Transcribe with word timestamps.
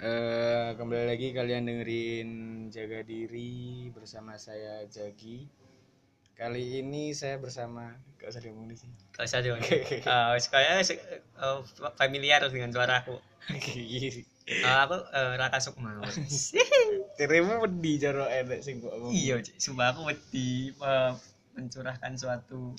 Eh, 0.00 0.68
kembali 0.80 1.12
lagi 1.12 1.28
kalian 1.36 1.68
dengerin 1.68 2.30
jaga 2.72 3.04
diri 3.04 3.84
bersama 3.92 4.40
saya 4.40 4.88
Jagi. 4.88 5.44
Kali 6.32 6.80
ini 6.80 7.12
saya 7.12 7.36
bersama 7.36 8.00
gak 8.16 8.32
usah 8.32 8.40
diomongin 8.40 8.80
sih. 8.80 8.88
Gak 9.12 9.28
usah 9.28 9.44
dong. 9.44 9.60
Eh, 9.60 10.00
Kayaknya 10.48 10.80
se- 10.80 11.04
eh, 11.20 11.60
familiar 12.00 12.40
dengan 12.48 12.72
suara 12.72 13.04
aku. 13.04 13.20
Eh, 13.52 14.24
aku 14.64 14.96
eh, 15.12 15.32
Raka 15.36 15.60
Sukma. 15.60 16.00
Terima 17.20 17.60
wedi 17.60 18.00
cara 18.00 18.24
enek 18.32 18.64
sing 18.64 18.80
kok 18.80 18.96
ngomong. 18.96 19.12
iya, 19.12 19.36
sumpah 19.60 19.92
aku 19.92 20.08
wedi 20.08 20.72
eh, 20.72 21.12
mencurahkan 21.52 22.16
suatu 22.16 22.72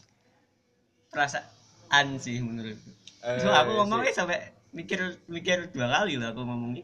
perasaan 1.13 2.17
sih 2.17 2.41
menurutku. 2.41 2.89
Eh, 3.21 3.45
So, 3.45 3.53
aku 3.53 3.77
ngomongnya 3.77 4.09
sampai 4.09 4.41
mikir 4.73 5.21
mikir 5.29 5.69
dua 5.69 5.85
kali 5.85 6.17
lah 6.17 6.33
aku 6.33 6.41
ngomongnya. 6.41 6.81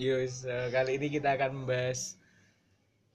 Yus, 0.00 0.48
eh, 0.48 0.72
kali 0.72 0.96
ini 0.96 1.12
kita 1.12 1.36
akan 1.36 1.50
membahas 1.52 2.16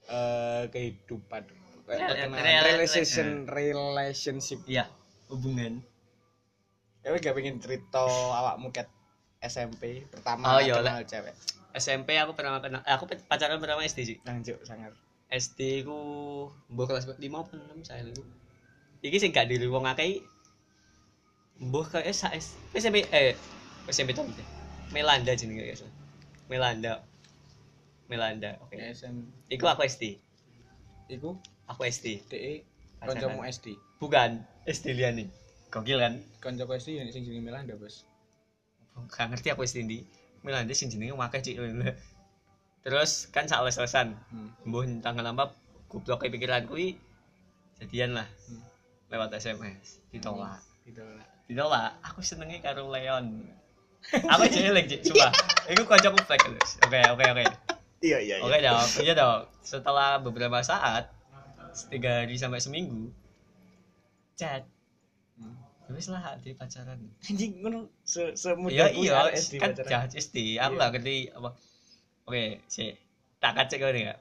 eh, 0.06 0.70
kehidupan 0.70 1.42
eh, 1.42 1.98
Rel- 1.98 2.14
perkenalan, 2.14 2.46
rel- 2.46 2.66
relation 2.78 3.28
relationship. 3.50 4.62
Iya, 4.70 4.86
hubungan. 5.26 5.82
Kamu 7.02 7.18
gak 7.18 7.34
pengen 7.34 7.58
cerita 7.58 8.06
awakmu 8.06 8.70
ket 8.70 8.86
SMP 9.42 10.06
pertama 10.06 10.46
Oh, 10.46 10.60
iya, 10.62 10.78
kenal 10.78 11.02
cewek. 11.02 11.34
SMP 11.74 12.14
aku 12.22 12.38
pernah 12.38 12.62
kenal, 12.62 12.82
eh, 12.86 12.94
aku 12.94 13.10
pacaran 13.26 13.58
pertama 13.58 13.82
SD 13.82 14.00
sih. 14.06 14.18
Lanjut 14.22 14.62
sangar. 14.62 14.94
SD 15.26 15.82
ku 15.82 15.98
mbuh 16.70 16.86
kelas 16.86 17.10
5 17.10 17.18
apa 17.42 17.50
6 17.50 17.82
saya 17.82 18.06
lu. 18.06 18.14
Iki 19.02 19.18
sing 19.18 19.30
gak 19.34 19.50
diri 19.50 19.66
wong 19.66 19.90
akeh 19.90 20.22
mbuh 21.58 21.82
ke 21.82 21.98
SAS 22.14 22.54
SMP 22.70 23.02
eh 23.10 23.34
SMP 23.90 24.14
to. 24.14 24.22
Melanda 24.94 25.34
jenenge 25.34 25.66
guys. 25.66 25.82
Melanda. 26.46 27.02
Melanda. 28.06 28.58
Oke. 28.62 28.78
SM 28.78 29.14
Iku 29.50 29.66
aku 29.66 29.82
SD. 29.86 30.18
iku 31.06 31.38
Aku 31.66 31.82
SD. 31.86 32.22
DE 32.30 32.62
kancamu 33.02 33.42
SD. 33.46 33.74
Bukan 33.98 34.42
SD 34.66 34.94
liane. 34.94 35.30
Gokil 35.70 35.98
kan? 35.98 36.22
Kancaku 36.38 36.78
SD 36.78 37.02
yang 37.02 37.10
sing 37.10 37.26
jenenge 37.26 37.42
Melanda, 37.42 37.74
Bos. 37.74 38.06
Gak 39.10 39.28
ngerti 39.30 39.50
aku 39.50 39.66
SD 39.66 39.82
ndi. 39.86 39.98
Melanda 40.46 40.70
sing 40.74 40.88
jenenge 40.90 41.18
akeh 41.18 41.42
cik. 41.42 41.58
Terus 42.86 43.26
kan 43.34 43.50
sak 43.50 43.66
les-lesan. 43.66 44.14
Hmm. 44.30 44.54
Mbuh 44.62 44.86
tanggal 45.02 45.26
apa 45.26 45.50
goblok 45.90 46.26
pikiran 46.30 46.70
kuwi 46.70 46.98
jadian 47.82 48.14
lah 48.14 48.26
Hmm. 48.46 48.62
lewat 49.10 49.34
SMS 49.38 50.02
ditolak. 50.10 50.58
Lah. 50.58 51.26
ditolak 51.46 51.98
aku 52.02 52.22
senengnya 52.22 52.62
karo 52.62 52.90
Leon 52.90 53.42
aku 54.12 54.42
jelek 54.46 54.86
cik 54.86 55.00
coba. 55.10 55.28
Itu 55.66 55.82
kocokku 55.82 56.20
flag 56.22 56.40
terus 56.40 56.70
oke 56.82 56.98
oke 57.12 57.24
oke. 57.34 57.44
Iya, 58.04 58.18
iya, 58.20 58.34
oke 58.38 58.56
dong 58.60 58.86
iya 59.02 59.12
dong. 59.12 59.40
Setelah 59.60 60.20
beberapa 60.20 60.60
saat 60.60 61.10
tiga 61.88 62.24
hari 62.24 62.36
sampai 62.36 62.60
seminggu 62.60 63.10
chat. 64.36 64.64
Hmm. 65.36 65.52
terus 65.86 66.08
lah 66.08 66.34
di 66.40 66.56
pacaran. 66.56 66.98
Anjing 67.22 67.60
ngono 67.60 67.92
se 68.02 68.32
semudah 68.34 68.72
iya 68.72 68.86
iya 68.90 69.30
SD 69.30 69.60
kan 69.60 69.76
jahat 69.76 70.10
SD 70.12 70.56
aku 70.56 70.76
Iya. 70.76 70.80
gak 70.80 70.90
ngerti 70.96 71.16
apa. 71.30 71.50
Oke 72.26 72.64
sih 72.66 72.90
tak 73.38 73.54
kacek 73.54 73.80
kau 73.80 73.92
Iya. 73.92 74.16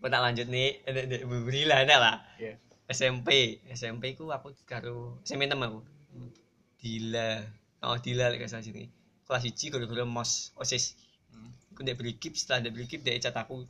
aku 0.00 0.06
tak 0.08 0.22
lanjut 0.24 0.48
nih 0.48 0.82
berilah 1.24 1.84
lah. 1.86 2.16
Iya. 2.36 2.56
SMP 2.84 3.60
SMP 3.72 4.12
ku 4.12 4.28
aku 4.28 4.52
karo 4.64 5.16
SMP 5.24 5.48
temen 5.48 5.72
aku. 5.72 5.80
Hmm. 6.12 6.30
Dila 6.78 7.40
oh 7.86 7.96
Dila 8.00 8.32
lek 8.32 8.44
salah 8.48 8.64
sini 8.64 8.88
kelas 9.24 9.44
1 9.44 9.72
gara-gara 9.72 10.04
mos 10.04 10.52
osis 10.56 10.96
Hmm. 11.34 11.50
aku 11.74 11.82
ndek 11.82 11.98
beli 11.98 12.14
kip 12.14 12.38
setelah 12.38 12.62
ndek 12.62 12.72
beli 12.78 12.86
kip 12.86 13.02
dia 13.02 13.18
cat 13.18 13.34
aku 13.34 13.66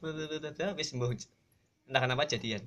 wis 0.77 0.91
mbuh 0.93 1.09
entah 1.89 2.01
kenapa 2.05 2.29
jadian 2.29 2.61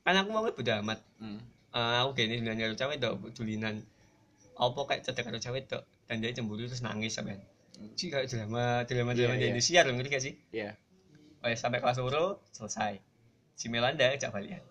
kan 0.00 0.16
aku 0.16 0.28
mau 0.32 0.40
bodo 0.48 0.72
amat 0.80 1.04
Hmm. 1.20 1.36
Eh, 1.74 1.96
aku 2.00 2.16
gini 2.16 2.40
dengan 2.40 2.56
karo 2.56 2.72
cewek 2.72 2.96
dok 2.96 3.34
dulinan 3.36 3.84
apa 4.56 4.80
kayak 4.88 5.04
cetek 5.04 5.26
karo 5.28 5.36
cewek 5.36 5.68
dok 5.68 5.84
dan 6.08 6.24
dia 6.24 6.32
cemburu 6.32 6.64
terus 6.64 6.80
nangis 6.80 7.12
sampean 7.12 7.42
sih 7.98 8.08
kayak 8.08 8.30
drama 8.30 8.88
drama 8.88 9.12
drama 9.12 9.34
Iya, 9.34 9.36
di 9.36 9.44
iya. 9.44 9.48
Indonesia 9.52 9.80
loh 9.84 9.92
ngerti 9.98 10.10
gak 10.14 10.24
sih 10.24 10.34
Iya. 10.54 10.70
oh, 11.44 11.48
ya, 11.52 11.56
sampai 11.60 11.82
kelas 11.84 11.98
loro 12.00 12.40
selesai 12.56 12.96
si 13.52 13.66
Melanda 13.68 14.08
ajak 14.08 14.32
balian 14.32 14.64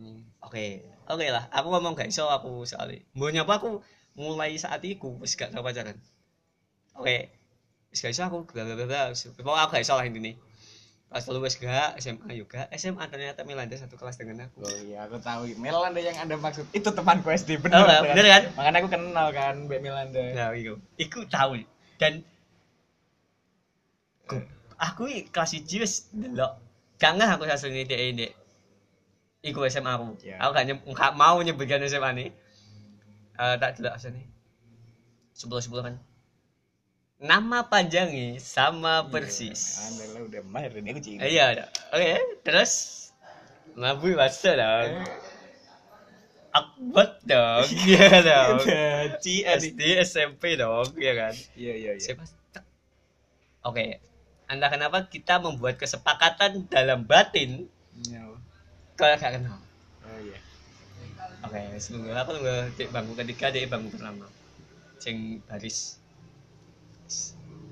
Hmm. 0.00 0.24
Oke, 0.40 0.80
oke 1.12 1.26
lah. 1.28 1.44
Aku 1.52 1.68
ngomong 1.68 1.92
gak 1.92 2.08
iso 2.08 2.24
aku 2.24 2.64
soalnya. 2.64 3.04
Mau 3.12 3.28
nyapa 3.28 3.60
aku 3.60 3.84
mulai 4.18 4.54
saat 4.58 4.82
itu 4.84 5.16
wis 5.22 5.34
gak 5.38 5.50
tau 5.54 5.62
pacaran. 5.62 5.96
Oke. 6.98 7.30
Wis 7.90 8.00
gak 8.02 8.12
iso 8.14 8.22
aku 8.26 8.46
bla 8.50 8.62
bla 8.66 8.74
bla. 8.86 9.02
Pokoknya 9.14 9.62
aku 9.66 9.70
gak 9.78 9.84
iso 9.86 9.94
lah 9.98 10.06
intinya. 10.06 10.32
Kelas 11.10 11.26
telu 11.26 11.42
wis 11.42 11.58
gak, 11.58 11.98
SMA 11.98 12.30
juga. 12.38 12.70
SMA 12.70 13.02
ternyata 13.10 13.42
Melanda 13.42 13.74
satu 13.74 13.98
kelas 13.98 14.14
dengan 14.14 14.46
aku. 14.46 14.62
Oh 14.62 14.78
iya, 14.86 15.10
aku 15.10 15.18
tahu. 15.18 15.50
Melanda 15.58 15.98
yang 15.98 16.14
Anda 16.22 16.38
maksud 16.38 16.70
itu 16.70 16.86
temanku 16.94 17.34
SD 17.34 17.58
bener. 17.58 17.82
Oh, 17.82 17.86
bener 18.06 18.26
kan? 18.30 18.42
Makanya 18.54 18.78
aku 18.78 18.88
kenal 18.94 19.26
kan 19.34 19.54
Mbak 19.66 19.80
Melanda. 19.82 20.22
Nah, 20.38 20.48
iku. 20.54 20.78
Iku 20.94 21.26
tahu. 21.26 21.66
Dan 21.98 22.22
Ku- 24.30 24.46
aku 24.78 25.02
i 25.10 25.26
kelas 25.26 25.50
1 25.58 25.82
wis 25.82 26.06
delok. 26.14 26.52
Gak 27.02 27.12
ngeh 27.18 27.30
aku 27.34 27.42
asline 27.50 27.82
dhek 27.90 28.00
ndek 28.14 28.32
iku 29.42 29.66
SMA 29.66 29.90
aku. 29.96 30.14
Ya. 30.22 30.36
Aku 30.38 30.50
gak, 30.54 30.66
nyeb- 30.68 30.84
gak 30.94 31.12
mau 31.16 31.36
nyebutkan 31.42 31.82
SMA 31.90 32.10
nih. 32.14 32.28
Eh 33.40 33.54
tak 33.56 33.80
delok 33.80 33.96
asline. 33.96 34.28
10 35.32 35.48
10 35.48 35.80
kan. 35.80 35.94
Nama 37.20 37.58
panjangnya 37.68 38.36
sama 38.40 39.08
persis. 39.08 39.80
Anda 39.80 40.04
lah 40.12 40.20
udah 40.28 40.42
mahir 40.48 40.72
ini 40.76 40.88
aku 40.92 41.00
cinta. 41.00 41.24
Iya. 41.24 41.68
Oke, 41.92 42.16
terus 42.44 42.72
Nabi 43.76 44.12
masa 44.12 44.56
dong. 44.56 45.04
Akbat 46.50 47.22
dong, 47.22 47.62
iya 47.86 48.10
dong. 48.26 48.58
Ci 49.22 49.46
SD, 49.46 50.02
SMP 50.02 50.58
dong, 50.58 50.82
iya 50.98 51.12
kan. 51.14 51.34
Iya 51.54 51.74
iya 51.78 51.90
iya. 51.94 52.02
Siapa? 52.02 52.26
Oke, 53.62 54.02
anda 54.50 54.66
kenapa 54.66 55.06
kita 55.06 55.38
membuat 55.38 55.78
kesepakatan 55.78 56.66
dalam 56.66 57.06
batin 57.06 57.70
Iya. 58.02 58.34
kalau 58.98 59.14
gak 59.14 59.32
kenal? 59.38 59.62
Oh 60.02 60.18
iya. 60.18 60.38
Oke, 61.40 61.60
semoga 61.80 62.20
aku 62.20 62.36
nunggu 62.36 62.56
di 62.76 62.84
bangku 62.92 63.12
ketiga, 63.16 63.48
di 63.48 63.64
bangku 63.64 63.96
pertama. 63.96 64.28
Sing 65.00 65.40
baris. 65.48 65.96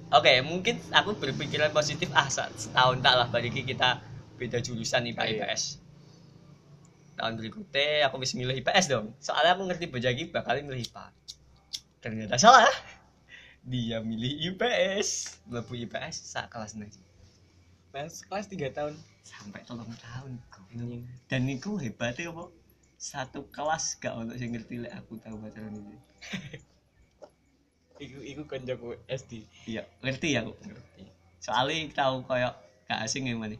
Oke, 0.08 0.40
mungkin 0.40 0.80
aku 0.88 1.20
berpikiran 1.20 1.68
positif 1.76 2.08
ah 2.16 2.24
setahun 2.32 3.04
tak 3.04 3.14
lah 3.14 3.28
bagi 3.28 3.52
kita 3.52 4.00
beda 4.40 4.64
jurusan 4.64 5.04
IPA 5.12 5.24
Iya. 5.28 5.44
IPS. 5.44 5.62
Tahun 7.20 7.34
berikutnya 7.36 8.08
aku 8.08 8.16
bisa 8.16 8.40
milih 8.40 8.56
IPS 8.64 8.88
dong. 8.88 9.12
Soalnya 9.20 9.58
aku 9.58 9.68
ngerti 9.68 9.86
bejagi 9.92 10.32
bakal 10.32 10.64
milih 10.64 10.80
IPA. 10.80 11.06
Ternyata 12.00 12.40
salah. 12.40 12.72
Dia 13.68 14.00
milih 14.00 14.54
IPS. 14.54 15.42
Lebu 15.52 15.76
IPS 15.84 16.32
sak 16.32 16.48
kelas. 16.56 16.72
Pas 17.92 18.08
kelas 18.08 18.46
3 18.48 18.72
tahun. 18.72 18.94
Sampai 19.28 19.60
tolong 19.68 19.92
tahun. 19.92 20.40
Dan 21.28 21.44
niku 21.44 21.76
hebatnya 21.76 22.32
apa? 22.32 22.48
Satu 22.98 23.46
kelas 23.54 24.02
gak 24.02 24.10
untuk 24.18 24.34
sing 24.42 24.50
ngerti 24.50 24.82
lek 24.82 24.90
aku 24.90 25.22
tahu 25.22 25.38
pacaran 25.38 25.70
ini. 25.70 26.02
Iku 28.04 28.18
iku 28.26 28.42
kancaku 28.50 28.98
SD. 29.06 29.46
Iya, 29.70 29.86
ngerti 30.02 30.34
aku. 30.34 30.50
Ngerti. 30.66 31.06
Soalnya 31.38 31.94
tahu 31.94 32.26
koyo 32.26 32.50
gak 32.90 33.06
asing 33.06 33.30
yang 33.30 33.38
mana. 33.38 33.54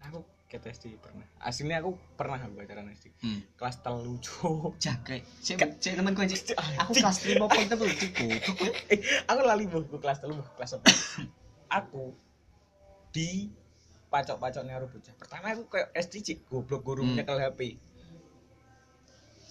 Aku 0.00 0.24
ket 0.48 0.64
SD 0.64 0.96
pernah. 0.96 1.28
Aslinya 1.44 1.84
aku 1.84 2.00
pernah 2.16 2.40
aku 2.40 2.56
pacaran 2.56 2.88
SD. 2.88 3.12
Hmm. 3.20 3.44
Kelas 3.60 3.76
telu 3.84 4.16
cuk. 4.16 4.80
Jangkrik. 4.80 5.28
Cek 5.44 5.76
cek 5.76 6.00
gue 6.00 6.26
cek. 6.32 6.56
Aku 6.80 6.96
kelas 6.96 7.20
5 7.20 7.36
poin 7.36 7.68
telu. 7.68 7.84
Eh, 8.88 9.00
aku 9.28 9.40
lali 9.44 9.68
bu, 9.68 9.84
kelas 10.00 10.24
telu, 10.24 10.40
kelas 10.56 10.80
10. 10.80 11.28
aku 11.84 12.16
di 13.12 13.52
pacok-pacoknya 14.14 14.78
karo 14.78 14.86
bocah. 14.86 15.14
Pertama 15.18 15.50
aku 15.50 15.66
kayak 15.66 15.90
SD 15.98 16.14
cik 16.22 16.38
goblok 16.46 16.86
guru 16.86 17.02
Hmm. 17.02 17.18
nyekel 17.18 17.42
HP. 17.42 17.74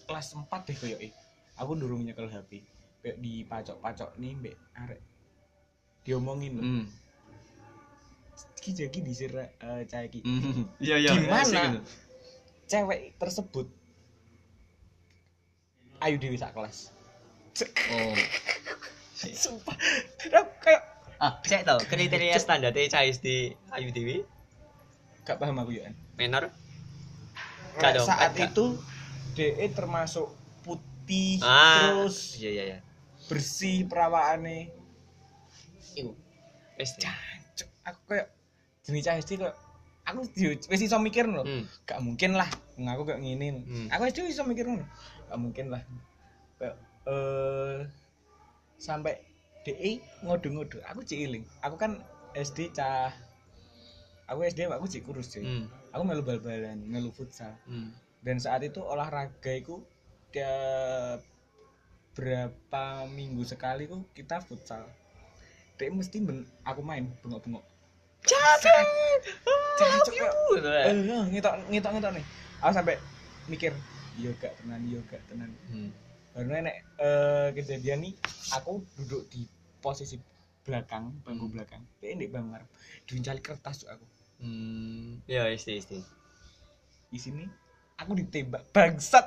Kelas 0.07 0.31
4 0.31 0.48
deh 0.63 0.75
koyo 0.80 0.98
eh. 1.04 1.12
Aku 1.60 1.75
durung 1.75 2.00
nyekel 2.00 2.31
HP. 2.31 2.63
Kayak 3.04 3.18
di 3.19 3.44
pacok-pacok 3.44 4.15
nih 4.15 4.31
mbek 4.39 4.56
arek. 4.80 5.01
Diomongin 6.07 6.51
loh. 6.56 6.63
Hmm. 6.63 6.86
Ki 8.63 8.71
jagi 8.71 9.04
disir 9.04 9.36
eh 9.36 9.51
cah 9.83 10.01
iki. 10.07 10.24
Hmm. 10.24 10.63
Iya 10.83 10.95
iya. 11.04 11.12
Gimana? 11.12 11.44
gitu. 11.44 11.80
Cewek 12.63 13.19
tersebut 13.19 13.68
ayu 16.00 16.16
dewi 16.16 16.39
sak 16.39 16.56
kelas. 16.56 16.95
Oh. 17.92 18.16
Sumpah. 19.44 19.75
Kayak 20.63 20.83
Ah, 21.21 21.39
cek 21.39 21.63
tau 21.63 21.80
kriteria 21.80 22.36
standar 22.36 22.75
CHSD 22.75 23.56
Ayu 23.71 23.95
Dewi 23.95 24.27
gak 25.23 25.37
paham 25.37 25.57
aku 25.57 25.71
ya. 25.73 25.87
An. 25.87 25.95
menor. 26.13 26.43
Nah, 27.73 27.81
Gak 27.81 27.91
dong, 27.95 28.07
saat 28.07 28.31
gak. 28.31 28.51
itu 28.51 28.65
DE 29.33 29.65
termasuk 29.71 30.29
putih 30.61 31.41
Ah, 31.41 31.73
terus 31.73 32.37
iya 32.37 32.49
iya 32.51 32.63
iya. 32.65 32.79
bersih 33.25 33.87
perawaannya 33.87 34.69
iku 35.95 36.11
wis 36.75 36.95
Cuk, 36.95 37.69
aku 37.81 37.99
kayak 38.07 38.27
jenis 38.83 39.01
cah 39.01 39.15
SD 39.15 39.31
kok 39.37 39.55
aku 40.03 40.19
wis 40.67 40.81
iso 40.81 40.97
mikir 40.97 41.25
lho 41.25 41.43
hmm 41.43 41.63
gak 41.83 41.99
mungkin 41.99 42.35
lah 42.35 42.47
wong 42.75 42.87
aku 42.87 43.01
gak 43.05 43.19
ngene 43.19 43.63
Hmm. 43.63 43.87
aku 43.89 44.01
SD 44.05 44.27
iso 44.27 44.43
mikir 44.43 44.63
ngono 44.63 44.83
gak 45.27 45.39
mungkin 45.39 45.65
lah 45.71 45.81
kayak 46.57 46.75
eh 47.05 47.77
sampai 48.77 49.19
DE 49.63 49.91
ngodo-ngodo 50.21 50.77
aku 50.83 51.01
cek 51.01 51.19
iling 51.19 51.43
aku 51.59 51.75
kan 51.75 51.99
SD 52.35 52.71
cah 52.71 53.11
aku 54.27 54.47
SD 54.47 54.71
aku 54.71 54.87
cek 54.87 55.03
kurus 55.03 55.27
cuy. 55.33 55.43
Hmm. 55.43 55.65
Aku 55.91 56.03
melu 56.07 56.23
bal-balan 56.23 56.79
melu 56.87 57.11
futsal. 57.11 57.53
Hmm. 57.67 57.91
Dan 58.23 58.39
saat 58.39 58.63
itu 58.63 58.79
olahraga 58.79 59.51
itu 59.51 59.83
tiap 60.31 61.19
berapa 62.13 63.09
minggu 63.09 63.43
sekali 63.43 63.89
ku 63.89 64.05
kita 64.15 64.39
futsal. 64.41 64.87
Dia 65.77 65.89
mesti 65.89 66.21
ben, 66.21 66.45
aku 66.63 66.81
main 66.85 67.09
bengok-bengok. 67.25 67.65
Ya. 68.23 68.39
eh 70.87 70.95
ngitok 71.33 71.53
ngitok 71.67 71.91
ngitok 71.97 72.11
nih. 72.15 72.25
Aku 72.63 72.71
sampai 72.71 72.95
mikir 73.51 73.75
iya 74.15 74.31
gak 74.39 74.55
tenan 74.61 74.79
iya 74.87 74.99
gak 75.09 75.21
tenan. 75.27 75.51
Hmm. 75.67 75.91
baru 76.33 76.65
nek 76.65 76.77
eh, 76.97 77.47
kejadian 77.53 78.09
nih 78.09 78.13
aku 78.57 78.81
duduk 78.97 79.29
di 79.29 79.45
posisi 79.77 80.17
belakang 80.65 81.13
bangku 81.21 81.45
Hmm. 81.49 81.53
belakang. 81.53 81.83
Dia 81.99 82.15
di 82.15 82.29
bangku 82.29 82.53
ngarep 82.53 82.69
diuncali 83.09 83.41
kertas 83.43 83.83
tuh 83.83 83.89
aku 83.91 84.05
Hmm. 84.44 85.24
Ya, 85.24 85.48
isti 85.48 85.80
isti. 85.80 86.00
di 87.07 87.16
sini 87.16 87.45
aku 87.95 88.12
ditembak 88.13 88.68
bangsat 88.69 89.24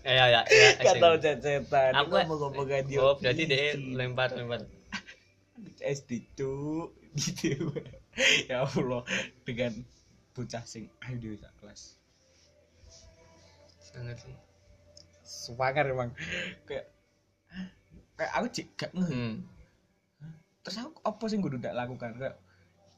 Ya 0.00 0.24
ya 0.24 0.26
ya. 0.30 0.40
gak 0.78 0.86
SD. 0.88 0.98
tau 0.98 1.14
cacetan 1.18 1.92
Aku 1.92 2.08
ngomong-ngomong 2.08 2.64
kan 2.64 2.82
dia 2.86 2.98
Oh, 2.98 3.12
berarti 3.14 3.42
dia 3.44 3.74
lempar 3.76 4.30
lempar. 4.32 4.64
SD 5.76 6.10
tuh 6.32 6.94
gitu 7.12 7.74
ya 8.48 8.62
Allah 8.62 9.02
dengan 9.42 9.74
bocah 10.30 10.62
sing 10.62 10.86
ayo 11.02 11.18
di 11.18 11.36
sak 11.36 11.50
kelas 11.58 11.98
Sangat 13.82 14.16
sih. 14.18 14.36
semangat 15.20 15.84
emang 15.84 16.14
kayak 16.64 16.86
kayak 18.14 18.32
aku 18.32 18.46
cik 18.48 18.66
gak 18.76 18.92
ngeh 18.92 19.10
Hmm. 19.10 19.34
terus 20.62 20.78
aku 20.78 20.94
apa 21.02 21.24
sih 21.26 21.36
gue 21.36 21.50
udah 21.50 21.74
lakukan 21.74 22.14
kayak 22.14 22.38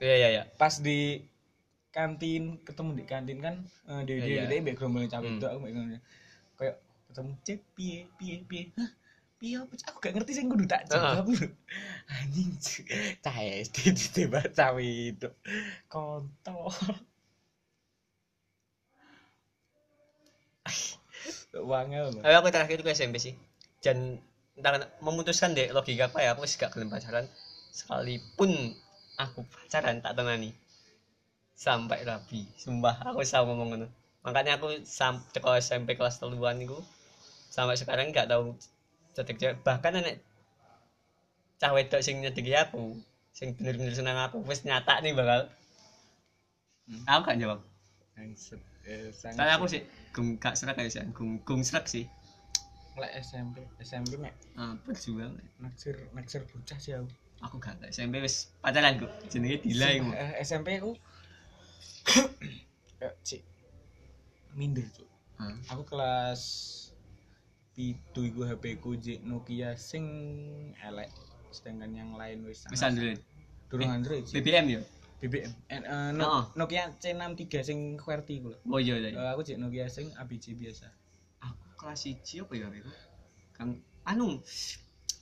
Iya 0.01 0.15
iya 0.17 0.29
iya. 0.33 0.43
pas 0.57 0.75
di 0.81 1.21
kantin 1.93 2.57
ketemu 2.65 2.91
di 2.97 3.05
kantin 3.05 3.39
kan 3.45 3.55
eh, 3.91 4.03
di 4.09 4.15
di 4.23 4.33
di 4.49 4.57
background 4.65 5.11
cawe 5.13 5.21
Hmm. 5.27 5.37
itu 5.37 5.47
aku 5.47 5.61
background 5.61 5.91
kayak 6.57 6.77
ketemu 7.11 7.31
cek 7.45 7.59
piye 7.77 7.99
piye 8.17 8.35
Hah? 8.79 8.91
piye 9.41 9.55
apa 9.61 9.73
aku 9.89 9.99
gak 10.01 10.13
ngerti 10.17 10.33
sih 10.37 10.45
gue 10.47 10.69
tak 10.69 10.87
jawab 10.89 11.27
lho 11.29 11.49
anjing 12.17 12.51
Cik. 12.57 12.87
cah 13.25 13.37
SD 13.41 13.77
ditembak 13.93 14.47
cawe 14.57 14.81
itu 14.85 15.29
kontol 15.93 16.71
wangel 21.71 22.15
Tapi 22.23 22.35
aku 22.37 22.49
terakhir 22.55 22.79
itu 22.79 22.85
ke 22.87 22.93
SMP 22.95 23.17
sih. 23.19 23.35
Dan 23.83 24.17
entah 24.57 24.77
kenapa, 24.77 24.93
memutuskan 25.03 25.57
deh 25.57 25.73
logika 25.73 26.07
apa 26.09 26.19
ya 26.23 26.33
aku 26.37 26.45
sih 26.47 26.61
gak 26.61 26.73
gelem 26.77 26.93
pacaran 26.93 27.27
sekalipun 27.73 28.77
aku 29.21 29.45
pacaran 29.45 30.01
tak 30.01 30.17
tenani. 30.17 30.57
Sampai 31.53 32.01
rabi. 32.09 32.49
Sumpah 32.57 33.05
aku 33.05 33.21
sama 33.29 33.53
ngomong 33.53 33.69
ngono. 33.77 33.89
Makanya 34.25 34.57
aku 34.57 34.81
sampai 34.85 35.41
kalau 35.41 35.57
SMP 35.61 35.97
kelas 35.97 36.21
teluan 36.21 36.61
itu 36.61 36.77
sampai 37.53 37.77
sekarang 37.77 38.13
gak 38.13 38.29
tahu 38.29 38.57
cetek 39.17 39.37
cewek. 39.37 39.57
Bahkan 39.65 39.93
nenek 40.01 40.17
cah 41.61 41.77
wedok 41.77 42.01
sing 42.01 42.25
nyedeki 42.25 42.57
aku 42.57 42.97
sing 43.37 43.53
bener-bener 43.57 43.93
senang 43.93 44.17
aku 44.17 44.41
wis 44.49 44.65
nyata 44.65 45.05
nih 45.05 45.13
bakal. 45.13 45.49
Hmm. 46.89 47.05
aku 47.05 47.21
gak 47.29 47.39
jawab. 47.41 47.61
Bangsat. 48.17 48.61
Eh, 48.89 49.13
soalnya 49.13 49.61
aku 49.61 49.69
sih 49.69 49.85
gung 50.17 50.41
gak 50.41 50.57
serak 50.57 50.81
kayak 50.81 50.93
sih 50.93 51.05
gung 51.13 51.41
gung 51.45 51.61
serak 51.61 51.85
sih. 51.89 52.09
Lek 52.97 53.13
SMP 53.21 53.65
SMP 53.81 54.17
mek. 54.17 54.33
Ah 54.57 54.77
berjuang 54.85 55.37
naksir 55.61 55.97
naksir 56.17 56.45
bocah 56.49 56.81
sih 56.81 56.97
aku 56.97 57.09
aku 57.41 57.57
gak 57.57 57.81
SMP 57.87 58.21
wis 58.21 58.53
pacaran 58.59 58.97
kok 58.97 59.09
jenenge 59.27 59.61
Dila 59.61 59.89
iku 59.91 60.11
Eh, 60.13 60.31
SMP 60.41 60.77
aku 60.77 60.93
kayak 62.97 63.15
cik. 63.23 63.43
Minder 64.53 64.85
cuk 64.91 65.09
Hah? 65.37 65.57
aku 65.69 65.83
kelas 65.87 66.43
pitu 67.73 68.21
iku 68.23 68.45
HP 68.45 68.77
ku 68.77 68.93
J 68.95 69.23
Nokia 69.23 69.73
sing 69.73 70.05
elek 70.77 71.09
sedangkan 71.49 71.91
yang 71.91 72.11
lain 72.13 72.45
wis 72.45 72.67
wis 72.67 72.83
Android. 72.83 73.19
Durung 73.67 73.89
Android 73.89 74.23
Cik. 74.23 74.35
BBM 74.37 74.67
ya? 74.69 74.81
BBM 75.19 75.51
Eh, 75.67 75.79
eh, 75.79 76.11
no- 76.13 76.27
Heeh. 76.27 76.45
Nokia 76.55 76.93
C63 76.93 77.53
sing 77.63 77.79
QWERTY 77.97 78.37
lho 78.43 78.53
oh 78.67 78.77
iya 78.77 78.99
iya 78.99 79.09
Eh, 79.11 79.31
aku 79.31 79.43
J 79.43 79.57
Nokia 79.57 79.87
sing 79.87 80.11
ABC 80.13 80.53
biasa. 80.53 80.91
Aku 81.41 81.57
kelas 81.79 82.05
1 82.05 82.21
apa 82.43 82.53
ya 82.53 82.67
aku 82.69 82.91
kang 83.55 83.71
anu 84.03 84.43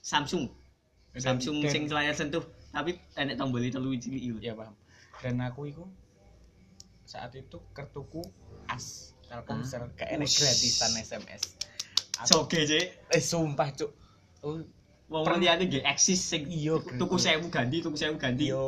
Samsung 0.00 0.49
Samsung 1.19 1.56
Dan- 1.61 1.70
sing 1.70 1.82
layar 1.88 2.12
sentuh 2.12 2.43
tapi 2.69 2.94
enek 3.15 3.35
tombol 3.35 3.65
telu 3.65 3.91
cilik 3.93 4.23
iku 4.23 4.38
ya 4.38 4.53
paham. 4.53 4.75
Dan 5.19 5.41
aku 5.41 5.67
iku 5.67 5.85
saat 7.03 7.32
itu 7.32 7.59
kartuku 7.73 8.20
as 8.67 9.12
Telkomsel 9.25 9.93
kayak 9.93 10.15
enek 10.15 10.25
Ush. 10.26 10.38
gratisan 10.38 10.93
SMS 10.94 11.43
aku 12.19 12.26
soge 12.26 12.61
sih 12.65 12.85
eh 13.09 13.23
sumpah 13.23 13.69
cuk. 13.70 13.93
Oh, 14.41 14.61
wong 15.09 15.25
liyane 15.37 15.65
nggih 15.65 15.85
eksis 15.85 16.19
sing 16.19 16.44
Iya, 16.44 16.81
tuku 16.97 17.17
Grego. 17.17 17.44
1000 17.44 17.49
ganti 17.49 17.76
tuku 17.79 17.94
1000 17.94 18.17
ganti. 18.17 18.44
Yo 18.47 18.65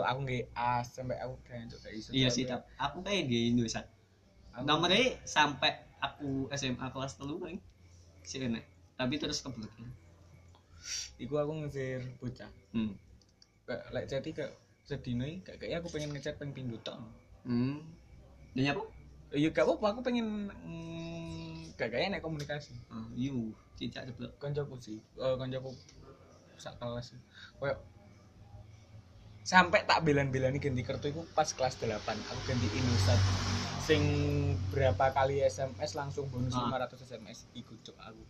aku 0.00 0.18
nggak 0.22 0.50
as 0.52 0.86
sampai 0.92 1.16
aku 1.16 1.34
kayak 1.42 1.66
cuk 1.66 1.78
gak 1.80 1.92
iso 1.92 2.08
iya 2.10 2.26
Tapi 2.26 2.36
sih 2.36 2.44
tap. 2.44 2.66
Aku 2.76 3.00
kayak 3.00 3.26
nggih 3.26 3.54
aku- 4.52 4.66
nomornya 4.66 5.18
sampai 5.22 5.70
aku 5.98 6.46
SMA 6.52 6.86
kelas 6.86 7.14
telu 7.14 7.38
paling 7.38 7.58
sih 8.20 8.38
enek. 8.40 8.64
Tapi 8.94 9.14
terus 9.16 9.40
kebelet 9.40 9.70
iku 11.20 11.34
aku 11.40 11.52
ngejar 11.64 12.02
bocah. 12.18 12.50
Hmm. 12.72 12.94
kayak 13.68 13.82
lek 13.94 14.06
chatty 14.10 14.30
kayak 14.34 14.52
sedino 14.82 15.24
kayak 15.46 15.78
aku 15.78 15.88
pengen 15.94 16.10
ngechat 16.10 16.34
pengen 16.40 16.54
pindho 16.56 16.78
tok. 16.82 16.98
Hmm. 17.46 17.80
dan 18.54 18.74
apa? 18.74 18.82
Iya 19.30 19.54
gak 19.54 19.62
apa 19.62 19.86
aku 19.94 20.00
pengen 20.02 20.50
mm, 20.50 21.78
gak 21.78 21.94
kayak 21.94 22.10
nek 22.10 22.22
komunikasi. 22.24 22.74
Oh, 22.90 23.06
yu 23.14 23.54
cicak 23.80 24.12
ceplok 24.12 24.36
kancaku 24.36 24.76
sih 24.76 24.98
eh 25.00 25.34
kancaku 25.40 25.72
sak 26.60 26.76
kelas 26.76 27.16
kayak 27.56 27.80
sampai 29.40 29.88
tak 29.88 30.04
belan-belani 30.04 30.60
ganti 30.60 30.84
kartu 30.84 31.08
itu 31.08 31.24
pas 31.32 31.48
kelas 31.48 31.80
8 31.80 31.88
aku 32.04 32.40
ganti 32.44 32.68
Indosat 32.76 33.16
sing 33.80 34.02
berapa 34.68 35.16
kali 35.16 35.40
SMS 35.40 35.96
langsung 35.96 36.28
bonus 36.28 36.52
Ah. 36.52 36.68
500 36.68 37.08
SMS 37.08 37.48
ikut 37.56 37.80
cok 37.80 37.96
aku 37.96 38.24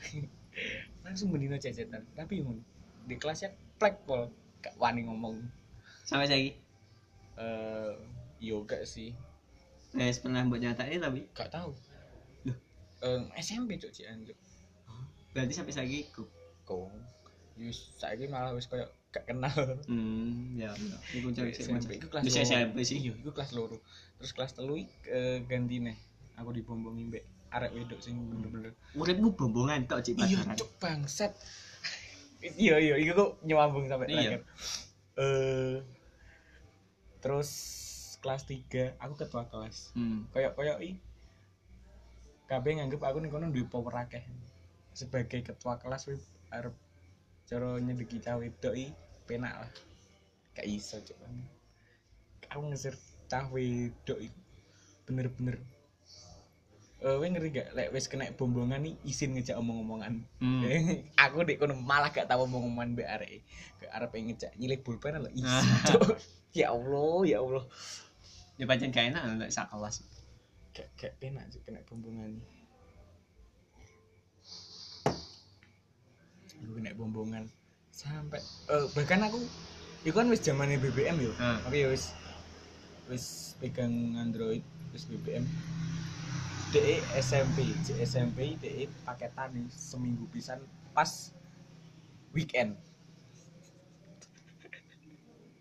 langsung 1.06 1.32
mendino 1.32 1.56
cecetan 1.56 2.04
tapi 2.12 2.44
ngono 2.44 2.60
di 3.08 3.16
kelasnya 3.16 3.50
plek 3.80 4.04
pol. 4.04 4.28
Gak 4.60 4.76
wani 4.76 5.08
ngomong. 5.08 5.40
Sampai 6.04 6.28
saya 6.28 6.44
eh 7.40 7.92
yoga 8.44 8.84
sih. 8.84 9.16
Eh 9.96 10.12
pernah 10.20 10.44
buat 10.44 10.60
nyatain 10.60 11.00
tapi? 11.00 11.24
Gak 11.32 11.48
tahu. 11.48 11.72
Loh. 12.44 12.58
Eh, 13.00 13.22
SMP 13.40 13.80
cok 13.80 13.92
cianjuk 13.92 14.36
berarti 15.30 15.52
sampai 15.54 15.72
saya 15.74 15.98
kok 16.10 16.28
kok 16.66 16.90
Yus, 17.60 17.92
saiki 18.00 18.24
malah 18.24 18.56
wis 18.56 18.64
koyo 18.72 18.88
gak 19.12 19.28
kenal. 19.28 19.52
hmm 19.84 20.56
ya 20.56 20.72
ya. 20.72 20.96
Iku 21.12 21.28
sih 21.36 21.52
SMP 21.60 22.00
iku 22.00 22.08
kelas. 22.08 22.24
SMP 22.24 22.88
sih. 22.88 23.04
Iya, 23.04 23.12
iku 23.20 23.36
kelas 23.36 23.52
loro. 23.52 23.76
Terus 24.16 24.32
kelas 24.32 24.56
telu 24.56 24.80
eh, 24.80 25.44
ganti 25.44 25.76
nih. 25.82 25.92
Aku 26.40 26.56
dibombongi 26.56 27.04
mbek 27.12 27.24
arek 27.50 27.70
wedok 27.74 28.00
sing 28.00 28.14
bener-bener. 28.30 28.72
uripmu 28.94 29.34
bombongan 29.34 29.86
tok 29.90 30.00
cik 30.06 30.14
Iya, 30.18 30.54
cuk 30.54 30.70
bangsat. 30.78 31.34
Iya, 32.40 32.80
iya, 32.80 32.94
iku 32.96 33.12
kok 33.12 33.30
nyambung 33.44 33.84
sampai 33.90 34.06
Iya. 34.08 34.40
terakhir. 34.40 34.40
Eh 35.20 35.76
terus 37.20 37.50
kelas 38.24 38.48
3 38.48 38.96
aku 38.96 39.14
ketua 39.18 39.44
kelas. 39.50 39.92
hmm. 39.92 40.32
Koyok-koyok 40.32 40.78
i 40.80 40.90
kabeh 42.48 42.72
nganggep 42.80 43.02
aku 43.02 43.18
ning 43.20 43.30
kono 43.30 43.52
duwe 43.52 43.66
power 43.68 43.94
akeh. 44.06 44.24
Sebagai 44.96 45.44
ketua 45.44 45.76
kelas 45.78 46.08
wis 46.08 46.22
arep 46.50 46.74
cara 47.44 47.78
nyedeki 47.78 48.22
cah 48.22 48.38
wedok 48.38 48.74
i 48.74 48.94
penak 49.26 49.66
lah. 49.66 49.70
Gak 50.56 50.66
iso 50.66 50.96
cuk. 51.02 51.18
Aku 52.50 52.62
ngeser 52.70 52.94
cah 53.28 53.46
wedok 53.50 54.18
iku 54.18 54.38
bener-bener 55.06 55.58
Eh, 57.00 57.16
kowe 57.16 57.24
ngeri 57.24 57.48
gak 57.48 57.72
lek 57.72 57.88
wis 57.96 58.12
kena 58.12 58.28
bombongan 58.36 58.84
nih 58.84 58.92
izin 59.08 59.32
ngejak 59.32 59.56
omong-omongan. 59.56 60.20
Hmm. 60.36 60.60
aku 61.24 61.48
dek 61.48 61.56
kono 61.56 61.72
malah 61.72 62.12
gak 62.12 62.28
tau 62.28 62.44
omong-omongan 62.44 62.92
mbek 62.92 63.08
arek. 63.08 63.40
Gak 63.80 63.92
arep 63.96 64.12
ngejak 64.12 64.52
nyilih 64.60 64.84
pulpen 64.84 65.16
lho 65.16 65.30
izin. 65.32 65.48
Ah. 65.48 65.64
Ya 66.50 66.74
Allah, 66.74 67.22
ya 67.22 67.38
Allah. 67.38 67.62
ya 68.58 68.66
pancen 68.68 68.90
gak 68.92 69.14
enak 69.14 69.22
lek 69.38 69.54
sak 69.54 69.70
kelas 69.72 70.04
Gak 70.76 70.88
gak 70.98 71.12
penak 71.16 71.48
cuk 71.48 71.62
kena 71.64 71.80
bombongan. 71.88 72.36
Aku 76.60 76.72
kena 76.76 76.92
bombongan 76.92 77.44
sampai 77.90 78.40
eh, 78.68 78.86
bahkan 78.92 79.24
aku 79.24 79.40
itu 80.04 80.12
kan 80.12 80.28
wis 80.28 80.40
zamannya 80.40 80.80
BBM 80.80 81.16
yo 81.20 81.32
Hmm. 81.36 81.60
tapi 81.64 81.84
ya 81.84 81.88
wis 81.92 82.12
wis 83.08 83.24
pegang 83.60 83.92
Android 84.16 84.64
wis 84.92 85.04
BBM 85.04 85.44
DE 86.70 87.02
SMP 87.18 87.66
J 87.82 87.98
SMP 88.06 88.54
DE 88.62 88.86
paketan 89.02 89.50
nih 89.50 89.66
seminggu 89.74 90.22
pisan 90.30 90.62
pas 90.94 91.34
weekend. 92.30 92.78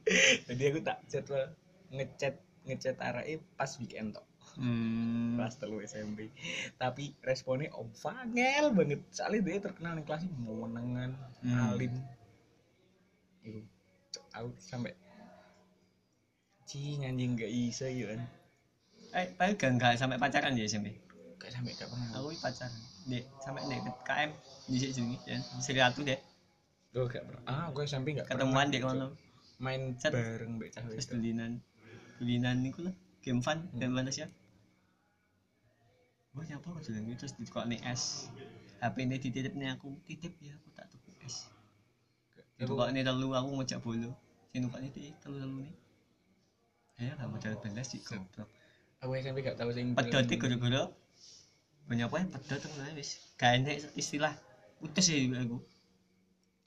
Jadi 0.45 0.63
aku 0.69 0.79
tak 0.85 1.01
jadwal 1.09 1.49
ngechat 1.89 2.37
ngechat 2.69 3.01
arahnya 3.01 3.41
pas 3.57 3.73
weekend 3.81 4.13
tok 4.13 4.25
hmm. 4.61 5.41
kelas 5.41 5.57
telu 5.57 5.81
SMP 5.81 6.29
tapi 6.77 7.17
responnya 7.25 7.73
om 7.73 7.89
Fangel 7.97 8.69
banget. 8.77 9.01
Soalnya 9.09 9.41
dia 9.49 9.65
terkenal 9.65 9.97
di 9.97 10.05
kelas 10.05 10.29
mau 10.45 10.69
menengan 10.69 11.17
Hmm. 11.41 11.73
alim. 11.73 11.95
Itu 13.41 14.21
aku 14.29 14.53
sampai 14.61 14.93
cing 16.69 17.01
anjing 17.01 17.33
gak 17.33 17.49
bisa 17.49 17.89
gitu 17.89 18.13
kan 18.13 18.21
eh 19.09 19.33
tapi 19.33 19.57
gak, 19.57 19.71
gak 19.81 19.93
sampai 19.97 20.21
pacaran 20.21 20.53
ya 20.53 20.69
SMP? 20.69 20.93
Gak 21.41 21.49
sampai 21.49 21.73
gak 21.73 21.89
pernah. 21.89 22.07
Aku 22.21 22.29
pacaran. 22.37 22.81
Dek 23.09 23.23
sampai 23.41 23.61
dek 23.65 23.81
KM 24.05 24.31
di 24.69 24.77
sini 24.77 25.15
ya. 25.25 25.37
Seri 25.57 25.81
satu 25.81 26.05
deh 26.05 26.19
gue 26.89 27.05
gak 27.05 27.25
pernah. 27.25 27.43
Ah 27.49 27.67
gue 27.73 27.83
SMP 27.85 28.13
gak 28.13 28.29
ketemuan 28.29 28.69
dek 28.69 28.85
kono. 28.85 29.17
Main 29.59 29.97
Set. 29.99 30.15
bareng 30.15 30.55
mbak 30.55 30.71
cah 30.71 30.87
terus 30.87 31.09
itu 31.09 31.17
dulinan 31.17 31.59
dulinan 32.21 32.55
niku 32.61 32.85
lah. 32.85 32.95
Game 33.25 33.41
fun 33.41 33.65
game 33.75 33.93
Malaysia 33.93 34.29
gue 36.29 36.43
nyapa 36.45 36.67
kok 36.69 36.81
dulinan 36.85 37.09
itu 37.09 37.25
terus 37.25 37.33
ditukar 37.35 37.65
nih 37.65 37.81
es 37.89 38.29
HP 38.79 38.95
ini 39.09 39.17
dititip 39.17 39.53
nih 39.57 39.73
aku. 39.73 39.89
Titip 40.05 40.37
ya 40.39 40.53
aku 40.53 40.69
tak 40.77 40.85
tuku 40.93 41.09
es 41.25 41.49
itu 42.59 42.71
kok 42.75 42.89
ini 42.91 43.01
telu 43.01 43.33
aku 43.33 43.49
ngejak 43.57 43.79
bolo. 43.81 44.13
Sini 44.53 44.69
kok 44.69 44.79
ini 44.79 44.89
telu 45.19 45.37
telu 45.41 45.57
nih 45.65 45.75
ya 46.99 47.15
gak 47.15 47.31
mau 47.31 47.39
jalan 47.39 47.55
belas 47.63 47.87
sih 47.87 48.03
goblok 48.03 48.58
aku 48.99 49.11
SMP 49.15 49.39
gak 49.41 49.55
tahu 49.55 49.71
sing 49.71 49.95
pedot 49.95 50.21
itu 50.21 50.35
gara-gara 50.35 50.91
banyak 51.87 52.05
apa 52.05 52.15
yang 52.17 52.29
pedot 52.29 52.57
tuh 52.57 52.69
nggak 52.69 52.93
wis 52.93 53.09
gak 53.35 53.51
enak 53.57 53.79
istilah 53.95 54.33
putus 54.77 55.07
sih 55.07 55.27
aku 55.29 55.57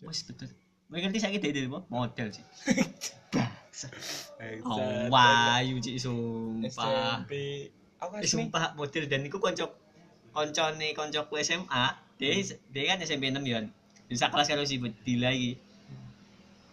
wis 0.03 0.25
pedot 0.25 0.49
Mereka 0.89 1.09
ngerti 1.09 1.21
saya 1.23 1.41
dari 1.41 1.65
apa? 1.65 1.89
Model 1.89 2.29
sih. 2.29 2.45
Oh, 4.61 4.77
wayu 5.09 5.81
cik 5.81 5.97
sumpah. 5.97 6.69
SMP 6.69 7.33
aku 7.97 8.12
Eh, 8.12 8.21
kan 8.21 8.29
sumpah 8.29 8.65
model 8.77 9.09
dan 9.09 9.25
iku 9.25 9.41
konco 9.41 9.73
koncone 10.29 10.93
koncoku 10.93 11.41
SMA, 11.41 11.85
dia 12.21 12.37
dia 12.45 12.83
kan 12.85 13.01
SMP 13.01 13.33
6 13.33 13.41
ya. 13.41 13.65
Bisa 14.05 14.29
kelas 14.29 14.53
karo 14.53 14.69
si 14.69 14.77
Dila 15.01 15.33
iki. 15.33 15.57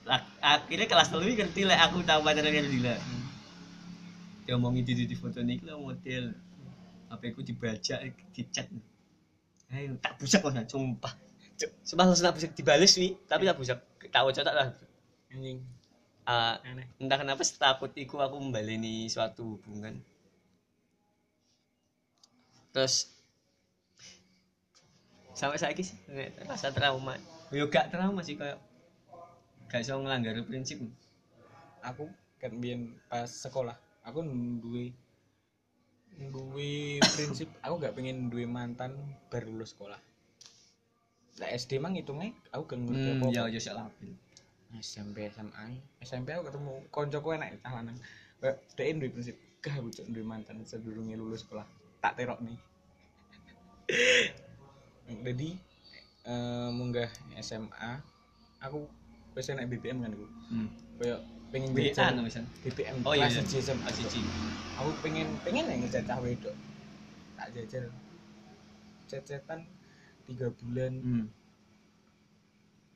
Ak- 0.04 0.36
Akhirnya 0.44 0.84
kelas 0.86 1.08
telu 1.08 1.24
iki 1.24 1.40
ngerti 1.40 1.64
lah 1.64 1.80
aku 1.80 2.04
tahu 2.04 2.20
pacaran 2.20 2.52
karo 2.52 2.68
Dila. 2.68 2.96
Dia 3.00 3.19
omongi 4.56 4.82
di 4.86 5.06
di 5.06 5.16
foto 5.18 5.42
ini 5.42 5.62
lah 5.66 5.78
model. 5.78 6.34
HP 7.10 7.24
ku 7.34 7.42
dibajak 7.42 8.00
dicat. 8.34 8.70
Ayo 9.74 9.98
tak 9.98 10.18
busak 10.22 10.46
kok 10.46 10.54
sumpah. 10.70 11.14
Sumpah 11.82 12.06
langsung 12.06 12.26
tak 12.30 12.36
busak 12.38 12.52
dibales 12.54 12.94
wi, 12.98 13.18
tapi 13.26 13.50
tak 13.50 13.58
busak 13.58 13.80
tak 14.10 14.22
wajah 14.26 14.44
tak 14.46 14.56
lah. 14.56 14.68
anjing. 15.30 15.62
Aneh. 16.30 16.86
entah 17.02 17.18
kenapa 17.18 17.42
setakut 17.42 17.90
iku 17.98 18.22
aku 18.22 18.38
membaleni 18.38 19.10
suatu 19.10 19.58
hubungan. 19.58 19.98
Terus 22.70 23.10
sampai 25.34 25.58
saya 25.58 25.74
sih 25.74 25.98
rasa 26.46 26.70
trauma. 26.70 27.18
Yo 27.50 27.66
gak 27.66 27.90
trauma 27.90 28.22
sih 28.22 28.38
kayak 28.38 28.62
gak 29.74 29.82
iso 29.82 29.98
ngelanggar 29.98 30.38
prinsip 30.46 30.78
aku 31.82 32.10
kan 32.38 32.54
pas 33.10 33.30
sekolah 33.30 33.78
aku 34.10 34.26
duwe 34.60 34.92
duwe 36.20 37.00
prinsip 37.16 37.48
aku 37.64 37.80
gak 37.80 37.96
pengen 37.96 38.28
duwe 38.28 38.44
mantan 38.44 38.98
baru 39.32 39.56
lulus 39.56 39.72
sekolah. 39.72 40.02
Lah 41.40 41.50
SD 41.56 41.80
mang 41.80 41.96
hitungnya 41.96 42.36
aku 42.52 42.76
gak 42.76 42.80
ngerti 42.84 43.10
apa 43.16 43.26
ya 43.32 43.42
yo 43.48 43.60
sak 43.62 43.80
labil 43.80 44.12
SMP 44.76 45.32
SMA 45.32 45.80
SMP 46.04 46.36
aku 46.36 46.52
ketemu 46.52 46.74
koncoku 46.92 47.34
enak 47.34 47.58
cah 47.64 47.74
lanang 47.80 47.98
dia 48.76 48.92
duwe 48.92 49.10
prinsip 49.10 49.40
gak 49.64 49.80
aku 49.80 49.90
cok 49.96 50.08
duwe 50.12 50.26
mantan 50.28 50.60
sedurunge 50.68 51.16
lulus 51.16 51.48
sekolah 51.48 51.66
tak 52.04 52.20
terok 52.20 52.40
nih. 52.44 52.60
Jadi 55.26 55.50
eh, 56.28 56.70
munggah 56.70 57.10
SMA 57.40 57.92
aku 58.60 58.99
wis 59.38 59.50
enak 59.50 59.70
BBM 59.70 60.02
kan 60.02 60.12
aku 60.14 60.28
hmm. 60.52 60.70
kayak 61.00 61.20
pengen 61.50 61.70
no 62.18 62.22
misal 62.22 62.46
BBM 62.62 62.96
oh 63.06 63.14
iya 63.18 63.26
kelas 63.30 63.42
iya. 63.42 63.62
Siji 63.62 63.74
siji 63.74 64.22
aku 64.78 64.90
pengen 65.04 65.28
pengen 65.44 65.68
ya 65.68 65.76
ngecat 65.76 66.04
cah 66.08 66.20
wedok. 66.24 66.56
Tak 67.36 67.48
jajal. 67.52 67.86
Cecetan 69.10 69.60
tiga 70.30 70.48
bulan. 70.56 70.94
Hmm. 71.02 71.26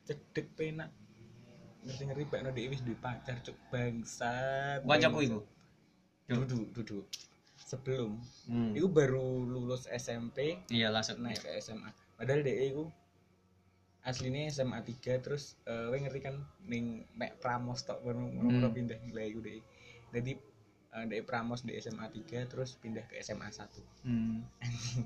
cedek 0.03 0.51
penak 0.59 0.91
ngerti 1.87 2.03
ngerti 2.07 2.23
pak. 2.27 2.39
Nodi 2.43 2.71
wis 2.71 2.81
duwe 2.83 2.97
pacar 2.99 3.39
cuk. 3.43 3.55
Kancaku 3.71 4.83
bangsat. 4.83 5.27
iku? 5.27 5.39
Duduk 6.27 6.67
duduk 6.75 7.05
sebelum. 7.63 8.19
Hmm. 8.47 8.71
itu 8.75 8.87
baru 8.87 9.43
lulus 9.47 9.89
SMP 9.89 10.61
iya 10.69 10.93
langsung. 10.93 11.19
Naik 11.23 11.41
ke 11.41 11.49
SMA 11.59 11.89
padahal 12.19 12.45
dia 12.45 12.69
itu 12.69 12.85
aslinya 14.03 14.51
SMA 14.51 14.83
3 14.83 15.23
terus 15.23 15.55
eh 15.63 15.87
we 15.87 15.97
ngerti 15.97 16.19
kan 16.19 16.35
ning 16.61 17.07
mek 17.15 17.39
Pramos 17.39 17.83
tok 17.83 18.03
ngono 18.03 18.35
Hmm. 18.35 18.69
pindah 18.69 18.99
lah 19.11 19.23
iku 19.23 19.39
deh 19.39 19.63
jadi 20.11 20.35
eh 20.93 21.05
dek 21.07 21.23
Pramos 21.23 21.63
di 21.63 21.73
SMA 21.79 22.11
3 22.11 22.51
terus 22.51 22.75
pindah 22.75 23.07
ke 23.07 23.23
SMA 23.23 23.47
1 23.47 23.63
hmm. 24.03 24.37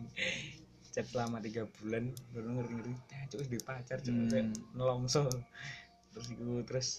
chat 0.93 1.05
selama 1.05 1.37
tiga 1.37 1.69
bulan 1.77 2.09
baru 2.33 2.57
ngerti 2.57 2.73
ngerti 2.73 2.93
ah 3.13 3.23
cuk 3.29 3.41
duwe 3.45 3.61
pacar 3.61 3.97
cuk 4.01 4.13
Hmm. 4.17 4.49
nelongso 4.73 5.29
terus 6.09 6.27
iku 6.33 6.65
terus 6.65 6.89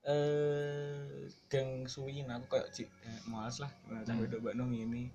eh 0.00 1.28
gang 1.50 1.84
suwiin 1.84 2.30
aku 2.30 2.56
kayak 2.56 2.70
cik 2.70 2.88
eh, 3.04 3.20
males 3.26 3.58
lah 3.58 3.68
nah, 3.84 4.00
cah 4.00 4.14
Hmm. 4.14 4.22
wedok 4.22 4.40
mbak 4.40 4.54
nong 4.54 4.72
ini 4.72 5.10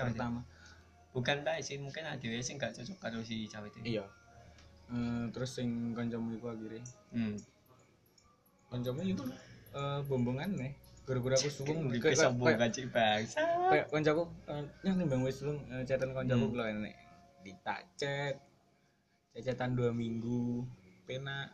wedok. 0.00 0.14
pertama 0.14 0.40
bukan 1.12 1.44
tak 1.44 1.60
sih 1.60 1.76
mungkin 1.76 2.08
ada 2.08 2.28
sing 2.40 2.56
gak 2.56 2.72
cocok 2.72 2.96
karo 2.96 3.20
si 3.20 3.44
cewek 3.44 3.74
itu 3.82 3.98
iya 4.00 4.04
Eh, 4.92 5.24
terus 5.32 5.56
sing 5.56 5.96
kancamu 5.96 6.36
iku 6.36 6.52
akhirnya 6.52 6.84
hmm. 7.16 7.36
kancamu 8.68 9.00
itu 9.08 9.24
eh 9.72 10.00
bombongan 10.04 10.52
nih 10.52 10.72
gara-gara 11.08 11.36
aku 11.40 11.48
suwung 11.48 11.88
kayak 11.96 12.12
sombong 12.20 12.46
kayak 12.52 12.60
kacik 12.68 12.84
bangsa. 12.92 13.40
kayak 13.72 13.86
kancaku 13.88 14.22
eh, 14.52 14.62
nyah 14.84 14.94
timbang 15.00 15.24
wis 15.24 15.40
suwung 15.40 15.64
eh, 15.72 15.82
chatan 15.88 16.12
kancaku 16.12 16.44
Hmm. 16.52 16.56
lho 16.60 16.64
enek. 16.76 16.94
Ditak 17.40 17.80
chat 17.96 18.36
cecetan 19.32 19.72
dua 19.72 19.96
minggu 19.96 20.68
pena 21.08 21.48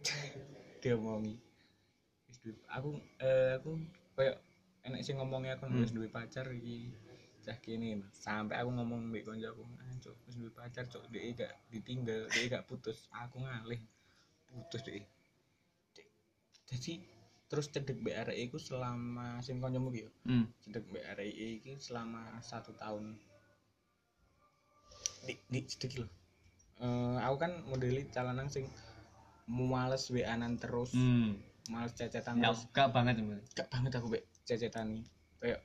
dia 0.80 0.96
ngomongi 0.96 1.36
Wis 2.32 2.40
aku 2.72 2.96
eh, 3.20 3.60
aku 3.60 3.76
kayak 4.16 4.40
enek 4.80 5.04
sing 5.04 5.20
ngomongnya 5.20 5.60
aku 5.60 5.68
Hmm. 5.68 5.84
wis 5.84 5.92
duwe 5.92 6.08
pacar 6.08 6.48
iki 6.56 6.88
cah 7.46 7.58
kene 7.62 8.02
sampai 8.10 8.58
aku 8.58 8.74
ngomong 8.74 9.14
mbek 9.14 9.22
koncoku 9.22 9.62
ah 9.78 9.94
cuk 10.02 10.16
wis 10.26 10.34
duwe 10.34 10.50
pacar 10.50 10.84
cuk 10.90 11.06
dhek 11.14 11.38
gak 11.38 11.52
ditinggal 11.70 12.26
dhek 12.34 12.50
gak 12.50 12.66
putus. 12.66 13.06
Aku 13.14 13.38
ngalih 13.38 13.78
putus 14.50 14.82
dhek 14.82 15.06
jadi 16.66 16.98
terus 17.46 17.70
cedek 17.70 18.02
mbek 18.02 18.26
arek 18.26 18.50
iku 18.50 18.58
selama 18.58 19.38
sing 19.38 19.62
kancamu 19.62 19.94
ki 19.94 20.02
yo? 20.02 20.10
Hmm. 20.26 20.50
cedek 20.66 20.82
mbek 20.90 21.04
arek 21.14 21.30
iki 21.30 21.72
selama 21.78 22.42
satu 22.42 22.74
tahun. 22.74 23.14
Di 25.22 25.38
di 25.46 25.60
cedek 25.62 26.02
lho. 26.02 26.08
Eh, 26.82 27.18
aku 27.22 27.36
kan 27.38 27.52
modeli 27.70 28.10
calanan 28.10 28.50
sing 28.50 28.66
males 29.46 30.10
WA-an 30.10 30.58
terus 30.58 30.90
hmm. 30.90 31.38
males 31.70 31.94
cecetan 31.94 32.42
terus. 32.42 32.66
gak 32.74 32.90
banget 32.90 33.22
gak 33.54 33.70
banget 33.70 33.94
aku 33.94 34.10
mbek 34.10 34.26
cecetan 34.42 34.98
nih 34.98 35.06
kayak 35.38 35.60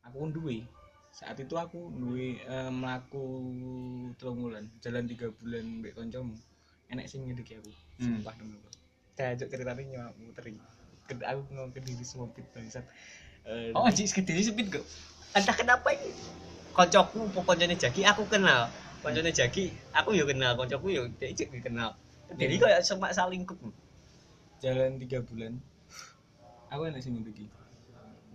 aku 0.00 0.16
kan 0.24 0.30
duwe 0.32 0.64
saat 1.16 1.40
itu 1.40 1.56
aku 1.56 1.88
duwe 1.96 2.36
eh, 2.44 2.68
melaku 2.68 3.24
telung 4.20 4.52
jalan 4.84 5.08
tiga 5.08 5.32
bulan 5.32 5.80
mbek 5.80 5.96
koncomu 5.96 6.36
enek 6.92 7.08
sing 7.08 7.24
ngedeki 7.24 7.56
aku 7.56 7.72
Hmm. 7.96 8.20
sumpah 8.20 8.36
demi 8.36 8.60
Allah. 8.60 8.74
Cajok 9.16 9.48
ceritanya 9.48 9.82
nyawa 9.88 10.12
muteri. 10.20 10.52
Ket- 11.08 11.24
aku 11.24 11.40
ngomong 11.48 11.72
ke 11.72 11.80
diri 11.80 12.04
semua 12.04 12.28
pit 12.28 12.44
bangsat. 12.52 12.84
Eh, 13.48 13.72
oh 13.72 13.88
anjing 13.88 14.04
segede 14.04 14.36
sepit 14.36 14.68
kok? 14.68 14.84
Entah 15.32 15.56
kenapa 15.56 15.96
ini 15.96 16.12
koncoku 16.76 17.32
pokoknya 17.32 17.72
jagi 17.72 18.04
aku 18.04 18.28
kenal. 18.28 18.68
Koncone 19.00 19.32
jagi 19.32 19.72
aku 19.96 20.12
yo 20.12 20.28
kenal. 20.28 20.60
Koncoku 20.60 20.92
yo 20.92 21.08
dia 21.16 21.32
juga 21.32 21.64
kenal. 21.64 21.96
Jadi 22.36 22.60
kayak 22.60 22.84
semak 22.84 23.16
saling 23.16 23.48
kup 23.48 23.56
jalan 24.60 25.00
tiga 25.00 25.24
bulan. 25.24 25.56
Aku 26.68 26.84
enek 26.84 27.00
sing 27.00 27.16
ngedeki 27.16 27.48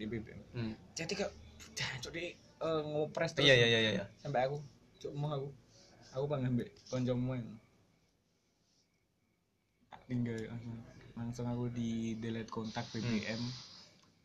di 0.01 0.09
BBM 0.09 0.41
hmm. 0.57 0.73
jadi 0.97 1.13
kok 1.13 1.31
cok 1.77 2.09
di 2.09 2.33
eh, 2.61 2.81
ngopres 2.85 3.31
terus 3.33 3.49
iya 3.49 3.55
iya 3.57 3.67
iya 3.67 3.79
iya 3.97 4.05
sampai 4.21 4.45
aku 4.45 4.61
cuk 5.01 5.13
mau 5.17 5.33
aku 5.33 5.49
aku 6.13 6.25
pengen 6.29 6.53
koncomu 6.87 7.33
yang 7.35 7.49
tinggal 10.05 10.37
langsung 10.47 10.75
langsung 11.15 11.45
aku 11.47 11.63
di 11.71 12.15
delete 12.19 12.51
kontak 12.51 12.87
BBM 12.91 13.41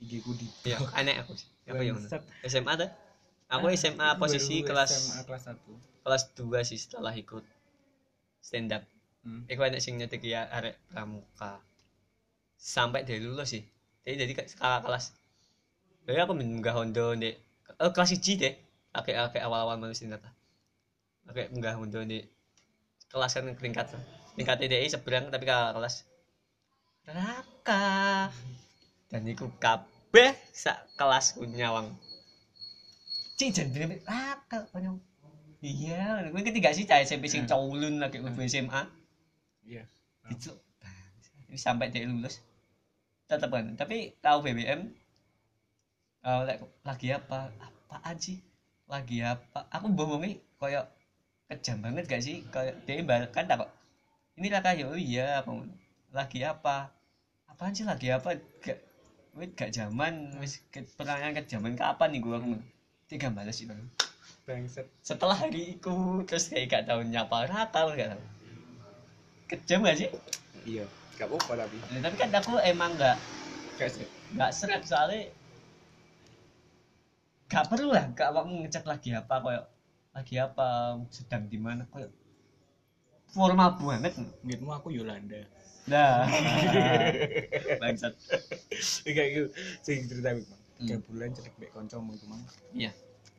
IG 0.02 0.12
ku 0.20 0.32
di 0.36 0.44
Iya, 0.68 0.76
aneh 0.92 1.16
aku 1.16 1.32
sih. 1.32 1.48
Aku 1.72 1.80
yang. 1.80 1.96
SMA 2.44 2.72
tuh. 2.76 2.90
Aku 3.48 3.70
SMA 3.72 4.18
posisi 4.20 4.60
kelas 4.60 4.90
SMA 4.92 5.22
kelas 5.24 5.42
1 5.54 6.04
kelas 6.04 6.22
2 6.36 6.68
sih 6.68 6.78
setelah 6.78 7.14
ikut 7.14 7.44
stand 8.42 8.74
up. 8.74 8.82
hmm. 9.24 9.46
Iku 9.48 9.60
enek 9.64 9.80
sing 9.80 9.96
nyetiki 9.96 10.34
ya 10.34 10.50
arek 10.52 10.76
pramuka. 10.90 11.62
Sampai 12.58 13.06
dari 13.06 13.22
lulus 13.22 13.54
sih. 13.56 13.62
Jadi 14.04 14.14
jadi 14.26 14.32
skala 14.50 14.82
kelas. 14.84 15.14
Jadi 16.06 16.18
aku 16.22 16.34
menggah 16.34 16.74
Hondo 16.76 17.14
di 17.18 17.30
eh, 17.74 17.90
kelas 17.92 18.10
1 18.14 18.40
deh. 18.40 18.54
Oke 18.96 19.12
oke 19.12 19.38
awal-awal 19.42 19.76
manusia 19.76 20.08
ingat 20.08 20.22
lah. 20.24 20.34
Oke 21.28 21.50
menggah 21.52 21.76
Hondo 21.76 22.00
di 22.06 22.22
kelas 23.10 23.32
kan 23.36 23.46
peringkat 23.54 23.92
tingkat 24.36 24.56
TDI 24.60 24.88
seberang 24.88 25.28
tapi 25.28 25.44
kakak 25.44 25.76
kelas. 25.76 26.06
Raka. 27.06 28.30
Dan 29.10 29.22
iku 29.26 29.50
kabeh 29.58 30.34
sak 30.50 30.90
kelas 30.98 31.38
nyawang. 31.38 31.94
Cik 33.36 33.52
jangan 33.52 34.00
Raka 34.06 34.58
konyol 34.72 34.96
iya 35.64 36.28
gue 36.28 36.42
ketiga 36.44 36.70
sih 36.70 36.84
cah 36.84 37.00
SMP 37.00 37.26
sing 37.32 37.44
Hmm. 37.44 37.50
cowulun 37.50 37.98
lagi 37.98 38.20
gue 38.20 38.30
SMA 38.46 38.82
iya. 39.66 39.82
Itu 40.30 40.54
sampai 41.56 41.88
dia 41.88 42.04
lulus. 42.04 42.44
Tetap 43.26 43.50
kan. 43.50 43.74
Tapi 43.74 44.14
tahu 44.20 44.44
BBM 44.46 44.92
like, 46.48 46.62
lagi 46.88 47.08
apa? 47.18 47.38
Apaan 47.62 48.16
sih? 48.18 48.36
Lagi 48.90 49.18
apa? 49.22 49.66
Aku 49.74 49.86
bohongi 49.90 50.38
kayak 50.60 50.86
kejam 51.50 51.78
banget 51.84 52.04
gak 52.10 52.22
sih? 52.26 52.42
Kayak 52.54 52.74
dia 52.86 53.02
mbak 53.06 53.30
kan 53.34 53.46
tak 53.50 53.56
kok. 53.62 53.70
Ini 54.38 54.48
lah 54.52 54.60
kayak 54.64 54.86
oh 54.90 54.98
iya 54.98 55.40
aku 55.40 55.52
lagi 56.12 56.40
apa? 56.42 56.90
Apaan 57.50 57.72
sih 57.76 57.86
lagi 57.86 58.08
apa? 58.10 58.34
Gak 58.64 58.78
wait 59.36 59.52
gak 59.54 59.70
zaman 59.78 60.12
wis 60.40 60.64
ke- 60.72 60.88
pertanyaan 60.96 61.36
ke 61.36 61.44
zaman 61.44 61.76
kapan 61.76 62.08
nih 62.16 62.20
gua 62.24 62.40
aku 62.40 62.56
tiga 63.06 63.28
balas 63.28 63.60
itu 63.60 63.76
bangset 64.48 64.86
setelah 65.04 65.36
hari 65.36 65.76
itu 65.76 65.94
terus 66.24 66.48
kayak 66.48 66.66
gak 66.72 66.84
tahu 66.88 67.00
nyapa 67.04 67.44
rata 67.50 67.80
gak 67.92 68.10
tahu 68.16 68.22
kejam 69.46 69.86
gak 69.86 69.98
sih? 70.00 70.08
Iya 70.66 70.84
gak 71.16 71.28
apa-apa 71.30 71.52
tapi. 71.66 71.76
Tapi 71.80 72.16
kan 72.18 72.30
aku 72.34 72.52
emang 72.64 72.90
gak 72.98 73.16
nggak 74.32 74.50
seret 74.56 74.82
soalnya 74.88 75.28
nggak 77.46 77.64
perlu 77.70 77.94
lah 77.94 78.04
gak 78.12 78.30
mau 78.34 78.42
ngecek 78.42 78.84
lagi 78.84 79.14
apa 79.14 79.34
kayak 79.38 79.64
lagi 80.16 80.34
apa 80.40 80.66
sedang 81.14 81.46
di 81.46 81.58
mana 81.60 81.86
kayak 81.92 82.10
formal 83.30 83.76
banget. 83.76 84.16
Ngitmu 84.42 84.70
aku 84.72 84.90
Yolanda 84.94 85.44
nah 85.86 86.26
bangsat. 87.80 88.10
Kayak 89.06 89.28
gitu 89.30 89.48
sing 89.86 90.10
cerita 90.10 90.34
Mang. 90.34 90.42
Hmm. 90.76 90.84
tiga 90.84 90.96
bulan 91.08 91.30
celik 91.32 91.54
mbek 91.56 91.70
kancamu 91.72 92.12
iku 92.18 92.26
mang 92.28 92.42
iya. 92.74 92.90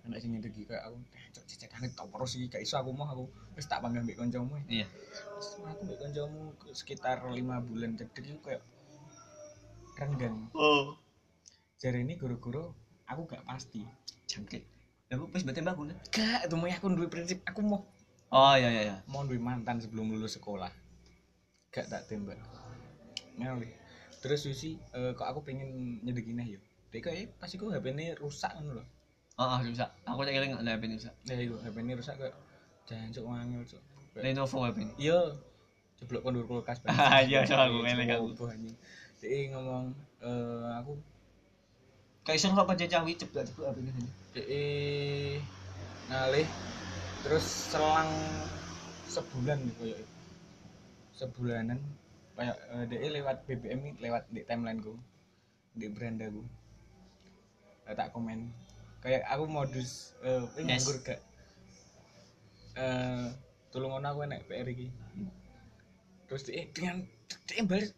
Anak 0.08 0.24
sing 0.24 0.32
nyedeki 0.34 0.64
kayak 0.66 0.88
aku 0.88 0.98
eh 1.14 1.28
cok 1.36 1.44
cecekane 1.44 1.88
tau 1.94 2.08
terus 2.08 2.34
iki 2.40 2.48
gak 2.50 2.64
iso 2.64 2.80
aku 2.80 2.96
mau 2.96 3.06
aku 3.06 3.28
wis 3.54 3.68
tak 3.68 3.84
panggil 3.84 4.02
mbek 4.02 4.16
kancamu 4.18 4.58
iya. 4.72 4.88
Terus 4.88 5.60
aku 5.60 5.86
kancamu 6.00 6.56
ke- 6.56 6.72
sekitar 6.74 7.22
lima 7.30 7.60
bulan 7.60 7.94
cedek 7.94 8.24
iku 8.26 8.40
kayak 8.42 8.64
renggang. 10.00 10.50
Oh. 10.56 10.96
Jari 11.78 12.02
ini 12.08 12.18
guru-guru 12.18 12.74
aku 13.08 13.22
gak 13.28 13.44
pasti. 13.48 13.84
Jangkit 14.28 14.78
aku 15.08 15.24
pas 15.32 15.40
aku 15.40 15.82
nih 15.88 15.96
gak 16.12 16.40
itu 16.52 16.56
mau 16.60 16.68
aku 16.68 16.86
duwe 16.92 17.08
prinsip 17.08 17.40
aku 17.48 17.64
mau. 17.64 17.88
Oh 18.28 18.56
iya 18.60 18.68
iya 18.68 18.82
iya. 18.92 18.96
Mau 19.08 19.24
duwe 19.24 19.40
mantan 19.40 19.80
sebelum 19.80 20.12
lulus 20.12 20.36
sekolah. 20.36 20.72
Gak 21.72 21.88
tak 21.88 22.12
tembak. 22.12 22.36
Ngali 23.39 23.72
terus 24.17 24.43
Susi 24.43 24.76
eh, 24.98 25.13
kok 25.13 25.30
aku 25.30 25.46
pengen 25.46 26.02
nyedekin 26.02 26.41
ya 26.41 26.58
Dek 26.89 27.04
kayak 27.06 27.38
pas 27.38 27.52
iku 27.52 27.70
HP 27.70 27.93
ini 27.93 28.15
rusak 28.17 28.52
ngono 28.58 28.82
lho. 28.82 28.86
Oh, 29.38 29.46
oh 29.46 29.60
bisa 29.62 29.93
aku 30.08 30.26
tak 30.26 30.34
kira 30.34 30.50
nggak 30.50 30.63
ada 30.65 30.74
HP 30.76 30.84
bisa 30.98 31.12
ya 31.28 31.36
iku 31.38 31.56
HP 31.62 31.76
ini 31.84 31.93
rusak 31.96 32.15
kayak 32.17 32.36
jangan 32.88 33.43
wangil 33.43 33.62
cuk. 33.67 33.84
Kayak, 34.15 34.24
Lenovo 34.24 34.58
HP 34.67 34.78
ini 34.84 34.93
iya. 35.00 35.20
Jeblok 35.98 36.22
kondur 36.30 36.46
kulkas 36.46 36.78
iya, 37.26 37.41
iya, 37.41 37.56
aku 37.58 37.82
elek 37.82 38.10
aku. 38.17 38.26
Coba 38.36 38.54
Dek 39.22 39.32
ngomong 39.54 39.86
eh 40.24 40.65
aku 40.82 40.98
kayak 42.28 42.44
kok 42.44 42.68
pencecawi 42.68 43.16
ceblok 43.16 43.48
ceblok 43.48 43.68
HP 43.72 43.78
ini 43.88 44.04
Dek 44.36 44.48
ngalih. 46.12 46.48
Terus 47.24 47.46
selang 47.72 48.12
sebulan 49.08 49.63
nih 49.63 49.74
koyo 49.80 49.98
sebulanan. 51.16 51.80
Kayak 52.36 52.56
eh, 52.76 52.84
Dek 52.92 53.02
lewat 53.16 53.38
BBM 53.48 53.80
nih 53.80 53.94
lewat 54.04 54.28
di 54.28 54.44
timeline 54.44 54.84
ku. 54.84 55.00
Di 55.72 55.88
beranda 55.88 56.28
ku 56.28 56.44
Eh, 57.88 57.96
tak 57.96 58.12
komen. 58.12 58.52
Kayak 59.00 59.24
aku 59.32 59.48
modus 59.48 60.12
eh 60.20 60.44
Yes. 60.60 60.84
nganggur 60.84 61.00
gak? 61.08 61.24
Eh 62.76 63.32
tolong 63.72 64.04
ono 64.04 64.08
aku 64.12 64.28
enek 64.28 64.44
PR 64.52 64.68
iki. 64.68 64.92
Terus 66.28 66.44
dia 66.44 66.68
dengan 66.76 67.08
dia 67.48 67.63
balik 67.63 67.96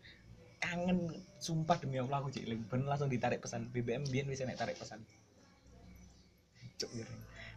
kangen 0.62 1.18
sumpah 1.40 1.80
demi 1.80 1.98
Allah 1.98 2.20
aku 2.20 2.30
cilik 2.36 2.60
ben 2.68 2.84
langsung 2.84 3.08
ditarik 3.08 3.40
pesan. 3.40 3.72
BBM 3.72 4.04
biyen 4.12 4.28
bisa 4.28 4.44
naik 4.44 4.60
tarik 4.60 4.76
pesan. 4.76 5.00
Cuk 6.80 6.92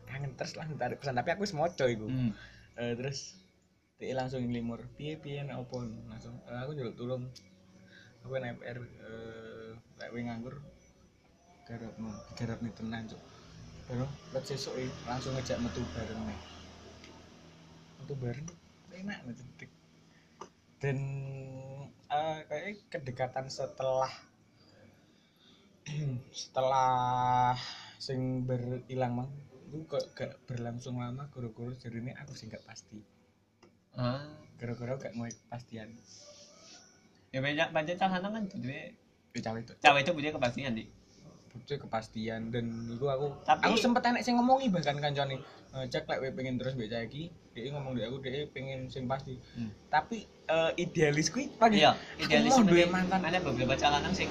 kangen 0.06 0.34
terus 0.38 0.54
langsung 0.54 0.78
tarik 0.78 1.02
pesan. 1.02 1.18
Tapi 1.18 1.28
aku 1.34 1.42
wis 1.46 1.54
moco 1.54 1.84
iku. 1.86 2.06
Hmm. 2.06 2.30
Eh, 2.78 2.94
terus 2.94 3.36
dia 3.98 4.14
langsung 4.18 4.42
limur 4.42 4.82
piye 4.98 5.14
piye 5.18 5.46
nek 5.46 5.62
opo 5.62 5.82
langsung 5.82 6.38
eh, 6.46 6.58
aku 6.62 6.78
njaluk 6.78 6.96
tulung. 6.96 7.24
Aku 8.22 8.38
naik 8.38 8.62
PR 8.62 8.78
eh 8.78 9.70
lek 9.98 10.08
kowe 10.14 10.20
nganggur 10.22 10.54
garapmu 11.66 12.10
garap 12.38 12.58
nih 12.62 12.72
tenan 12.78 13.10
cuk. 13.10 13.22
Baru 13.90 14.06
let 14.30 14.44
sesuk 14.46 14.78
iki 14.78 14.90
langsung 15.04 15.34
ngejak 15.34 15.58
metu 15.58 15.82
bareng 15.92 16.22
nih 16.30 16.40
metu 18.02 18.14
bareng 18.18 18.48
enak 18.98 19.18
nih 19.26 19.70
dan 20.82 20.98
eh 22.12 22.38
kayak 22.44 22.92
kedekatan 22.92 23.48
setelah 23.48 24.12
setelah 26.44 27.56
sing 27.96 28.44
berhilang 28.44 29.16
mang 29.16 29.30
itu 29.72 29.88
kok 29.88 30.04
gak 30.12 30.36
berlangsung 30.44 31.00
lama 31.00 31.32
guru-guru 31.32 31.72
jadi 31.72 31.96
ini 32.04 32.12
aku 32.12 32.36
sih 32.36 32.52
gak 32.52 32.60
pasti. 32.68 33.00
Ah. 33.96 34.28
Guru-guru 34.60 35.00
gak 35.00 35.16
mau 35.16 35.24
kepastian. 35.24 35.96
Ya 37.32 37.40
banyak 37.40 37.72
banyak 37.72 37.96
calon 37.96 38.28
kan 38.28 38.44
jadi 38.52 38.92
cawe 39.40 39.56
itu 39.56 39.72
cawe 39.80 39.96
itu 39.96 40.12
punya 40.12 40.28
kepastian 40.28 40.76
di 40.76 40.84
butuh 41.52 41.80
kepastian 41.88 42.52
dan 42.52 42.68
itu 42.88 43.04
aku 43.08 43.32
Tapi- 43.48 43.64
aku 43.64 43.76
sempet 43.80 44.04
enek 44.04 44.24
sing 44.24 44.36
ngomongi 44.36 44.68
bahkan 44.68 44.96
kancane 45.00 45.40
eh, 45.72 45.84
cek 45.88 46.04
lek 46.04 46.36
pengen 46.36 46.60
terus 46.60 46.76
mbek 46.76 46.92
cah 46.92 47.00
iki 47.04 47.32
dia 47.52 47.68
ngomong 47.68 47.92
di 47.92 48.02
aku 48.02 48.16
dia 48.18 48.48
pengen 48.48 48.88
sing 48.88 49.04
pasti 49.04 49.36
Hmm. 49.52 49.68
tapi 49.88 50.24
eh, 50.46 50.70
idealis 50.76 51.28
kuwi 51.28 51.52
pagi 51.52 51.80
iya 51.80 51.92
idealis 52.16 52.56
mau 52.56 52.64
duwe 52.64 52.84
mantan 52.86 53.20
ada 53.20 53.38
beberapa 53.38 53.76
calon 53.76 54.08
sing 54.10 54.28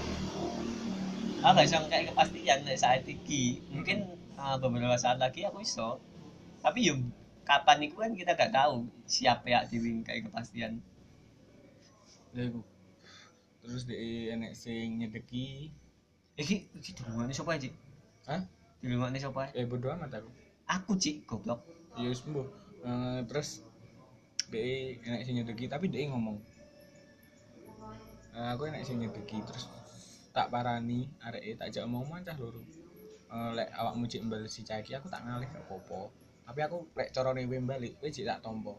ah 1.42 1.54
gak 1.54 1.66
bisa 1.66 1.78
kayak 1.86 2.10
kepastian 2.10 2.60
nek 2.62 2.78
saat 2.78 3.02
iki 3.04 3.62
mungkin 3.70 4.06
ah, 4.36 4.58
beberapa 4.58 4.94
saat 4.96 5.18
lagi 5.18 5.42
aku 5.42 5.62
iso 5.62 5.98
tapi 6.62 6.90
yo 6.90 6.98
kapan 7.42 7.82
itu 7.84 7.98
kan 7.98 8.14
kita 8.14 8.34
gak 8.34 8.54
tahu 8.54 8.86
siapa 9.06 9.46
ya 9.46 9.60
diwing 9.66 10.02
kayak 10.02 10.30
kepastian 10.30 10.82
ya 12.32 12.46
iku 12.46 12.62
terus 13.62 13.86
dia 13.86 14.34
enek 14.34 14.54
sing 14.54 14.98
nyedeki 14.98 15.70
iki 16.34 16.66
iki 16.74 16.90
dulungane 16.96 17.30
sapa 17.30 17.54
ya, 17.54 17.68
Cik? 17.68 17.74
Hah? 18.26 18.42
Dulungane 18.82 19.18
sapa? 19.18 19.54
eh 19.54 19.66
bodo 19.66 19.90
amat 19.92 20.18
aku 20.18 20.30
Aku, 20.66 20.92
Cik, 20.96 21.28
goblok. 21.28 21.60
ya 21.94 22.08
wis 22.08 22.24
mbuh 22.24 22.48
Eh, 22.82 23.20
terus 23.30 23.62
dia 24.50 24.98
enek 25.06 25.22
sing 25.24 25.34
nyedeki 25.38 25.70
tapi 25.70 25.86
dia 25.88 26.10
ngomong 26.10 26.38
Eh, 28.32 28.48
aku 28.56 28.68
enek 28.68 28.84
sing 28.84 28.98
nyedeki 28.98 29.44
terus 29.44 29.68
tak 30.32 30.48
parani 30.48 31.06
arek 31.22 31.60
tak 31.60 31.68
jak 31.70 31.84
omong 31.86 32.08
mancah 32.08 32.34
loro 32.40 32.64
Eh, 33.32 33.52
lek 33.56 33.70
awakmu 33.72 34.08
cek 34.08 34.24
mbal 34.26 34.44
si 34.48 34.64
caki 34.64 34.92
aku 34.92 35.08
tak 35.08 35.24
ngalih 35.24 35.48
gak 35.48 35.64
apa-apa 35.64 36.12
tapi 36.42 36.60
aku 36.64 36.78
lek 36.96 37.16
carane 37.16 37.48
kowe 37.48 37.60
balik 37.64 37.96
kowe 38.00 38.10
cek 38.10 38.26
tak 38.26 38.40
tompo 38.42 38.76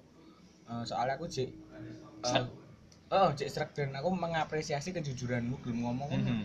Eh, 0.66 0.82
soalnya 0.84 1.14
aku 1.16 1.24
cek 1.26 1.50
Srek. 2.22 2.46
oh 3.10 3.28
cek 3.32 3.48
serak 3.48 3.70
dan 3.72 3.92
aku 3.94 4.08
mengapresiasi 4.12 4.90
kejujuranmu 4.90 5.56
belum 5.62 5.78
ngomong 5.84 6.10
Mhm. 6.12 6.44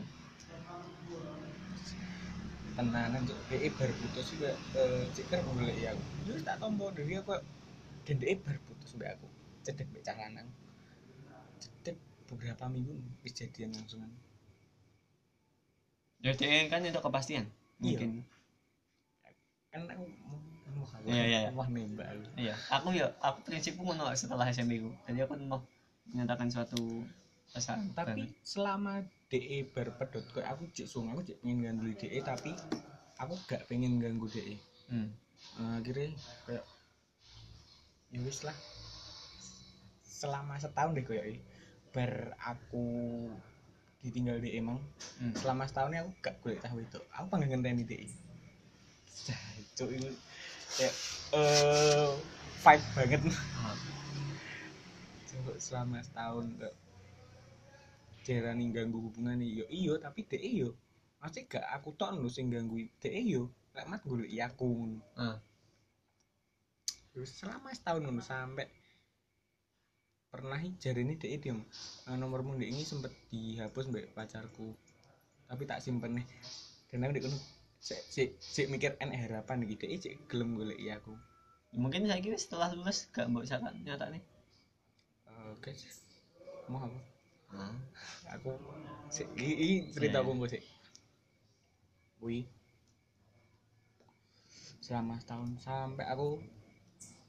Tenanan 2.78 3.22
cek 3.26 3.40
DE 3.50 3.70
bar 3.74 3.90
putus 3.90 4.26
juga 4.38 4.54
eh, 4.78 5.04
cek 5.18 5.26
ker 5.34 5.42
boleh 5.42 5.74
ya 5.74 5.98
aku 5.98 6.04
terus 6.30 6.42
tak 6.46 6.62
tompo 6.62 6.94
dari 6.94 7.18
aku 7.18 7.34
dan 8.06 8.16
DE 8.22 8.34
bar 8.38 8.58
putus 8.70 8.94
mbak 8.96 9.18
aku 9.18 9.28
cedek 9.66 9.90
mbak 9.90 10.02
cah 10.06 10.16
lanang 10.16 10.48
cedek 11.58 11.98
beberapa 12.30 12.70
minggu 12.70 12.94
wis 13.26 13.34
jadian 13.34 13.74
langsungan 13.74 14.14
Jadi 16.18 16.66
kan 16.66 16.82
itu 16.82 16.98
kepastian. 16.98 17.46
Iya. 17.78 18.02
Mungkin. 18.02 18.12
kan 19.70 19.82
aku 19.86 20.04
Iya, 21.08 21.24
iya, 21.24 21.40
iya. 21.46 21.50
mau 21.54 21.64
nembak 21.64 22.10
aku 22.10 22.22
Iya. 22.36 22.54
Aku 22.74 22.88
ya, 22.92 23.08
aku 23.22 23.40
prinsipku 23.46 23.86
ngono 23.86 24.10
setelah 24.18 24.50
SMP 24.50 24.82
ku. 24.82 24.90
Jadi 25.06 25.24
aku 25.24 25.38
mau 25.46 25.62
menyatakan 26.10 26.50
suatu 26.50 27.06
Pasaran 27.48 27.96
tapi 27.96 28.28
selama 28.44 29.08
DE 29.28 29.68
berpedot 29.76 30.24
kayak 30.32 30.56
aku 30.56 30.72
cek 30.72 30.88
sung 30.88 31.12
aku 31.12 31.24
cek 31.28 31.44
pengen 31.44 31.68
ganduli 31.68 31.94
DE 32.00 32.20
tapi 32.24 32.56
aku 33.20 33.36
gak 33.48 33.68
pengen 33.68 34.00
ganggu 34.00 34.28
DE 34.32 34.56
hmm. 34.88 35.10
nah, 35.60 35.84
akhirnya 35.84 36.16
kayak 36.48 36.66
ya 38.08 38.20
wis 38.24 38.48
lah. 38.48 38.56
Selama 40.08 40.56
setahun 40.58 40.96
deh 40.96 41.04
kayak 41.04 41.44
ber 41.92 42.34
aku 42.40 42.88
ditinggal 44.00 44.40
DE 44.40 44.56
emang 44.56 44.80
Hmm. 45.18 45.34
selama 45.34 45.66
setahun 45.66 45.98
aku 45.98 46.12
gak 46.24 46.36
golek 46.40 46.62
tahu 46.62 46.78
itu. 46.80 47.00
Aku 47.12 47.26
pengen 47.28 47.58
ngenteni 47.58 47.84
DE 47.84 48.08
Cuk 49.78 49.90
itu 49.94 50.10
kayak 50.78 50.94
eh 51.38 52.10
vibe 52.66 52.88
banget. 52.98 53.22
Ah. 53.62 53.78
Cuk, 55.30 55.58
selama 55.62 56.02
setahun 56.02 56.46
kok 56.58 56.74
jarani 58.28 58.76
ganggu 58.76 59.00
hubungan 59.00 59.40
yo 59.40 59.64
iyo 59.72 59.96
tapi 60.04 60.28
DE 60.28 60.68
yo 60.68 60.76
masih 61.24 61.48
gak 61.48 61.64
aku 61.72 61.96
tok 61.96 62.12
lho 62.20 62.28
sing 62.28 62.52
ganggu 62.52 62.76
DE 63.00 63.22
yo 63.24 63.48
lek 63.72 63.88
mat 63.88 64.04
golek 64.04 64.28
aku 64.44 64.68
ngono. 64.68 65.00
Ah. 65.16 65.40
Terus 67.16 67.32
selama 67.40 67.72
setahun 67.72 68.04
ngono 68.04 68.20
sampai 68.20 68.68
pernah 70.28 70.60
jari 70.60 71.08
ini 71.08 71.16
diem 71.16 71.64
nah, 72.04 72.20
nomormu 72.20 72.60
ndek 72.60 72.68
ini 72.68 72.84
sempet 72.84 73.16
dihapus 73.32 73.88
mbak 73.88 74.12
pacarku. 74.12 74.76
Tapi 75.48 75.64
tak 75.64 75.80
simpen 75.80 76.20
nih. 76.20 76.28
Dan 76.92 77.08
aku 77.08 77.24
kono 77.24 77.40
sik 77.80 78.02
sik 78.12 78.30
sik 78.44 78.68
mikir 78.68 79.00
en 79.00 79.16
harapan 79.16 79.64
iki 79.64 79.80
DE 79.80 79.96
cek 80.04 80.14
gelem 80.28 80.60
golek 80.60 80.78
aku. 80.92 81.16
Mungkin 81.78 82.12
saya 82.12 82.20
kira 82.20 82.36
setelah 82.36 82.76
lulus 82.76 83.08
gak 83.16 83.32
mau 83.32 83.46
saya 83.48 83.72
nyata 83.72 84.12
nih? 84.12 84.24
Oke 85.56 85.72
mau 86.68 86.84
apa 86.84 87.17
ah. 87.54 87.76
aku 88.34 88.52
sik 89.08 89.28
i, 89.40 89.50
i 89.56 89.70
cerita 89.92 90.24
aku 90.24 90.48
sik. 90.48 90.64
Wih 92.24 92.46
selama 94.88 95.20
setahun 95.20 95.52
sampai 95.60 96.08
aku 96.08 96.40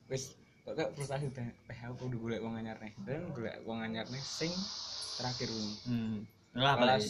wis 0.07 0.39
kok 0.63 0.95
frustasi 0.95 1.27
banget 1.35 1.59
eh 1.75 1.81
aku 1.83 2.07
udah 2.07 2.19
golek 2.23 2.41
wong 2.45 2.55
anyar 2.55 2.79
nih. 2.79 2.95
Dan 3.03 3.35
golek 3.35 3.59
wong 3.67 3.83
anyar 3.83 4.07
nih 4.07 4.23
sing 4.23 4.55
terakhir 5.19 5.51
ini. 5.51 5.75
Hmm. 5.91 6.17
Lah, 6.55 6.79
kelas? 6.79 7.07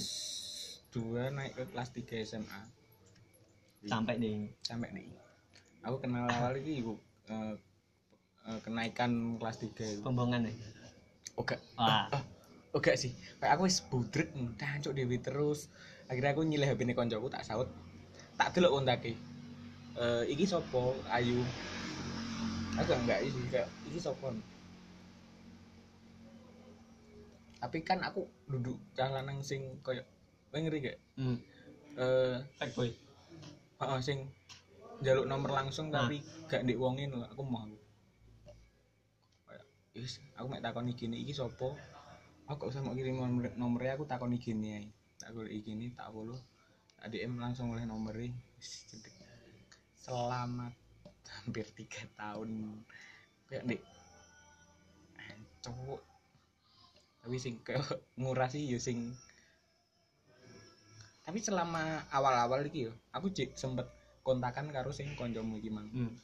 2 0.88 1.36
naik 1.36 1.52
ke 1.52 1.64
kelas 1.68 1.88
3 1.92 2.24
SMA 2.24 2.60
sampai 3.84 4.14
deh 4.16 4.48
sampai 4.64 4.88
nih. 4.96 5.12
Aku 5.84 6.00
kenal 6.00 6.24
awal 6.32 6.56
itu 6.58 6.80
ibu 6.80 6.94
eh, 7.28 7.54
eh, 8.48 8.58
kenaikan 8.64 9.36
kelas 9.36 9.60
3 9.60 9.68
itu. 9.68 10.00
Pembohongan 10.00 10.48
nih? 10.48 10.56
Oh 11.36 11.44
gak. 11.44 11.60
Wah. 11.76 12.08
Oh, 12.08 12.22
oh 12.74 12.80
gak 12.80 12.98
sih. 13.00 13.12
Kayak 13.40 13.58
aku 13.58 13.62
wis 13.68 13.78
budrek 13.84 14.32
tancuk 14.60 14.92
dewi 14.92 15.18
terus. 15.20 15.68
Akhirnya 16.08 16.32
aku 16.32 16.42
nyilih 16.44 16.68
HP 16.68 16.88
koncoku 16.96 17.28
tak 17.28 17.44
saut. 17.44 17.68
Tak 18.36 18.56
delok 18.56 18.80
kontake. 18.80 19.16
Eh 19.98 20.22
iki 20.32 20.44
sopo 20.48 20.96
ayu. 21.12 21.40
Aku 22.78 22.94
enggak 22.94 23.26
sih 23.26 23.44
kayak 23.50 23.68
iki 23.90 23.98
sopo 23.98 24.30
tapi 27.58 27.82
kan 27.82 27.98
aku 28.06 28.22
duduk 28.46 28.78
cah 28.94 29.10
lanang 29.10 29.42
sing 29.42 29.82
koyo 29.82 30.02
kowe 30.48 30.58
ngeri 30.62 30.78
gak? 30.78 30.98
Hmm. 31.18 31.36
eh 31.98 32.38
Back 32.56 32.70
boy 32.78 32.90
heeh 33.78 34.00
sing 34.02 34.18
jaluk 35.02 35.26
nomor 35.26 35.54
langsung 35.54 35.90
Nah. 35.90 36.06
tapi 36.06 36.22
gak 36.46 36.62
ndek 36.66 36.78
wongin 36.78 37.10
lho 37.14 37.26
aku 37.26 37.42
mau. 37.42 37.66
Kayak 39.46 39.64
wis 39.98 40.22
aku 40.38 40.46
mek 40.46 40.62
takoni 40.62 40.94
gini 40.94 41.22
iki 41.22 41.34
sapa 41.34 41.74
aku 42.48 42.64
gak 42.64 42.70
usah 42.72 42.80
mau 42.80 42.96
kirim 42.96 43.20
nomor 43.20 43.52
nomornya 43.60 44.00
aku 44.00 44.08
takoni 44.08 44.40
gini 44.40 44.80
ae. 44.80 44.88
Tak 45.20 45.36
golek 45.36 45.60
gini 45.60 45.92
tak 45.92 46.08
follow 46.10 46.40
tak 46.98 47.12
DM 47.12 47.36
langsung 47.36 47.70
oleh 47.76 47.84
nomornya 47.84 48.32
selamat. 50.00 50.72
Hampir 51.28 51.68
tiga 51.76 52.02
tahun. 52.16 52.80
Kayak 53.52 53.62
ndek 53.68 53.80
cowok. 55.60 56.00
Tapi 57.20 57.36
sing 57.36 57.60
kayak 57.60 57.84
ngurasi 58.16 58.64
yo 58.64 58.80
sing 58.80 59.12
tapi 61.28 61.44
selama 61.44 62.08
awal-awal 62.08 62.64
iki 62.64 62.88
yo 62.88 62.92
aku 63.12 63.28
cek 63.28 63.52
sempet 63.52 63.84
kontakan 64.24 64.72
karo 64.72 64.88
sing 64.88 65.12
koncomu 65.12 65.60
iki 65.60 65.68
mang. 65.68 65.92
Hmm. 65.92 66.16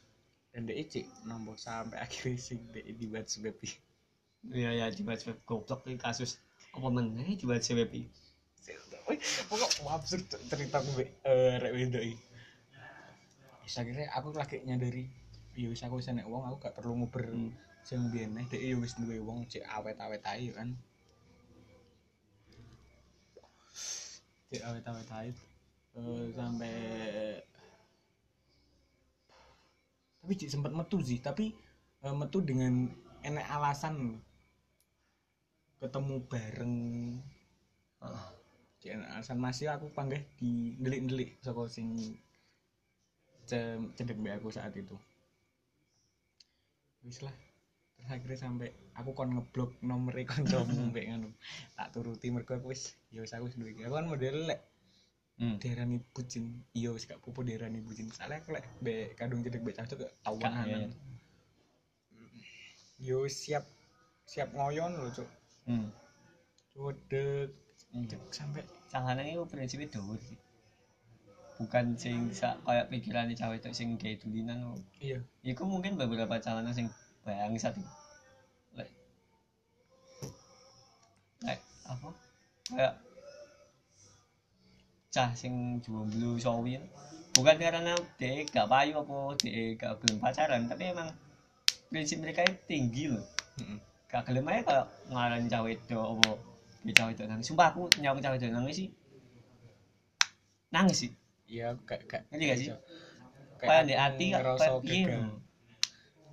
dan 0.55 0.71
dia 0.71 0.81
cek 0.81 1.27
nombor 1.29 1.59
sampai 1.61 1.99
akhirnya 2.01 2.41
sing 2.41 2.63
dia 2.73 2.89
dibuat 2.89 3.29
sebab 3.29 3.53
iki. 3.61 3.77
Iya 4.53 4.71
ya 4.79 4.87
coba 4.93 5.17
coba 5.21 5.35
goblok 5.49 5.81
nih 5.89 5.97
kasus 5.97 6.37
apa 6.75 6.89
meneh 6.91 7.39
coba 7.41 7.57
pi 7.93 8.03
Wih, 9.05 9.21
pokok 9.53 9.85
absurd 9.93 10.25
cerita 10.49 10.81
gue 10.81 11.05
eh 11.29 11.61
rek 11.61 11.73
wedo 11.77 12.01
Wis 13.65 13.77
akhirnya 13.81 14.09
aku 14.17 14.33
lagi 14.37 14.61
nyadari 14.65 15.05
ya 15.57 15.69
wis 15.73 15.85
aku 15.85 16.01
wis 16.01 16.09
enek 16.13 16.29
wong 16.29 16.45
aku 16.45 16.57
gak 16.61 16.75
perlu 16.77 16.93
nguber 17.01 17.25
Hmm. 17.33 17.53
sing 17.85 18.01
biyen 18.09 18.33
dia 18.49 18.57
ya 18.57 18.77
wis 18.81 18.97
duwe 18.97 19.21
wong 19.21 19.45
cek 19.45 19.65
awet-awet 19.77 20.25
ae 20.25 20.49
kan. 20.57 20.69
Cek 24.49 24.63
awet-awet 24.69 25.11
ae 25.21 25.31
Eh, 25.95 26.27
sampai 26.35 26.75
tapi 30.19 30.33
cik 30.41 30.51
sempat 30.51 30.73
metu 30.75 30.99
sih 31.05 31.23
tapi 31.23 31.55
eh, 32.03 32.15
metu 32.21 32.43
dengan 32.43 32.89
enek 33.23 33.47
alasan 33.47 34.19
ketemu 35.85 36.15
bareng. 36.33 36.77
Enek 38.85 39.09
alasan 39.17 39.41
masih 39.41 39.73
aku 39.73 39.89
panggil 39.97 40.21
di 40.37 40.77
delik-delik 40.77 41.41
saka 41.41 41.65
sing 41.73 41.97
ce- 43.49 43.81
cedek 43.97 44.21
mbak 44.21 44.41
aku 44.41 44.53
saat 44.53 44.77
itu. 44.77 44.97
Wis 47.05 47.21
lah 47.25 47.33
terus 47.97 48.13
akhirnya 48.13 48.37
sampai 48.37 48.69
aku 48.93 49.17
kon 49.17 49.33
ngeblok 49.33 49.81
nomor 49.81 50.13
kancamu 50.29 50.93
mbek 50.93 51.05
ngono. 51.09 51.33
Tak 51.77 51.97
turuti 51.97 52.29
mergo 52.29 52.57
aku 52.57 52.77
wis 52.77 52.93
ya 53.09 53.25
wis 53.25 53.33
aku 53.33 53.49
wis 53.49 53.57
duwe 53.57 53.73
iki. 53.73 53.89
aku 53.89 53.97
kan 53.97 54.09
model 54.09 54.37
lek 54.53 54.61
hmm. 55.41 55.57
daerani 55.65 55.97
bucin. 56.13 56.65
Iya 56.77 56.93
wis 56.93 57.09
gak 57.09 57.25
popo 57.25 57.41
daerani 57.41 57.81
bucin. 57.81 58.13
Soalnya 58.13 58.45
aku 58.45 58.53
lek 58.53 58.69
be 58.85 59.17
kadung 59.17 59.41
cedek 59.41 59.65
be 59.65 59.73
cacuk 59.73 60.05
gak 60.05 60.13
tau 60.21 60.37
Gak, 60.37 60.53
iya. 60.53 60.85
anan 60.85 60.93
yo 63.03 63.27
siap 63.27 63.67
siap 64.25 64.55
ngoyon 64.55 64.97
lho 64.97 65.11
cuk 65.13 65.29
hmm. 65.69 65.89
cudek 66.75 67.51
Hmm. 67.95 68.11
sampai 68.35 68.67
Cahana 68.91 69.23
itu 69.23 69.47
prinsipnya 69.47 69.87
dhuwur 69.87 70.19
sih. 70.19 70.35
Bukan 71.63 71.95
sing 71.95 72.35
sak 72.35 72.59
kayak 72.67 72.91
pikirannya 72.91 73.39
cewek 73.39 73.63
itu 73.63 73.71
sing 73.71 73.95
kayak 73.95 74.19
dulinan 74.27 74.67
lho. 74.67 74.75
iya 74.99 75.19
Iku 75.47 75.63
mungkin 75.63 75.95
beberapa 75.95 76.35
calon 76.43 76.67
sing 76.75 76.91
bangsat. 77.23 77.79
iki. 77.79 77.87
Lek 78.75 78.91
Lek 81.47 81.61
apa? 81.87 82.09
Kayak 82.75 82.95
cah 85.15 85.31
sing 85.39 85.79
jomblo 85.79 86.35
sawin. 86.43 86.83
Bukan 87.39 87.55
karena 87.63 87.95
dia 88.19 88.43
gak 88.51 88.67
payu 88.67 88.99
apa 88.99 89.39
dia 89.39 89.79
gak 89.79 90.03
belum 90.03 90.19
pacaran, 90.19 90.67
tapi 90.67 90.91
emang 90.91 91.11
prinsip 91.91 92.19
mereka 92.19 92.43
itu 92.43 92.59
tinggi 92.67 93.05
loh. 93.11 93.23
Heeh. 93.63 93.94
Gak 94.15 94.31
gelem 94.31 94.47
aja 94.47 94.63
kalau 94.63 94.85
ngaran 95.11 95.43
itu 95.51 95.99
apa 95.99 96.39
dia 96.87 96.95
cawe 96.95 97.11
itu 97.11 97.25
nangis. 97.27 97.47
Sumpah 97.51 97.67
aku 97.75 97.91
nyawa 97.99 98.23
cawe 98.23 98.37
itu 98.39 98.47
nangis 98.47 98.77
sih. 98.79 98.89
Nangis 100.71 100.99
sih. 101.03 101.13
iya 101.51 101.75
gak 101.83 102.07
gak 102.07 102.23
Ngerti 102.31 102.45
gak 102.47 102.59
sih? 102.63 102.69
Kayak 103.59 103.75
aku 103.75 103.89
di 103.91 103.95
hati 103.99 104.27
kayak 104.33 104.75
piye 104.87 105.03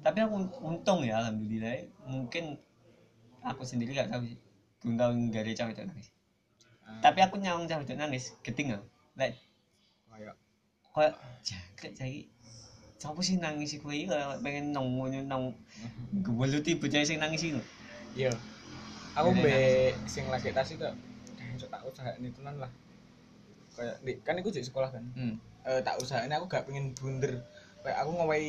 tapi 0.02 0.18
aku 0.26 0.50
untung 0.66 1.06
ya 1.06 1.22
alhamdulillah 1.22 1.86
mungkin 2.10 2.58
aku 3.46 3.62
sendiri 3.62 3.94
gak 3.94 4.10
tahu 4.10 4.26
sih 4.26 4.38
tahu 4.82 5.12
nggak 5.30 5.46
ada 5.46 5.54
cewek 5.54 5.74
itu 5.78 5.84
nangis 5.86 6.08
Ah, 6.82 6.98
tapi 7.06 7.22
aku 7.22 7.38
nyawang 7.38 7.70
cewek 7.70 7.86
itu 7.86 7.94
nangis 7.94 8.34
keting 8.42 8.74
nggak 8.74 8.84
like 9.14 9.38
kayak 10.92 11.14
kayak 11.78 11.94
jadi 11.96 12.26
siapa 13.02 13.18
sih 13.26 13.42
nangis 13.42 13.74
sih 13.74 13.80
kue 13.82 14.06
kayak 14.06 14.46
pengen 14.46 14.70
nong 14.78 15.10
nong 15.26 15.58
gebeluti 16.22 16.78
bocah 16.78 17.02
sing 17.02 17.18
nangis 17.18 17.50
itu 17.50 17.62
iya. 18.14 18.30
Aku 19.12 19.36
ada 19.36 19.44
be 19.44 19.92
sing 20.08 20.30
lagi 20.32 20.56
tas 20.56 20.72
itu 20.72 20.88
tak 21.68 21.82
usahain 21.84 22.24
itu 22.24 22.40
lah. 22.46 22.72
Kayak 23.76 23.96
di, 24.04 24.14
kan 24.24 24.40
aku 24.40 24.52
di 24.56 24.64
sekolah 24.64 24.90
kan? 24.92 25.04
Hmm. 25.16 25.36
eh, 25.68 25.82
tak 25.84 26.00
usahain 26.00 26.32
aku 26.32 26.48
gak 26.48 26.64
pengen 26.64 26.96
blunder. 26.96 27.44
Kayak 27.84 27.98
aku 28.08 28.12
ngawai 28.16 28.46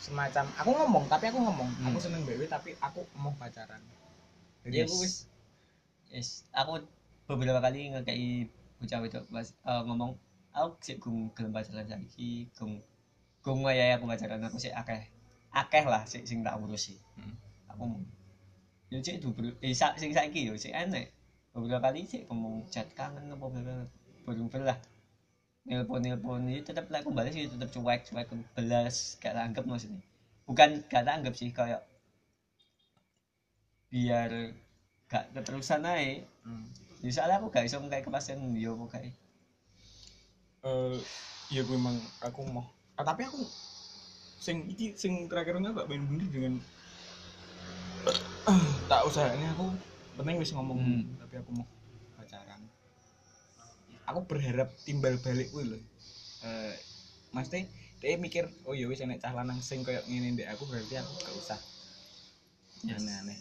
semacam 0.00 0.44
aku 0.56 0.70
ngomong 0.74 1.04
tapi 1.06 1.24
aku 1.30 1.38
ngomong. 1.38 1.68
Hmm. 1.70 1.86
aku 1.92 1.98
seneng 2.02 2.26
BW 2.26 2.50
tapi 2.50 2.74
aku 2.82 3.06
mau 3.14 3.30
pacaran. 3.38 3.78
Jadi 4.66 4.88
aku 4.88 4.94
wis 5.06 5.30
yes. 6.10 6.42
Aku 6.50 6.82
beberapa 7.30 7.62
kali 7.62 7.94
ngekei 7.94 8.50
bocah 8.82 8.98
itu 9.06 9.20
pas 9.30 9.46
eh, 9.54 9.82
ngomong 9.86 10.18
aku 10.50 10.82
sih 10.82 10.98
gung 10.98 11.30
gelem 11.36 11.54
pacaran 11.54 11.86
saiki 11.86 12.50
gung 12.58 12.82
gung 13.40 13.64
wayahe 13.64 13.96
aku 13.96 14.04
pacaran 14.08 14.44
aku 14.44 14.56
sih 14.60 14.72
akeh. 14.72 15.08
Akeh 15.50 15.84
lah 15.84 16.04
sih 16.06 16.22
sing 16.28 16.44
tak 16.46 16.56
urus 16.60 16.92
sih. 16.92 16.98
Hmm. 17.16 17.34
aku 17.70 17.82
mau. 17.86 18.00
Ya 18.90 18.98
cek 18.98 19.22
dubur 19.22 19.54
eh 19.62 19.74
sa, 19.74 19.94
sing 19.96 20.10
saiki 20.12 20.48
yo 20.48 20.54
cek 20.58 20.74
enek. 20.74 21.14
Beberapa 21.54 21.90
kali 21.90 22.06
cek 22.06 22.28
ngomong 22.28 22.68
chat 22.68 22.88
kangen 22.94 23.32
apa 23.32 23.46
beberapa. 23.46 23.86
Belum 24.28 24.46
lah. 24.62 24.78
Nelpon 25.68 26.00
nelpon 26.02 26.48
itu 26.48 26.72
tetap 26.72 26.88
lah 26.88 27.04
aku 27.04 27.12
balas 27.12 27.36
sih 27.36 27.44
tetap 27.44 27.68
cuek 27.68 28.00
cuek 28.08 28.28
belas 28.56 29.20
gak 29.20 29.36
tanggap 29.36 29.64
maksudnya. 29.68 30.00
Bukan 30.48 30.84
gak 30.88 31.04
tanggap 31.04 31.34
sih 31.36 31.52
kayak 31.52 31.84
biar 33.90 34.54
gak 35.10 35.34
keterusan 35.34 35.82
aja 35.82 36.22
hmm. 36.46 36.66
ya 37.02 37.10
soalnya 37.10 37.42
aku 37.42 37.50
gak 37.50 37.66
bisa 37.66 37.82
kayak 37.82 38.06
kepastian 38.06 38.54
dia 38.54 38.70
apa 38.70 38.86
kayak 38.86 39.14
eh 40.62 40.98
ya 41.50 41.66
gue 41.66 41.74
emang 41.74 41.98
aku 42.22 42.46
mau 42.46 42.70
ah, 43.00 43.04
tapi 43.08 43.24
aku 43.24 43.40
sing 44.40 44.68
iki 44.68 44.92
sing 44.92 45.24
terakhir 45.24 45.56
nggak 45.56 45.88
main 45.88 46.04
bener 46.04 46.28
dengan 46.28 46.54
tak 48.90 49.00
usah 49.08 49.32
ini 49.36 49.48
aku 49.56 49.72
penting 50.20 50.36
wis 50.36 50.52
ngomong 50.52 50.76
Hmm. 50.80 51.04
tapi 51.16 51.40
aku 51.40 51.50
mau 51.56 51.66
pacaran. 52.16 52.60
Aku 54.04 54.20
berharap 54.28 54.68
timbal 54.84 55.16
balik 55.20 55.48
gue 55.48 55.64
loh 55.64 55.82
eh 56.40 56.76
mesti 57.36 57.68
dia 58.00 58.16
mikir 58.16 58.48
oh 58.64 58.72
ya 58.72 58.88
wis 58.88 59.04
enek 59.04 59.20
cah 59.20 59.32
lanang 59.32 59.60
sing 59.60 59.84
koyo 59.84 60.00
ngene 60.08 60.36
ndek 60.36 60.48
aku 60.52 60.64
berarti 60.68 61.00
aku 61.00 61.12
gak 61.20 61.34
usah. 61.36 61.60
Yes. 62.84 63.00
aneh-aneh. 63.00 63.36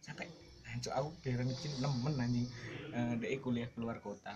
Sampai 0.00 0.32
hancur 0.64 0.92
aku 0.96 1.08
biaran 1.20 1.48
kecil 1.52 1.76
nemen 1.80 2.16
anjing. 2.16 2.48
Eh 2.96 3.12
dia 3.20 3.36
kuliah 3.40 3.68
keluar 3.72 4.00
kota 4.00 4.32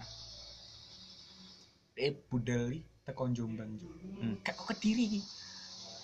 dia 2.00 2.16
budal 2.32 2.72
teko 3.04 3.28
Jombang 3.28 3.76
Cuk. 3.76 3.92
Hmm. 4.16 4.40
gak 4.40 4.56
kok 4.56 4.72
kediri 4.72 5.04
iki 5.04 5.20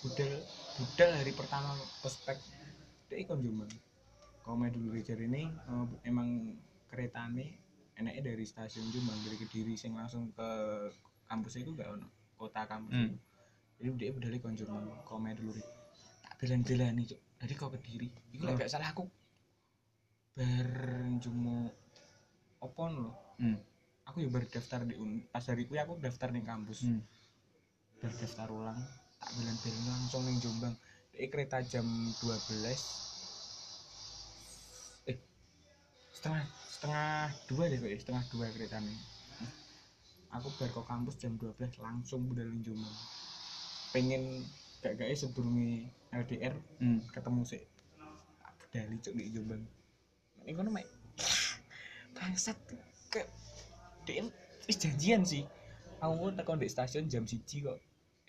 budal 0.05 0.29
budal 0.77 1.09
hari 1.09 1.33
pertama 1.33 1.73
prospek 2.05 2.37
dia 3.09 3.25
kon 3.25 3.41
Jombang 3.41 3.71
main 4.53 4.69
dulu 4.69 4.93
rejar 4.93 5.17
ini 5.17 5.49
eh, 5.49 5.85
emang 6.05 6.53
keretane 6.87 7.57
enaknya 7.97 8.29
dari 8.29 8.45
stasiun 8.45 8.93
Jombang 8.93 9.17
dari 9.25 9.41
kediri 9.41 9.73
sing 9.73 9.97
langsung 9.97 10.29
ke 10.31 10.49
kampus 11.25 11.57
itu 11.57 11.73
gak 11.73 11.89
ono 11.89 12.05
kota 12.37 12.69
kampus 12.69 12.93
Hmm. 12.93 13.17
itu 13.81 13.81
jadi 13.81 13.89
dia 13.97 14.09
budalnya 14.13 14.37
kon 14.37 14.53
Jombang 14.53 14.85
main 15.17 15.33
dulu 15.33 15.57
tak 16.21 16.33
belan-belan 16.37 16.93
nih 16.93 17.05
jadi 17.41 17.53
kau 17.57 17.73
kediri 17.73 18.13
itu 18.29 18.45
Hmm. 18.45 18.53
gak 18.53 18.69
salah 18.69 18.93
aku 18.93 19.09
berjumu 20.37 21.73
opon 22.61 22.91
loh 22.93 23.13
hmm. 23.41 23.57
Aku 24.07 24.23
ya 24.23 24.31
baru 24.31 24.47
daftar 24.47 24.87
di 24.87 24.95
un 24.95 25.19
pas 25.27 25.43
hari 25.43 25.67
kuwi 25.67 25.83
aku 25.83 25.99
daftar 25.99 26.31
di 26.31 26.39
kampus. 26.41 26.87
Hmm. 26.87 27.03
baru 27.97 28.13
daftar 28.21 28.47
ulang 28.53 28.77
tak 29.17 29.33
bilang 29.41 29.57
bilang 29.65 29.85
langsung 29.89 30.21
ning 30.23 30.39
Jombang. 30.39 30.75
Di 31.11 31.27
kereta 31.33 31.65
jam 31.65 32.13
12 32.21 35.09
eh 35.09 35.17
setengah 36.13 36.45
setengah 36.69 37.33
dua 37.49 37.73
deh 37.73 37.81
kok 37.81 37.89
setengah 37.89 38.21
dua 38.31 38.47
kereta 38.53 38.77
nih. 38.79 38.99
Aku 40.37 40.53
baru 40.61 40.77
ke 40.77 40.83
kampus 40.85 41.17
jam 41.17 41.33
12 41.41 41.57
langsung 41.81 42.21
ning 42.31 42.61
Jombang. 42.61 42.95
Pengen 43.91 44.45
gak 44.85 45.01
gak 45.01 45.09
sebelumnya 45.17 45.89
LDR 46.13 46.53
hmm. 46.79 47.01
ketemu 47.11 47.41
sih 47.43 47.63
budal 48.67 48.93
cuk 49.01 49.13
di 49.17 49.33
Jombang. 49.33 49.63
Ini 50.45 50.53
kono 50.53 50.69
mek. 50.69 50.85
Bangsat 52.13 52.57
ke 53.09 53.25
dia 54.07 54.23
wis 54.63 54.79
janjian 54.79 55.27
sih. 55.27 55.43
Aku 55.99 56.31
teko 56.31 56.55
di 56.55 56.71
stasiun 56.71 57.11
jam 57.11 57.27
siji 57.27 57.67
kok. 57.67 57.77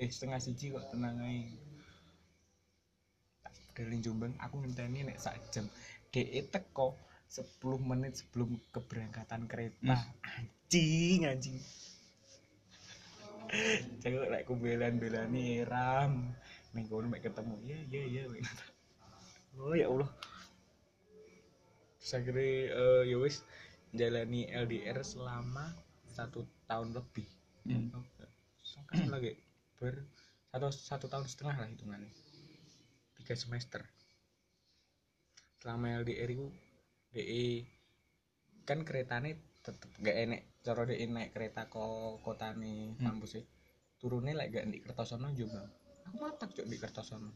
Eh 0.03 0.11
setengah 0.11 0.43
siji 0.43 0.75
kok 0.75 0.91
tenang 0.91 1.23
aja 1.23 1.69
budalin 3.79 4.03
Jombang 4.03 4.35
aku 4.43 4.59
ngenteni 4.59 5.07
nek 5.07 5.23
sak 5.23 5.39
jam. 5.55 5.71
DE 6.11 6.43
teko 6.51 6.99
10 7.31 7.63
menit 7.79 8.19
sebelum 8.19 8.59
keberangkatan 8.75 9.47
kereta. 9.47 9.95
Anjing 10.27 11.31
anjing. 11.31 11.63
Cewek 14.03 14.29
lek 14.35 14.43
ku 14.51 14.59
belan-belani 14.59 15.63
ram. 15.63 16.35
Ning 16.75 16.91
kono 16.91 17.07
mek 17.07 17.23
ketemu 17.23 17.55
iya 17.63 17.79
iya 17.87 18.03
iya 18.03 18.23
wek. 18.27 18.43
oh 19.63 19.79
ya 19.79 19.87
Allah. 19.87 20.11
Terus 22.03 22.13
akhirnya 22.19 22.51
eh, 22.75 23.03
ya 23.15 23.17
wis 23.23 23.47
jalani 23.95 24.49
LDR 24.49 25.01
selama 25.05 25.73
satu 26.09 26.45
tahun 26.69 26.97
lebih. 26.97 27.29
Hmm. 27.69 27.93
So, 28.65 28.81
kan 28.89 29.09
lagi 29.09 29.39
ber 29.81 30.05
satu 30.53 30.69
satu 30.73 31.07
tahun 31.07 31.29
setengah 31.29 31.57
lah 31.61 31.69
hitungannya. 31.69 32.13
Tiga 33.21 33.35
semester. 33.37 33.85
Selama 35.61 36.01
LDR 36.03 36.31
itu 36.33 36.49
DE 37.13 37.67
kan 38.69 38.85
keretanya 38.85 39.33
tetep 39.65 39.89
gak 40.05 40.17
enek 40.17 40.43
cara 40.61 40.85
DE 40.85 41.05
naik 41.09 41.33
kereta 41.33 41.69
ke 41.73 41.81
kota 42.21 42.53
nih 42.53 42.93
Hmm. 43.01 43.17
kampus 43.17 43.41
sih 43.41 43.45
turunnya 43.97 44.37
lagi 44.37 44.61
gak 44.61 44.69
di 44.69 44.79
Kertosono 44.85 45.33
Jombang 45.33 45.65
aku 46.09 46.17
matak 46.25 46.51
cok 46.57 46.67
di 46.69 46.77
Kertosono. 46.81 47.31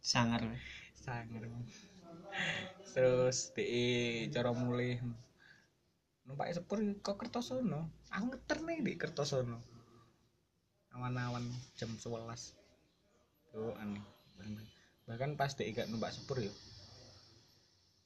Sangar. 0.00 0.44
Sangar 0.92 1.44
terus 2.90 3.54
DE 3.54 4.26
cara 4.34 4.50
mulai 4.50 4.98
numpak 6.26 6.54
sepur 6.54 6.78
kok 7.02 7.18
Kertosono. 7.18 7.90
Aku 8.14 8.30
ngeter 8.30 8.58
nih 8.62 8.78
di 8.82 8.92
Kertosono. 8.94 9.58
Awan-awan 10.94 11.46
jam 11.78 11.90
11 11.94 12.58
tuh 13.50 13.74
aneh 13.82 14.02
bahkan 15.10 15.34
pas 15.34 15.50
DE 15.58 15.74
gak 15.74 15.90
numpak 15.90 16.14
sepur 16.14 16.38
ya. 16.38 16.54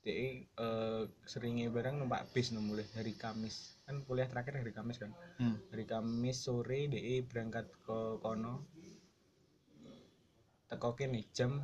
DE 0.04 0.48
eh, 0.48 1.02
seringnya 1.28 1.68
bareng 1.72 2.00
numpak 2.00 2.28
bis 2.32 2.52
no, 2.52 2.64
mulai 2.64 2.84
hari 2.96 3.16
Kamis. 3.16 3.76
Kan 3.84 4.04
kuliah 4.04 4.28
terakhir 4.28 4.60
hari 4.60 4.72
Kamis 4.72 5.00
kan. 5.00 5.12
Hmm. 5.40 5.60
hari 5.68 5.84
Kamis 5.84 6.44
sore 6.44 6.88
DE 6.88 7.24
berangkat 7.28 7.68
ke 7.84 8.20
kono. 8.24 8.64
Teko 10.68 10.96
kene 10.96 11.28
jam 11.36 11.60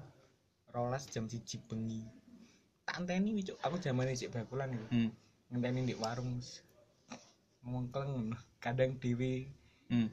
rolas 0.72 1.08
jam 1.08 1.26
siji 1.26 1.56
bengi 1.66 2.19
tak 2.90 3.06
anteni 3.06 3.38
wicuk 3.38 3.54
aku 3.62 3.78
zaman 3.78 4.10
cek 4.10 4.34
bakulan 4.34 4.74
itu 4.74 4.86
hmm. 4.90 5.10
ngenteni 5.54 5.86
di 5.86 5.94
warung 5.94 6.42
ngomong 7.62 7.86
keleng 7.94 8.10
ngono. 8.10 8.38
kadang 8.58 8.98
dewe 8.98 9.46
hmm. 9.94 10.10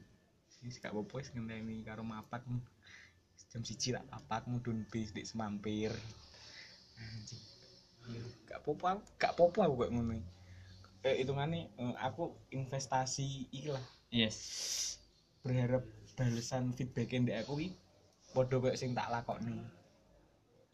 wis 0.61 0.77
gak 0.77 0.93
apa-apa 0.93 1.17
wis 1.17 1.33
ngenteni 1.33 1.81
karo 1.81 2.05
mapak 2.05 2.45
jam 3.49 3.65
siji 3.65 3.97
lah 3.97 4.05
mapak 4.13 4.45
mudun 4.45 4.85
bis 4.93 5.09
di 5.09 5.25
semampir. 5.25 5.89
Anjing. 7.01 7.41
Iya, 8.13 8.21
gak 8.45 8.59
apa-apa 8.61 8.85
aku- 8.93 9.09
gak 9.17 9.31
apa-apa 9.33 9.59
aku 9.65 9.75
kayak 9.81 9.91
ngono 9.97 10.13
eh 11.01 11.15
hitungannya 11.17 11.73
eh, 11.73 11.95
aku 11.97 12.37
investasi 12.53 13.49
iki 13.49 13.73
lah. 13.73 13.81
Yes. 14.13 14.37
Berharap 15.41 15.81
balasan 16.13 16.77
feedback 16.77 17.09
yang 17.09 17.25
aku 17.41 17.57
wi 17.57 17.67
podo 18.37 18.61
kayak 18.61 18.77
sing 18.77 18.93
tak 18.93 19.09
lakoni 19.09 19.65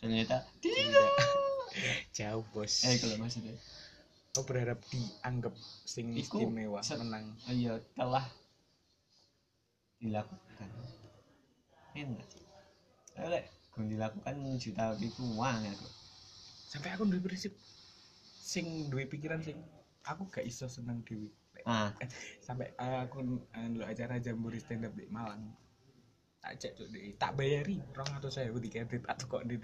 ternyata 0.03 0.43
Tidak. 0.59 1.39
jauh 2.17 2.45
bos. 2.53 2.85
Eh 2.85 2.97
kalau 3.01 3.15
maksudnya 3.19 3.55
aku 4.33 4.49
berharap 4.49 4.79
dianggap 4.89 5.53
sing 5.85 6.13
Iku 6.17 6.41
istimewa 6.41 6.81
se- 6.81 6.97
menang. 6.97 7.37
Iya 7.45 7.77
telah 7.93 8.25
dilakukan. 10.01 10.69
Enak 11.93 12.27
Soalnya 13.13 13.41
kalau 13.69 13.85
dilakukan 13.89 14.35
juta 14.57 14.83
lebih 14.97 15.11
uang 15.21 15.57
ya 15.65 15.73
kok. 15.77 15.93
Sampai 16.69 16.89
aku 16.97 17.05
duwe 17.05 17.21
prinsip 17.21 17.53
sing 18.41 18.89
duwe 18.89 19.05
pikiran 19.05 19.39
sing 19.45 19.57
aku 20.03 20.27
gak 20.27 20.43
iso 20.43 20.65
seneng 20.67 21.05
dewi 21.05 21.29
ah. 21.69 21.93
sampai 22.45 22.73
eh, 22.73 22.99
aku 23.05 23.23
uh, 23.53 23.85
acara 23.85 24.17
jambore 24.17 24.57
stand 24.57 24.89
up 24.89 24.93
di 24.97 25.05
Malang. 25.13 25.53
Tak 26.43 26.59
cek 26.59 26.71
tuh 26.75 26.87
di 26.91 27.15
tak 27.15 27.39
bayari 27.39 27.79
orang 27.95 28.19
atau 28.19 28.27
saya 28.27 28.51
aku 28.51 28.59
dikredit 28.59 29.05
atau 29.07 29.25
kok 29.31 29.47
di 29.47 29.55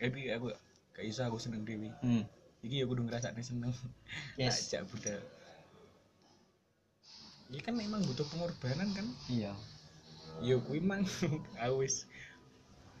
jadi 0.00 0.40
aku 0.40 0.50
gak 0.96 1.04
iso 1.04 1.20
aku 1.28 1.36
seneng 1.36 1.68
dewi 1.68 1.92
hmm. 2.00 2.24
iki 2.64 2.80
ya 2.80 2.88
kudu 2.88 3.04
ngerasa 3.04 3.36
seneng. 3.44 3.70
Yes. 4.40 4.72
Ajak 4.72 4.88
budal. 4.88 5.20
Ini 7.52 7.60
kan 7.62 7.76
memang 7.76 8.02
butuh 8.08 8.26
pengorbanan 8.26 8.90
kan? 8.96 9.06
Iya. 9.30 9.52
Yo 10.40 10.64
kuwi 10.64 10.80
mang. 10.80 11.04
Awis 11.62 12.08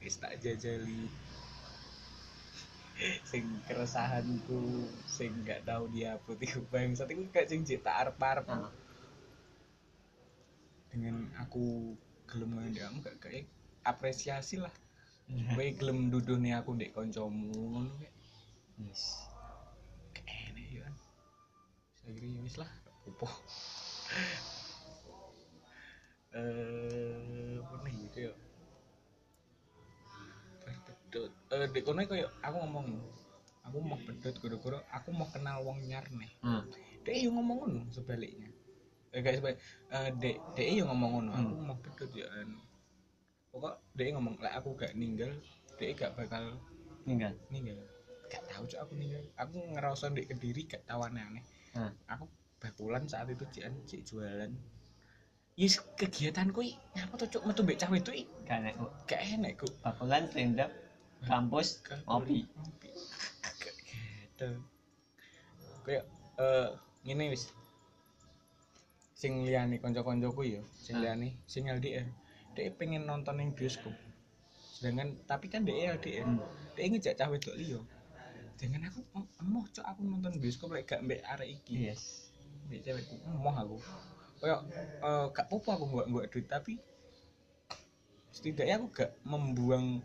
wis. 0.04 0.20
Tak 0.20 0.38
jajali. 0.44 1.08
Sing 3.32 3.44
keresahanku 3.66 4.86
sing 5.08 5.42
gak 5.42 5.66
tahu 5.66 5.90
dia 5.90 6.20
putih 6.28 6.62
bangsat. 6.68 7.10
Iku 7.10 7.26
kayak 7.32 7.48
sing 7.48 7.64
jek 7.64 7.82
tak 7.82 8.06
arep-arep. 8.06 8.46
Ah. 8.46 8.70
dengan 10.96 11.28
aku 11.36 11.92
gelem 12.24 12.56
ngene 12.56 12.72
kamu 12.72 13.04
gak 13.04 13.20
kayak 13.20 13.44
apresiasi 13.84 14.56
lah. 14.56 14.72
kowe 15.56 15.66
gelem 15.78 15.98
duduhne 16.12 16.50
aku 16.54 16.70
ndek 16.78 16.94
kancamu 16.94 17.50
ngono 17.50 17.90
kayak 17.98 18.14
yes 18.78 19.02
kene 20.14 20.62
kira 20.70 20.90
ya 22.06 22.40
wis 22.44 22.56
lah 22.60 22.70
apa-apa. 23.06 23.28
Eh 26.36 27.56
mana 27.64 27.88
gitu 27.88 28.28
ya 28.28 28.32
pedot 30.66 31.32
eh 31.48 31.66
dek 31.72 31.82
kono 31.86 32.04
koyo 32.04 32.28
aku 32.44 32.56
ngomong 32.60 32.86
aku 33.64 33.76
mau 33.80 33.96
pedot 34.04 34.34
gara-gara 34.36 34.78
aku 34.92 35.08
mau 35.16 35.24
kenal 35.32 35.64
wong 35.64 35.80
nyar 35.88 36.04
nih. 36.12 36.32
Hmm. 36.44 36.68
dek 37.08 37.16
yo 37.24 37.32
ngomong 37.32 37.56
ngono 37.64 37.80
sebaliknya. 37.88 38.52
Eh 39.16 39.24
guys 39.24 39.40
eh 39.40 39.56
dek 40.20 40.36
dek 40.52 40.68
yo 40.76 40.84
ngomong 40.84 41.10
ngono 41.16 41.30
aku 41.32 41.52
Hmm. 41.56 41.66
mau 41.72 41.78
pedot 41.80 42.10
ya. 42.12 42.28
Pokok 43.56 43.80
dek 43.96 44.12
ngomong 44.12 44.36
lah 44.44 44.52
aku 44.60 44.76
gak 44.76 44.92
ninggal 44.92 45.32
dek 45.80 45.96
gak 45.96 46.12
bakal 46.12 46.60
tinggal 47.08 47.32
ninggal. 47.48 47.80
Gak 48.28 48.44
tahu 48.52 48.68
cok 48.68 48.80
aku 48.84 48.92
ninggal. 49.00 49.24
Aku 49.40 49.56
ngerasa 49.72 50.12
dek 50.12 50.28
kediri 50.28 50.68
gak 50.68 50.84
tahu 50.84 51.00
aneh-aneh. 51.08 51.40
Hmm. 51.72 51.92
aku 52.04 52.28
bakulan 52.60 53.08
saat 53.08 53.32
itu 53.32 53.48
cian 53.48 53.72
cik 53.88 54.04
jualan. 54.04 54.52
Yes, 55.56 55.80
kegiatanku 55.96 56.60
i 56.60 56.76
ngapa 57.00 57.16
tuh 57.16 57.28
cuk? 57.32 57.42
Metu 57.48 57.64
mbek 57.64 57.80
cah 57.80 57.88
itu 57.96 58.12
i 58.12 58.24
gak 58.44 58.60
enak 58.60 58.74
kok 58.76 58.92
gak 59.08 59.20
enak 59.24 59.52
kok 59.56 59.72
bakulan 59.80 60.28
stand 60.28 60.60
up 60.60 60.72
kampus 61.24 61.80
ngopi. 62.04 62.44
Ngopi 62.44 62.92
gitu. 64.36 64.48
Kayak 65.88 66.04
eh 66.36 66.68
ngene 67.08 67.32
wis. 67.32 67.48
Sing 69.16 69.48
liyane 69.48 69.80
kanca-kancaku 69.80 70.44
ya 70.44 70.60
sing 70.76 71.00
liyane 71.00 71.40
sing 71.48 71.72
LDR 71.72 72.04
dia 72.56 72.72
pengen 72.72 73.04
nonton 73.04 73.36
yang 73.36 73.52
bioskop. 73.52 73.92
Sedangkan 74.56 75.20
tapi 75.24 75.46
kan 75.46 75.62
dia 75.62 75.92
LDR 75.92 76.24
Hmm. 76.24 76.40
dia 76.72 76.88
ngejak 76.88 77.14
cah 77.14 77.28
wedok 77.28 77.56
liya 77.56 77.80
dengan 78.56 78.88
aku 78.88 79.04
em- 79.12 79.32
emoh 79.40 79.64
cok 79.68 79.84
aku 79.84 80.00
nonton 80.02 80.32
bioskop 80.40 80.72
lek 80.72 80.88
gak 80.88 81.04
mbek 81.04 81.20
arek 81.22 81.60
iki. 81.60 81.92
Yes. 81.92 82.32
Mbek 82.66 82.80
cewekku 82.82 83.14
emoh 83.22 83.52
aku. 83.54 83.76
Kayak 84.36 84.60
eh 85.00 85.26
gak 85.32 85.46
apa-apa 85.48 85.70
aku 85.76 85.84
nggak 85.92 86.06
nggak 86.08 86.26
duit 86.32 86.46
tapi 86.48 86.72
setidaknya 88.32 88.80
aku 88.80 88.86
gak 88.92 89.10
membuang 89.24 90.00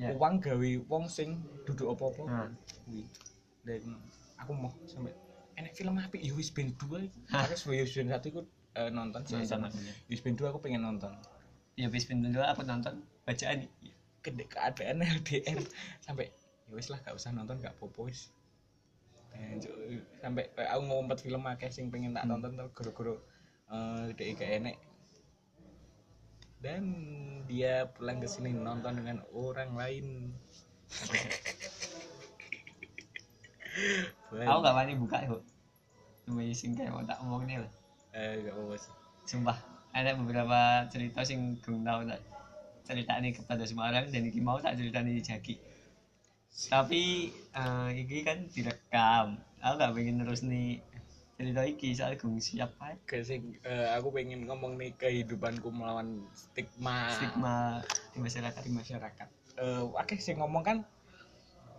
Ya. 0.00 0.16
uang 0.16 0.40
gawe 0.40 0.70
wong 0.88 1.12
sing 1.12 1.36
duduk 1.68 1.92
apa-apa. 1.92 2.24
Hmm. 2.24 2.50
kuwi 2.88 3.04
dan 3.60 4.00
aku 4.40 4.56
mau 4.56 4.72
sampai 4.88 5.12
enak 5.52 5.76
film 5.76 5.92
apa 6.00 6.16
wis 6.16 6.48
ben 6.48 6.72
2 6.72 7.04
iku. 7.04 7.18
Terus 7.28 7.68
wis 7.68 7.92
ben 7.92 8.08
1 8.08 8.24
iku 8.24 8.40
eh, 8.72 8.88
nonton 8.88 9.20
sih 9.28 9.36
aku 9.36 9.68
ben 10.24 10.34
2 10.40 10.48
aku 10.48 10.60
pengen 10.64 10.80
nonton 10.80 11.12
ya 11.78 11.86
pintu 11.90 12.28
dulu 12.30 12.44
aku 12.44 12.62
nonton 12.66 13.02
bacaan 13.24 13.66
gede 14.20 14.44
keadaan 14.50 15.00
LDR 15.00 15.60
sampai 16.04 16.28
ya 16.68 16.72
wis 16.76 16.92
lah 16.92 17.00
gak 17.02 17.16
usah 17.16 17.32
nonton 17.32 17.58
gak 17.58 17.74
apa-apa 17.78 18.00
wis. 18.10 18.30
Sampai 20.20 20.50
aku 20.54 20.82
ngumpet 20.84 21.18
film 21.24 21.46
akeh 21.48 21.70
sing 21.72 21.88
pengen 21.88 22.12
tak 22.12 22.28
Hmm. 22.28 22.38
tonton 22.38 22.52
tau 22.58 22.68
guru-guru 22.74 23.16
eh 23.70 24.12
dek 24.14 24.38
gak 24.38 24.50
enek. 24.60 24.76
Dan 26.60 26.84
dia 27.48 27.88
pulang 27.88 28.20
ke 28.20 28.28
sini 28.28 28.52
nonton 28.52 29.00
dengan 29.00 29.24
orang 29.32 29.72
lain. 29.72 30.06
Aku 34.30 34.60
gak 34.60 34.76
wani 34.76 34.98
buka 34.98 35.24
kok 35.26 35.42
cuma 36.26 36.46
sing 36.54 36.78
kayak 36.78 36.94
mau 36.94 37.02
tak 37.02 37.18
omong 37.26 37.42
nih 37.42 37.58
lah 37.58 37.72
eh 38.14 38.42
gak 38.46 38.54
apa-apa 38.54 38.76
sih. 38.78 38.94
Sumpah 39.26 39.58
ada 39.90 40.14
beberapa 40.14 40.86
cerita 40.90 41.26
sing 41.26 41.58
gue 41.58 41.78
tahu 41.82 42.00
tak 42.06 42.20
cerita 42.86 43.12
ini 43.22 43.30
kepada 43.34 43.62
semua 43.66 43.90
orang 43.90 44.10
dan 44.10 44.22
iki 44.26 44.40
mau 44.42 44.58
tak 44.58 44.78
cerita 44.78 45.02
ini 45.02 45.22
jaki 45.22 45.54
tapi 46.66 47.30
eh 47.54 47.88
iki 47.94 48.26
kan 48.26 48.46
direkam 48.50 49.38
aku 49.62 49.74
gak 49.78 49.92
pengen 49.94 50.22
terus 50.26 50.42
nih 50.42 50.82
cerita 51.40 51.62
iki 51.64 51.96
soal 51.96 52.20
gue 52.20 52.36
siap 52.36 52.76
aja 52.84 53.18
sing 53.24 53.56
eh, 53.64 53.88
aku 53.96 54.12
pengen 54.12 54.44
ngomong 54.44 54.76
nih 54.76 54.92
kehidupanku 55.00 55.72
melawan 55.72 56.20
stigma 56.36 57.08
stigma 57.16 57.80
di 58.12 58.20
masyarakat 58.20 58.60
di 58.60 58.72
masyarakat. 58.76 59.28
Eh, 59.56 59.84
akeh 59.96 60.20
sing 60.20 60.36
ngomong 60.36 60.60
kan 60.60 60.78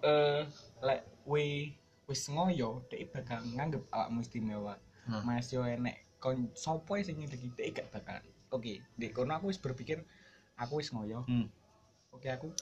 eh 0.02 0.50
lek 0.82 1.06
we 1.30 1.78
wis 2.10 2.26
ngoyo 2.34 2.82
dhek 2.90 3.14
bakal 3.14 3.38
nganggep 3.54 3.86
awakmu 3.94 4.26
istimewa. 4.26 4.82
Hmm. 5.06 5.22
Mas 5.30 5.54
yo 5.54 5.62
enek 5.62 6.10
kon 6.22 6.54
sapa 6.54 7.02
sing 7.02 7.18
nyedeki 7.18 7.50
dhek 7.58 7.70
gak 7.82 7.88
bakal. 7.90 8.22
Oke, 8.54 8.86
di 8.96 9.08
kono 9.10 9.34
aku 9.34 9.50
wis 9.50 9.58
berpikir 9.58 10.06
aku 10.56 10.80
wis 10.80 10.94
ngoyo. 10.94 11.26
hmm. 11.26 11.50
Oke, 12.14 12.30
aku 12.30 12.54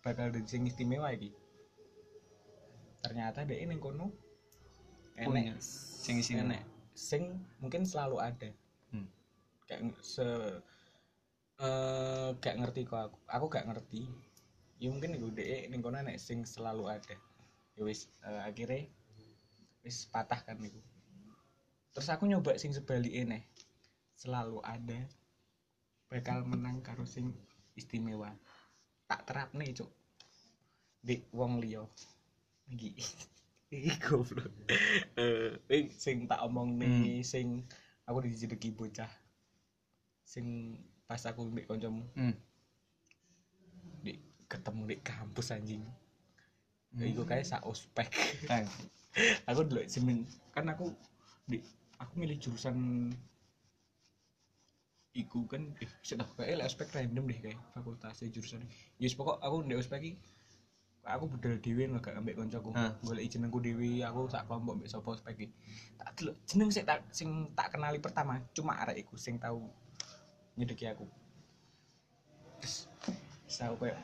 bakal 0.00 0.32
dadi 0.32 0.48
sing 0.48 0.64
istimewa 0.64 1.12
iki. 1.12 1.30
Ternyata 3.04 3.44
dhek 3.44 3.60
ning 3.68 3.78
kono 3.78 4.08
enek 5.16 5.56
sing 5.60 6.20
isi 6.20 6.36
enek 6.36 6.60
sing 6.92 7.40
mungkin 7.60 7.84
selalu 7.88 8.20
ada 8.20 8.50
Hmm. 8.92 9.10
kayak 9.66 9.98
se 9.98 10.22
eh 11.58 12.28
gak 12.38 12.56
ngerti 12.60 12.86
kok 12.86 13.00
aku 13.10 13.16
aku 13.26 13.46
gak 13.50 13.66
ngerti 13.66 14.06
ya 14.78 14.92
mungkin 14.92 15.16
iku 15.16 15.32
dek 15.32 15.72
ning 15.72 15.80
kono 15.82 15.98
enek 15.98 16.20
sing 16.22 16.44
selalu 16.44 16.86
ada 16.86 17.16
ya 17.74 17.82
wis 17.82 18.06
eh, 18.22 18.42
akhirnya 18.46 18.86
wis 19.82 20.06
patah 20.12 20.38
kan 20.44 20.60
iku 20.60 20.78
terus 21.96 22.12
aku 22.12 22.28
nyoba 22.28 22.60
sing 22.60 22.76
sebaliknya 22.76 23.40
nih 23.40 23.42
selalu 24.12 24.60
ada. 24.60 25.00
Bakal 26.12 26.44
menang 26.44 26.84
karo 26.84 27.08
sing 27.08 27.32
istimewa. 27.72 28.36
Tak 29.08 29.24
terap 29.24 29.50
nih 29.56 29.72
cuk. 29.72 29.88
Di 31.00 31.24
wong 31.32 31.64
iki. 31.64 32.92
Iki 33.76 33.92
goblok. 34.04 34.52
Eh 35.16 35.56
eh, 35.72 35.88
sing 35.96 36.28
tak 36.28 36.44
omong 36.44 36.76
nih 36.76 37.24
sing 37.24 37.64
aku 38.04 38.28
dijedeki 38.28 38.76
bocah. 38.76 39.10
Sing 40.22 40.76
pas 41.08 41.22
aku 41.24 41.48
mbek 41.48 41.70
kancamu 41.70 42.02
hmm. 42.18 42.34
di 44.02 44.18
ketemu 44.46 44.82
di 44.84 44.96
kampus 45.00 45.50
anjing. 45.50 45.82
Ya 46.94 47.08
iku 47.08 47.24
kayak 47.24 47.48
sak 47.48 47.64
ospek. 47.66 48.12
Aku 49.48 49.64
dulu 49.64 49.80
semen. 49.88 50.28
Kan 50.52 50.68
aku 50.68 50.92
di 51.48 51.60
aku 51.96 52.12
milih 52.20 52.36
jurusan 52.40 53.10
iku 55.16 55.48
kan 55.48 55.72
eh 55.80 55.88
sudah 56.04 56.28
kayak 56.36 56.60
lek 56.60 56.68
ospek 56.68 56.92
random 56.92 57.24
deh 57.32 57.38
kayak 57.40 57.58
fakultas 57.72 58.20
jurusan. 58.20 58.60
Yes 59.00 59.16
pokok 59.16 59.40
aku 59.40 59.64
ndek 59.64 59.80
ospek 59.80 60.16
aku 61.06 61.24
budal 61.30 61.54
dhewe 61.62 61.86
lho 61.86 62.02
gak 62.02 62.18
ambek 62.18 62.34
koncoku 62.34 62.74
Hah. 62.74 62.90
golek 62.98 63.30
jenengku 63.30 63.62
dhewe 63.62 64.02
aku 64.02 64.26
sak 64.26 64.42
kelompok 64.50 64.82
mbek 64.82 64.90
sapa 64.90 65.08
ospek 65.14 65.54
tak 65.94 66.10
delok 66.18 66.34
jeneng 66.50 66.68
sik 66.74 66.82
tak 66.82 67.06
sing 67.14 67.54
tak 67.54 67.70
kenali 67.70 68.02
pertama 68.02 68.42
cuma 68.50 68.74
arek 68.82 69.06
iku 69.06 69.14
sing 69.14 69.38
tahu 69.38 69.70
nyedeki 70.58 70.90
aku. 70.90 71.06
Terus 72.60 72.88
aku 73.62 73.86
kayak 73.86 73.98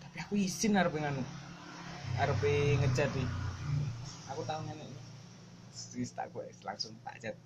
tapi 0.00 0.16
aku 0.24 0.34
izin 0.40 0.80
arep 0.80 0.96
nganu 0.96 1.22
arep 2.16 2.40
ngechat 2.82 3.12
iki. 3.12 3.26
Aku 4.32 4.40
tahu 4.48 4.64
ngene 4.64 4.91
wis 5.96 6.12
tak 6.12 6.30
gue 6.30 6.44
langsung 6.62 6.92
tak 7.02 7.16
chat 7.20 7.36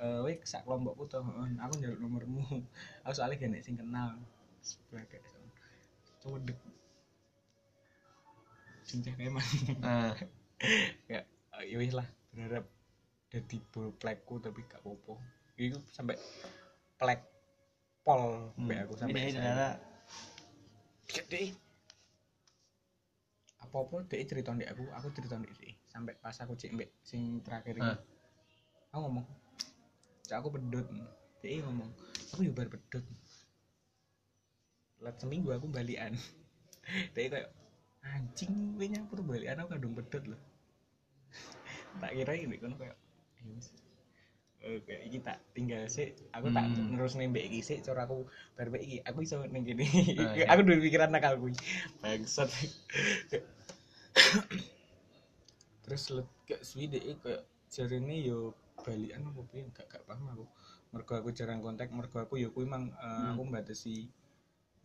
eh 0.00 0.20
wek 0.24 0.48
sak 0.48 0.64
kelompokku 0.64 1.04
heeh, 1.12 1.60
aku 1.60 1.76
njaluk 1.76 2.00
nomormu. 2.00 2.64
Aku 3.04 3.12
soalnya 3.12 3.36
gak 3.36 3.60
sing 3.60 3.76
kenal 3.76 4.16
sebagai 4.64 5.20
coba 6.24 6.40
dek. 6.40 6.56
Cinta 8.88 9.12
emang. 9.20 9.44
Ah, 9.84 10.16
ya 11.12 11.20
eh, 11.60 11.64
ya 11.68 11.76
wis 11.80 11.92
lah 11.92 12.08
berharap 12.32 12.64
jadi 13.30 13.56
bol 13.72 13.92
plekku 13.96 14.40
tapi 14.42 14.64
gak 14.66 14.82
popo 14.82 15.20
itu 15.60 15.76
sampai 15.92 16.16
plek 16.96 17.20
pol 18.04 18.52
hmm. 18.56 18.84
aku 18.84 18.94
sampai 18.96 19.20
Ini 19.20 19.32
ternyata 19.36 19.68
gede 21.10 21.52
apa 23.70 23.86
apa 23.86 23.96
dia 24.10 24.26
cerita 24.26 24.50
di 24.50 24.66
aku 24.66 24.82
aku 24.90 25.14
cerita 25.14 25.38
di 25.38 25.46
dia 25.54 25.70
sampai 25.86 26.18
pas 26.18 26.34
aku 26.42 26.58
cek 26.58 26.74
mbak 26.74 26.90
sing 27.06 27.38
terakhir 27.46 27.78
ini. 27.78 27.86
Ah. 27.86 27.98
aku 28.90 28.98
ngomong 29.06 29.26
cak 30.26 30.42
aku 30.42 30.50
pedut. 30.58 30.86
Dia 31.38 31.62
ngomong 31.62 31.86
aku 32.34 32.40
juga 32.42 32.66
baru 32.66 32.70
pedut. 32.74 33.04
Lat 34.98 35.16
seminggu 35.22 35.54
aku 35.54 35.70
balian 35.70 36.18
dia 37.14 37.30
kayak 37.30 37.48
anjing 38.02 38.74
gue 38.74 38.90
nyamper 38.90 39.22
balian 39.22 39.62
aku 39.62 39.78
kadung 39.78 39.94
pedut 39.94 40.34
loh. 40.34 40.40
Tak 42.02 42.10
kira 42.14 42.34
ini 42.34 42.58
kan 42.58 42.74
kayak 42.74 42.98
"Ya 43.38 43.42
wis." 43.54 43.70
Eh, 44.60 44.76
kayak 44.84 45.02
iki 45.08 45.18
tak 45.24 45.40
tinggal 45.56 45.88
sih 45.88 46.12
aku 46.36 46.52
tak 46.52 46.68
Hmm. 46.68 46.92
terus 46.92 47.16
nembek 47.16 47.48
iki 47.48 47.64
sih 47.64 47.78
cara 47.80 48.04
aku 48.04 48.28
bar 48.58 48.68
iki. 48.76 49.00
Aku 49.08 49.24
iso 49.24 49.40
ning 49.48 49.64
kene. 49.64 49.86
Ah, 50.20 50.36
iya. 50.36 50.44
aku 50.52 50.60
duwe 50.68 50.84
pikiran 50.84 51.08
nakal 51.08 51.40
kuwi. 51.40 51.56
Bangsat 52.04 52.52
terus 55.90 56.14
let 56.14 56.28
kayak 56.46 56.62
suwi 56.62 56.86
dek 56.86 57.18
kayak 57.18 57.42
jarene 57.66 58.16
yo 58.22 58.54
balikan 58.86 59.26
apa 59.26 59.42
piye? 59.50 59.66
Gak 59.74 59.90
gak 59.90 60.06
paham 60.06 60.30
aku. 60.30 60.46
Mergo 60.94 61.12
aku 61.18 61.30
jarang 61.34 61.58
kontak 61.58 61.90
mergo 61.90 62.22
aku 62.22 62.38
yo 62.38 62.54
kuwi 62.54 62.70
mang 62.70 62.94
eh, 62.94 63.02
Hmm. 63.02 63.34
aku 63.34 63.42
mbatasi 63.50 64.06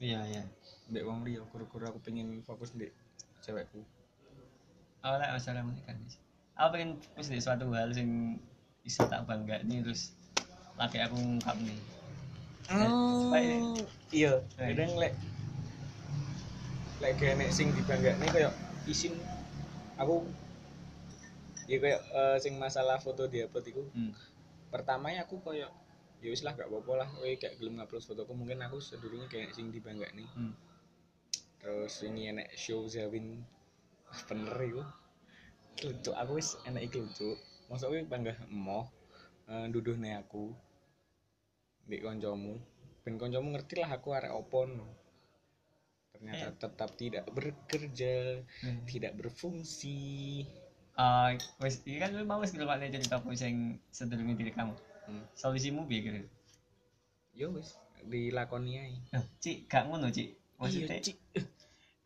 iya 0.01 0.25
iya. 0.25 0.43
Ndek 0.89 1.05
wong 1.05 1.21
liya 1.21 1.45
kura-kura 1.53 1.93
aku 1.93 2.01
pengen 2.01 2.41
fokus 2.41 2.73
ndek 2.73 2.89
cewekku. 3.45 3.85
Aku 5.05 5.15
tak 5.21 5.29
masalah 5.37 5.61
menikah 5.61 5.93
sih 6.09 6.25
aku 6.55 6.67
pengen 6.79 6.91
fokus 6.97 7.27
di 7.29 7.39
suatu 7.43 7.67
hal 7.75 7.91
yang 7.91 8.39
bisa 8.79 9.03
tak 9.11 9.27
bangga 9.27 9.59
nih 9.67 9.83
terus 9.83 10.15
laki 10.79 10.97
aku 11.03 11.15
ngungkap 11.19 11.55
nih. 11.61 11.79
Oh, 12.65 13.77
iya, 14.09 14.41
kadang 14.57 14.97
lek 14.97 15.13
lek 16.97 17.11
gak 17.21 17.37
enek 17.37 17.49
sing 17.53 17.69
dibanggakne 17.75 18.25
koyo 18.33 18.49
isin. 18.89 19.13
Aku 20.01 20.25
ya 21.65 21.77
koyo 21.81 21.97
eh, 21.97 22.37
sing 22.41 22.57
masalah 22.61 23.01
foto 23.01 23.25
diupload 23.25 23.65
iku 23.65 23.83
hmm. 23.89 24.13
pertama 24.69 25.09
ya 25.13 25.25
aku 25.25 25.41
koyo 25.41 25.69
ya 26.21 26.27
wis 26.31 26.41
lah 26.41 26.57
gak 26.57 26.69
apa-apa 26.69 27.05
lah 27.05 27.07
kowe 27.11 27.29
gak 27.37 27.53
gelem 27.61 27.77
ngupload 27.77 28.03
fotoku 28.05 28.33
mungkin 28.33 28.61
aku 28.65 28.81
sedurunge 28.81 29.29
kayak 29.29 29.53
sing 29.53 29.69
dibanggakne 29.69 30.25
hmm. 30.25 30.53
terus 31.61 32.01
ini 32.05 32.31
enek 32.33 32.49
show 32.57 32.85
Zawin 32.89 33.45
bener 34.29 34.57
iku 34.61 34.83
lucu 35.83 36.11
aku 36.15 36.31
wis 36.39 36.55
enek 36.65 36.89
iki 36.89 36.97
lucu 37.03 37.35
masa 37.67 37.89
kowe 37.89 37.99
bangga 38.05 38.33
emoh 38.47 38.85
uh, 39.49 39.65
nduduhne 39.69 40.17
aku 40.17 40.53
mbek 41.85 42.01
kancamu 42.01 42.57
ben 43.05 43.21
kancamu 43.21 43.53
ngerti 43.53 43.73
lah 43.81 43.89
aku 43.93 44.17
arek 44.17 44.33
opo 44.33 44.65
no. 44.65 44.87
ternyata 46.15 46.55
tetap 46.57 46.95
tidak 46.97 47.27
bekerja 47.29 48.41
Hmm. 48.63 48.87
tidak 48.87 49.13
berfungsi 49.19 50.41
Ah, 50.95 51.35
wes 51.59 51.83
iki 51.83 51.99
kan 51.99 52.15
lu 52.15 52.23
mau 52.23 52.39
wis 52.39 52.55
ngrungokne 52.55 52.87
ceritaku 52.87 53.35
sing 53.35 53.83
sedurunge 53.91 54.39
diri 54.39 54.55
kamu. 54.55 54.71
Hmm. 55.05 55.23
Solusimu 55.35 55.83
piye 55.85 56.01
kira? 56.01 56.21
yo 57.35 57.51
wis 57.51 57.75
dilakoni 58.07 58.79
ae 58.79 58.95
Loh, 59.11 59.25
Cik, 59.43 59.67
gak 59.67 59.91
ngono, 59.91 60.07
Cik. 60.07 60.31
Maksudnya 60.55 60.95
iya 60.95 61.03
Cik. 61.03 61.17
Eh, 61.35 61.45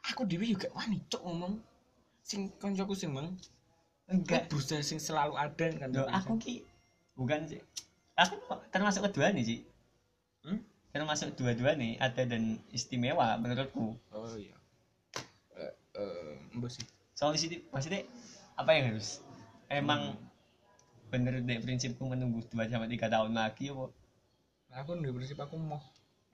aku 0.09 0.25
dhewe 0.25 0.45
juga 0.49 0.73
wani 0.73 0.97
cok 1.05 1.21
ngomong 1.21 1.53
sing 2.25 2.49
kancaku 2.57 2.97
sing 2.97 3.13
mang 3.13 3.37
enggak. 4.09 4.49
berusaha 4.49 4.81
sing 4.81 4.97
selalu 4.97 5.37
ada 5.37 5.67
kan 5.77 5.89
Loh, 5.93 6.09
aku 6.09 6.41
ki 6.41 6.65
bukan 7.13 7.45
Cik. 7.45 7.61
Aku 8.17 8.35
termasuk 8.73 9.05
kedua 9.05 9.29
nih, 9.29 9.45
Cik. 9.45 9.61
Hmm? 10.49 10.59
Termasuk 10.89 11.37
dua-dua 11.37 11.77
nih, 11.77 12.01
ada 12.01 12.25
dan 12.25 12.57
istimewa 12.73 13.37
menurutku. 13.37 14.01
oh 14.09 14.33
iya 14.33 14.57
eh 15.59 15.73
eh 15.99 16.35
mbok 16.55 16.71
sih 16.71 16.85
Solusi 17.13 17.51
maksudnya 17.69 18.07
apa 18.59 18.69
yang 18.75 18.91
harus? 18.91 19.23
Emang 19.71 20.19
bener 21.09 21.41
deh 21.41 21.57
prinsipku 21.63 22.05
menunggu 22.05 22.45
2 22.53 22.69
sampai 22.69 22.91
3 22.91 23.09
tahun 23.09 23.33
lagi 23.33 23.73
apa? 23.73 23.89
aku 24.77 25.01
di 25.01 25.09
prinsip 25.09 25.41
aku 25.41 25.57
mau 25.57 25.81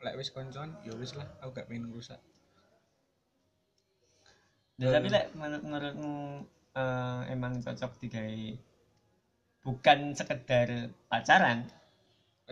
lek 0.04 0.20
wis 0.20 0.32
koncoan 0.36 0.76
ya 0.84 0.92
wis 1.00 1.16
lah 1.16 1.24
aku 1.40 1.56
gak 1.56 1.68
pengen 1.72 1.92
rusak 1.92 2.20
Ya, 4.76 4.92
tapi 4.92 5.08
lek 5.08 5.32
menurut 5.40 5.64
menurutmu 5.64 6.44
eh, 6.76 7.22
emang 7.32 7.64
cocok 7.64 7.96
digawe 8.04 8.44
bukan 9.64 10.12
sekedar 10.12 10.92
pacaran, 11.08 11.64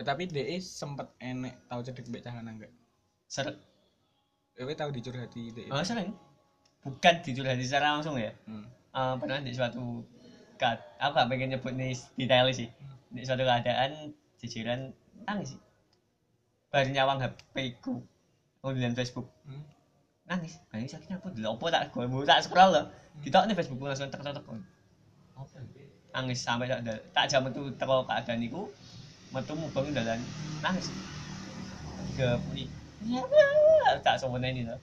tapi 0.00 0.24
DE 0.32 0.56
sempet 0.56 1.04
enek 1.20 1.68
tau 1.68 1.84
cedek 1.84 2.08
mbek 2.08 2.24
cah 2.24 2.32
lanang 2.32 2.64
gak 2.64 2.72
seret 3.28 3.60
kowe 4.56 4.72
tau 4.72 4.88
dicurhati 4.88 5.52
DE 5.52 5.68
oh, 5.68 5.84
sering 5.84 6.16
bukan 6.80 7.14
dicurhati 7.20 7.60
secara 7.60 8.00
langsung 8.00 8.16
ya. 8.16 8.32
hmm. 8.48 8.83
Eh, 8.94 9.14
pernah 9.18 9.42
di 9.42 9.50
suatu 9.50 10.06
kat 10.54 10.78
aku 11.02 11.18
gak 11.18 11.26
pengen 11.26 11.58
nyebut 11.58 11.74
nih 11.74 11.98
detail 12.14 12.46
sih. 12.54 12.70
Di 13.10 13.26
suatu 13.26 13.42
keadaan 13.42 14.14
jajaran 14.38 14.94
nangis 15.26 15.58
sih. 15.58 15.60
Baru 16.70 16.94
nyawang 16.94 17.18
HP 17.18 17.82
ku, 17.82 18.06
kemudian 18.62 18.94
Facebook. 18.94 19.26
Hmm. 19.50 19.66
nangis 20.24 20.56
nangis 20.72 20.96
akhirnya 20.96 21.20
apa 21.20 21.28
dulu 21.36 21.52
apa 21.52 21.66
tak 21.68 21.82
gue 21.92 22.08
mau 22.08 22.24
tak 22.24 22.40
scroll 22.40 22.72
loh 22.72 22.88
kita 23.20 23.44
nih 23.44 23.52
Facebook 23.52 23.84
langsung 23.84 24.08
tek 24.08 24.24
tek 24.24 24.32
tek 24.32 24.40
apa 25.36 25.60
nangis 26.16 26.40
sampai 26.40 26.64
tak 26.64 26.80
tak 27.12 27.28
jam 27.28 27.44
itu 27.44 27.68
teko 27.76 28.08
keadaan 28.08 28.40
itu 28.40 28.64
metu 29.36 29.52
mubang 29.52 29.92
dalan 29.92 30.16
nangis. 30.64 30.88
Gak 32.16 32.40
punya 32.40 32.64
tak 34.06 34.16
sombong 34.16 34.48
ini 34.48 34.64
loh 34.64 34.80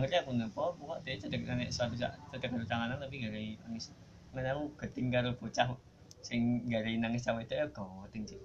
ngerti 0.00 0.16
aku 0.22 0.30
nopo 0.32 0.76
pokok 0.78 0.98
dia 1.04 1.18
cedek 1.20 1.42
nenek 1.44 1.68
suatu 1.74 1.96
saat 1.98 2.16
cedek 2.30 2.52
tanganan 2.70 2.96
tapi 3.02 3.20
gak 3.24 3.32
ada 3.34 3.40
nangis. 3.66 3.90
Mana 4.32 4.56
aku 4.56 4.72
ketinggal 4.80 5.36
bocah 5.36 5.74
sing 6.22 6.70
gak 6.70 6.86
ada 6.86 6.90
nangis 7.02 7.26
cawe 7.26 7.42
itu 7.42 7.54
ya 7.58 7.66
kau 7.74 8.06
tinggi 8.14 8.38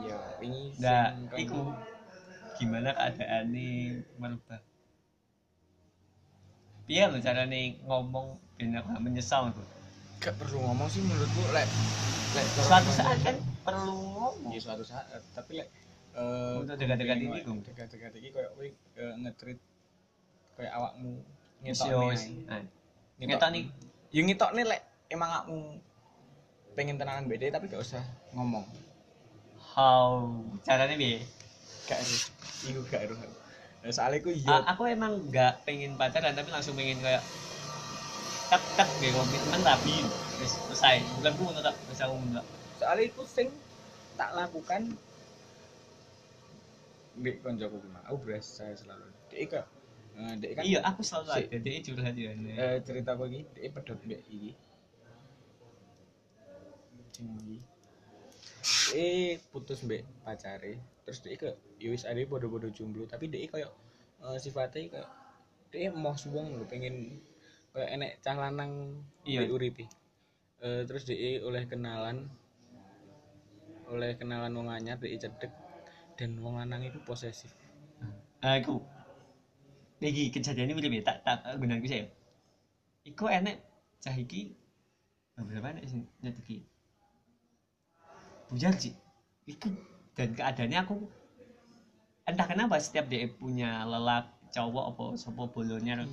iya 0.00 0.16
ini 0.40 0.72
nah 0.80 1.12
iku 1.36 1.76
gimana 2.56 2.96
keadaan 2.96 3.52
ini 3.52 4.00
merubah? 4.16 4.58
Piye 6.88 7.04
lo 7.04 7.20
carane 7.20 7.76
ngomong 7.84 8.26
ben 8.56 8.72
aku 8.72 8.88
gak 8.96 9.04
menyesal 9.04 9.52
tuh 9.52 9.66
gak 10.24 10.34
perlu 10.40 10.64
ngomong 10.64 10.88
sih 10.88 11.04
menurutku 11.04 11.44
lek 11.52 11.68
lek 12.32 12.46
suatu 12.56 12.88
saat 12.90 13.20
kan 13.20 13.36
perlu 13.62 13.92
ngomong. 13.92 14.50
Ya 14.56 14.60
suatu 14.64 14.82
saat 14.82 15.04
tapi 15.36 15.60
lek 15.60 15.68
eh 16.16 16.56
Untuk 16.64 16.80
dekat-dekat 16.80 17.16
ini, 17.20 17.44
dekat-dekat 17.44 18.12
ini 18.18 18.28
koyo 18.32 18.48
kowe 18.56 18.66
koyo 20.58 20.70
awakmu 20.74 21.22
ngetokne 21.62 21.92
yo 21.94 21.98
wis. 22.10 22.22
ae. 22.26 22.34
Nah, 22.50 22.62
Ngetok- 23.22 23.30
ngetok 24.10 24.50
nih. 24.58 24.64
lek 24.66 24.82
emang 25.06 25.30
aku 25.30 25.56
pengen 26.74 26.98
tenanan 26.98 27.30
beda 27.30 27.54
tapi 27.54 27.70
gak 27.70 27.78
usah 27.78 28.02
ngomong. 28.34 28.66
How? 29.74 30.26
Caranya 30.66 30.98
piye? 30.98 31.22
Gak 31.86 32.02
harus 32.02 32.34
iku 32.66 32.82
gak 32.90 33.06
harus 33.06 33.18
Eh, 33.86 33.94
soalnya 33.94 34.18
aku 34.18 34.30
iya. 34.34 34.66
Aku 34.66 34.82
emang 34.90 35.30
gak 35.30 35.62
pengen 35.62 35.94
pacaran 35.94 36.34
tapi 36.34 36.50
langsung 36.50 36.74
pengen 36.74 36.98
kayak 36.98 37.22
tak 38.50 38.62
tak 38.74 38.88
gue 38.98 39.14
komitmen 39.14 39.62
tapi 39.62 40.02
selesai. 40.42 40.98
Bukan 41.22 41.32
gue 41.36 41.62
tak 41.62 41.76
wis 41.86 42.02
aku 42.02 42.14
tak. 42.34 42.46
soalnya 42.78 43.04
aku 43.10 43.22
sing 43.26 43.48
tak 44.18 44.34
lakukan 44.34 44.82
di 47.18 47.30
koncoku 47.38 47.82
gimana 47.82 48.06
aku 48.06 48.18
berasa 48.22 48.70
selalu. 48.74 49.06
Dia 49.30 49.62
eh, 50.18 50.54
kan 50.56 50.62
iya 50.70 50.78
aku 50.88 51.00
selalu 51.08 51.28
Si- 51.34 51.46
ada. 51.48 51.56
Dia 51.66 51.78
curhat 51.86 52.14
ya 52.24 52.30
eh, 52.34 52.76
cerita 52.86 53.10
aku 53.14 53.24
ini 53.30 53.40
dia 53.54 53.68
pedot 53.74 53.98
mbak 54.06 54.20
iki 54.34 54.50
sing 57.14 57.28
iki 57.42 57.56
eh 59.04 59.30
putus 59.52 59.80
mbak 59.86 60.02
pacare. 60.24 60.72
Terus 61.04 61.18
dia 61.24 61.34
ke 61.42 61.48
yowis 61.84 62.04
ada 62.10 62.20
bodoh-bodoh 62.32 62.70
jomblo. 62.76 63.04
Tapi 63.12 63.24
dia 63.32 63.46
kayak 63.52 63.70
eh, 64.24 64.38
sifatnya 64.44 64.82
kayak 64.94 65.08
dia 65.72 65.88
mau 66.04 66.14
suwung 66.22 66.48
lho 66.58 66.64
pengen 66.72 66.94
kayak 67.72 67.90
enek 67.96 68.12
cah 68.24 68.36
lanang 68.44 68.72
Iya. 69.30 69.40
di 69.44 69.46
uripe. 69.56 69.84
Eh, 70.66 70.82
terus 70.88 71.04
dia 71.08 71.40
oleh 71.48 71.64
kenalan 71.72 72.18
oleh 73.92 74.10
kenalan 74.20 74.52
wong 74.58 74.68
anyar 74.76 74.96
dia 75.02 75.16
cedek 75.24 75.52
dan 76.18 76.30
wong 76.42 76.54
lanang 76.60 76.82
itu 76.88 76.98
posesif. 77.08 77.52
Aku 78.42 78.74
lagi 78.84 78.97
kejadian 79.98 80.70
ini 80.70 80.74
mirip 80.78 80.92
ya 80.98 81.02
tak 81.02 81.16
tak 81.26 81.38
gunakan 81.58 81.82
saya 81.86 82.06
iku 83.02 83.26
enek 83.26 83.58
cah 83.98 84.14
iki 84.14 84.54
beberapa 85.34 85.74
enek 85.74 85.84
sing 85.90 86.06
nyeteki 86.22 86.66
bujar 88.48 88.74
sih 88.78 88.94
iku 89.50 89.70
dan 90.14 90.34
keadaannya 90.34 90.78
aku 90.82 90.96
entah 92.28 92.46
kenapa 92.46 92.76
setiap 92.78 93.08
dia 93.08 93.26
punya 93.30 93.82
lelak 93.88 94.28
cowok 94.52 94.84
apa 94.94 95.04
sopo 95.16 95.48
bolonya 95.50 96.06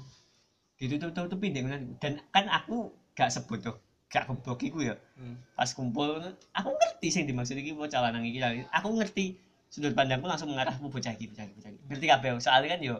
ditutup 0.76 1.16
tutupin 1.16 1.56
dengan 1.56 1.80
dan 2.00 2.20
kan 2.36 2.52
aku 2.52 2.92
gak 3.16 3.32
sebut 3.32 3.64
tuh 3.64 3.76
gak 4.12 4.28
keblok 4.28 4.62
iku 4.64 4.80
ya. 4.84 4.96
Hmm. 5.20 5.40
pas 5.56 5.68
kumpul 5.72 6.20
aku 6.56 6.70
ngerti 6.72 7.08
sih 7.12 7.24
dimaksud 7.28 7.56
iki 7.60 7.76
bocah 7.76 8.00
lanang 8.00 8.24
iki. 8.28 8.40
Aku 8.72 8.96
ngerti 8.96 9.40
sudut 9.72 9.92
pandangku 9.92 10.28
langsung 10.28 10.52
mengarah 10.52 10.76
ke 10.76 10.88
bocah 10.88 11.12
iki 11.16 11.32
bocah 11.32 11.44
iki 11.48 11.54
bocah 11.58 11.72
iki. 11.72 11.84
Ngerti 11.92 12.06
kabeh? 12.12 12.30
Soalnya 12.40 12.76
kan 12.76 12.82
yo 12.84 12.96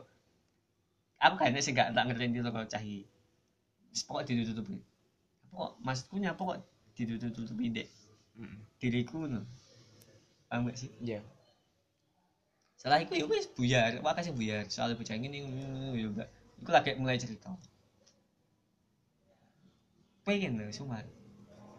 aku 1.26 1.36
kayaknya 1.41 1.61
sih 1.65 1.73
gak 1.73 1.97
tak 1.97 2.05
ngerti 2.05 2.30
itu 2.30 2.49
kok 2.53 2.69
cah 2.69 2.82
iki 2.82 3.01
Wis 3.89 4.01
pokok 4.05 4.23
ditutupi 4.28 4.78
pokok 5.49 5.71
maksudku 5.82 6.15
nyapa 6.21 6.41
kok 6.41 6.59
ditutupi 6.93 7.65
dek 7.73 7.88
diriku 8.80 9.26
no 9.26 9.41
paham 10.55 10.71
gak 10.71 10.78
sih? 10.80 10.91
Iya. 11.03 11.19
Salah 12.80 13.01
iku 13.01 13.17
ya 13.17 13.26
wis 13.28 13.49
buyar. 13.51 13.99
Wah 13.99 14.13
kasih 14.15 14.32
buyar. 14.32 14.63
Soalnya 14.71 14.95
bocah 14.95 15.15
ini 15.17 15.43
yo 15.99 16.15
gak 16.15 16.30
iku 16.61 16.69
lagi 16.71 16.95
mulai 16.95 17.19
cerita. 17.19 17.51
Pengen 20.23 20.57
loh 20.57 20.71
cuma 20.71 21.03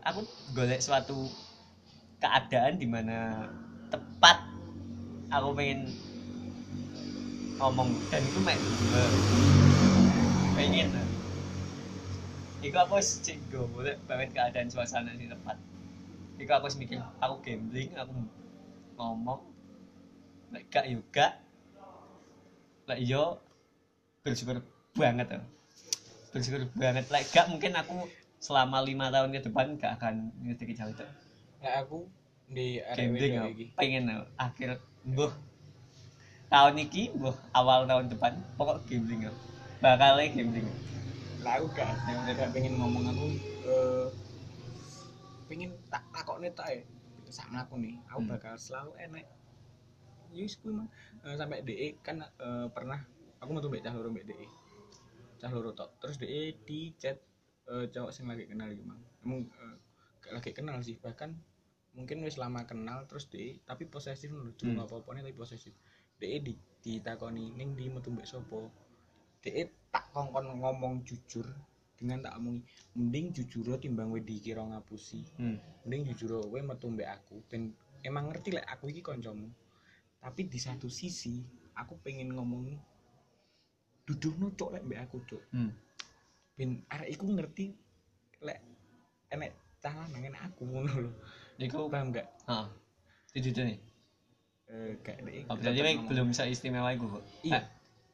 aku 0.04 0.22
golek 0.54 0.84
suatu 0.84 1.30
keadaan 2.20 2.78
di 2.78 2.86
mana 2.86 3.48
tepat 3.90 4.38
aku 5.32 5.56
pengen 5.56 5.90
ngomong 7.56 8.04
dan 8.12 8.22
itu 8.28 8.38
mek 8.40 8.60
eh, 8.92 9.12
pengen. 10.56 10.88
Loh 10.96 11.08
Iku 12.64 12.76
aku 12.80 12.98
wis 12.98 13.20
cek 13.20 13.52
go 13.52 13.68
boleh 13.68 14.00
banget 14.08 14.32
keadaan 14.32 14.72
suasana 14.72 15.12
sing 15.14 15.28
tepat. 15.28 15.60
Iku 16.40 16.50
aku 16.56 16.66
wis 16.72 16.76
mikir 16.80 16.98
aku 17.20 17.34
gambling, 17.44 17.92
aku 17.94 18.12
ngomong 18.96 19.40
lek 20.56 20.64
gak 20.72 20.86
juga 20.88 21.36
lek 22.88 23.00
yo 23.02 23.36
bersyukur 24.24 24.62
banget 24.96 25.26
tuh 25.36 25.42
bersyukur 26.32 26.64
banget. 26.74 27.04
Lek 27.12 27.28
gak 27.28 27.46
mungkin 27.52 27.76
aku 27.76 28.08
selama 28.40 28.80
lima 28.80 29.12
tahun 29.12 29.36
ke 29.36 29.40
depan 29.52 29.76
gak 29.76 30.00
akan 30.00 30.32
ngerti 30.44 30.72
jauh 30.76 30.92
itu 30.92 31.06
Nah, 31.60 31.82
aku 31.82 32.06
di 32.46 32.78
area 32.78 33.10
gambling 33.10 33.34
iki. 33.52 33.64
pengen 33.74 34.04
akhir 34.38 34.78
mbuh 35.02 35.32
tahun 36.46 36.74
ini 36.78 37.02
mbuh 37.18 37.36
awal 37.52 37.84
tahun 37.90 38.06
depan 38.12 38.32
pokok 38.54 38.78
gambling 38.86 39.26
aku 39.26 39.38
bakalnya 39.82 40.30
gambling. 40.30 40.66
Lah 41.44 41.58
aku 41.58 41.66
gak 41.74 41.90
gak 42.38 42.50
pengen 42.54 42.78
ngomong 42.80 43.04
aku 43.12 43.26
eh 43.66 44.06
pengen 45.46 45.70
tak 45.92 46.02
takokne 46.14 46.50
tak 46.54 46.68
ya 46.74 46.80
sak 47.30 47.50
mlaku 47.50 47.78
nih. 47.82 47.94
Aku 48.10 48.20
Hmm. 48.22 48.30
bakal 48.30 48.54
selalu 48.58 48.92
enek. 48.98 49.26
Yus 50.34 50.58
kuwi 50.60 50.74
mah 50.74 50.88
Eh, 51.26 51.34
sampai 51.34 51.62
DE 51.66 51.98
kan 52.06 52.22
eh, 52.22 52.66
pernah 52.70 52.98
aku 53.42 53.50
metu 53.50 53.66
mbek 53.66 53.82
cah 53.82 53.94
loro 53.94 54.10
mbek 54.14 54.26
DE 54.30 54.46
cah 55.42 55.50
loro 55.50 55.74
tok. 55.74 55.98
Terus 55.98 56.16
DE 56.22 56.54
di 56.66 56.94
chat 56.98 57.18
eh, 57.66 57.86
cowok 57.90 58.10
sing 58.14 58.30
lagi 58.30 58.46
kenal 58.46 58.70
iki 58.70 58.82
mang. 58.86 59.02
Emang 59.26 59.50
gak 60.22 60.32
lagi 60.38 60.50
kenal 60.54 60.78
sih. 60.82 60.94
Bahkan 61.02 61.30
mungkin 61.96 62.20
wis 62.22 62.36
lama 62.36 62.62
kenal 62.68 63.08
terus 63.10 63.26
DE 63.26 63.58
tapi 63.64 63.88
posesif 63.88 64.28
lho 64.30 64.52
cuma 64.54 64.84
Hmm. 64.84 64.86
apa-apane 64.86 65.24
tapi 65.24 65.32
posesif 65.34 65.72
DE 66.20 66.36
di 66.40 66.52
ditakoni 66.82 67.52
ning 67.58 67.74
di 67.76 67.90
metu 67.90 68.08
mbek 68.14 68.28
sopo. 68.28 68.70
DE 69.42 69.62
tak 69.92 70.10
kongkon 70.14 70.58
ngomong 70.60 71.02
jujur 71.06 71.46
dengan 71.96 72.20
tak 72.20 72.36
omongi 72.36 72.60
mending 72.92 73.32
jujur 73.32 73.64
lo 73.72 73.76
timbang 73.80 74.12
we 74.12 74.20
dikira 74.20 74.60
ngapusi. 74.60 75.24
Hmm. 75.40 75.56
mending 75.84 76.12
jujur 76.12 76.44
we 76.52 76.60
metu 76.60 76.88
mbek 76.88 77.08
aku. 77.08 77.40
Ben 77.48 77.72
emang 78.04 78.30
ngerti 78.30 78.56
lek 78.56 78.66
aku 78.68 78.92
iki 78.92 79.02
kancamu. 79.04 79.48
Tapi 80.20 80.48
di 80.48 80.58
satu 80.58 80.88
sisi 80.88 81.40
aku 81.76 81.96
pengen 82.00 82.32
ngomong 82.32 82.72
duduhno 84.06 84.54
cok 84.54 84.70
lek 84.78 84.84
mbek 84.86 85.00
aku 85.02 85.18
cok 85.26 85.42
hmm. 85.50 85.70
ben 86.54 86.78
arek 86.94 87.10
iku 87.10 87.26
ngerti 87.26 87.74
lek 88.46 88.62
enek 89.34 89.50
cah 89.82 89.92
lanang 89.92 90.30
enek 90.30 90.42
aku 90.46 90.62
ngono 90.64 90.92
lho. 91.08 91.12
Iku 91.56 91.88
paham 91.90 92.14
gak? 92.14 92.28
Ah 92.46 92.70
itu 93.36 93.52
nih 93.52 93.76
eh 94.66 94.98
gak 95.06 95.22
dek 95.22 95.46
oh, 95.46 95.54
berarti 95.54 95.94
belum 96.10 96.28
seistimewa 96.34 96.90
itu 96.90 97.06
kok? 97.06 97.24
Iya. 97.46 97.60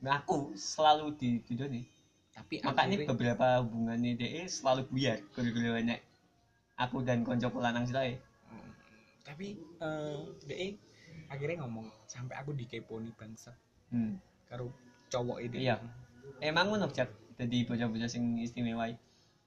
Nah, 0.03 0.21
aku 0.21 0.53
selalu 0.53 1.17
di 1.17 1.41
di 1.47 1.55
nih 1.57 1.85
tapi 2.33 2.65
makanya 2.65 2.97
akhirnya- 2.97 3.09
beberapa 3.13 3.47
hubungannya 3.61 4.17
DE 4.17 4.43
selalu 4.49 4.89
buyar 4.89 5.21
kalau 5.33 5.53
banyak. 5.53 6.01
Aku 6.81 7.05
dan 7.05 7.21
konco 7.25 7.49
lanang 7.61 7.85
sih 7.85 7.95
Hmm, 7.95 8.69
tapi 9.25 9.57
eh 9.81 10.17
dek 10.49 10.61
akhirnya 11.29 11.65
ngomong 11.65 11.89
sampai 12.09 12.37
aku 12.37 12.53
dikeponi 12.57 13.13
bangsa. 13.17 13.53
Hmm. 13.93 14.17
karo 14.49 14.69
cowok 15.09 15.41
ini. 15.49 15.69
Iya. 15.69 15.77
emang 16.41 16.69
ngono 16.69 16.89
jak 16.93 17.09
jadi 17.41 17.65
bocah-bocah 17.65 18.09
sing 18.09 18.37
istimewa. 18.41 18.89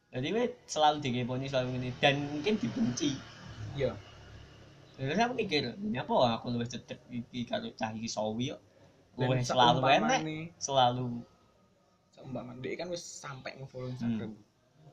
Jadi 0.09 0.27
we 0.33 0.49
selalu 0.65 1.01
dikeponi 1.01 1.45
selalu 1.49 1.77
ini 1.81 1.89
dan 2.01 2.17
mungkin 2.29 2.57
dibenci. 2.57 3.13
Iya 3.77 3.93
terus 4.95 5.19
aku 5.19 5.33
mikir 5.35 5.63
ini 5.75 5.97
apa 5.99 6.39
aku 6.39 6.55
lebih 6.55 6.71
cedek 6.71 6.99
iki 7.11 7.43
kalau 7.43 7.67
cah 7.75 7.91
iki 7.91 8.07
kok 8.07 8.59
Dan 9.15 9.31
Luwih 9.31 9.43
selalu 9.47 9.79
seumpamane- 9.79 10.51
selalu 10.59 11.07
seumpama 12.11 12.51
dia 12.59 12.75
kan 12.75 12.87
wis 12.91 12.99
sampai 12.99 13.55
nge-follow 13.55 13.87
Instagram. 13.91 14.35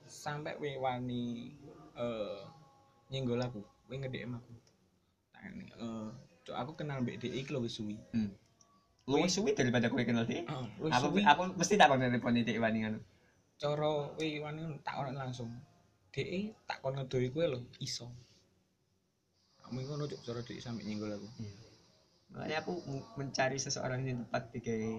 Sampai 0.06 0.54
we 0.62 0.78
wani 0.78 1.50
eh 1.98 2.38
nyenggol 3.10 3.42
aku 3.42 3.62
we 3.90 3.98
nge-DM 3.98 4.38
aku. 4.38 4.52
Tanya 5.34 5.74
eh 5.74 6.08
cok 6.46 6.54
aku 6.54 6.70
kenal 6.78 7.02
mbak 7.02 7.18
DE 7.18 7.34
iki 7.34 7.50
lho 7.50 7.62
wis 7.62 7.74
suwi. 7.78 7.98
Hmm. 8.14 8.30
luwih 9.02 9.26
suwi 9.26 9.50
daripada 9.58 9.90
kowe 9.90 9.98
kenal 10.06 10.22
DE 10.22 10.46
Heeh, 10.46 10.66
wis 10.78 10.94
aku 10.94 11.18
suwi. 11.18 11.22
aku 11.26 11.42
mesti 11.58 11.74
tak 11.74 11.90
kon 11.90 11.98
telepon 11.98 12.38
DE 12.38 12.54
wani 12.62 12.78
ngono. 12.86 12.98
Cara 13.58 13.90
we 14.14 14.38
wani 14.38 14.62
tak 14.86 15.02
ono 15.02 15.10
langsung. 15.10 15.50
DE 16.14 16.54
tak 16.70 16.78
kon 16.78 16.94
ngedoi 16.94 17.26
kowe 17.34 17.42
lho 17.50 17.58
iso 17.82 18.06
kamu 19.64 19.78
ngono 19.88 20.04
cok 20.10 20.20
cara 20.26 20.40
DE 20.44 20.60
sampai 20.60 20.84
nyenggol 20.84 21.14
aku. 21.16 21.28
Makanya 22.32 22.56
aku 22.64 22.72
mencari 23.16 23.56
seseorang 23.60 24.04
yang 24.04 24.24
tepat 24.26 24.52
dikai 24.52 24.98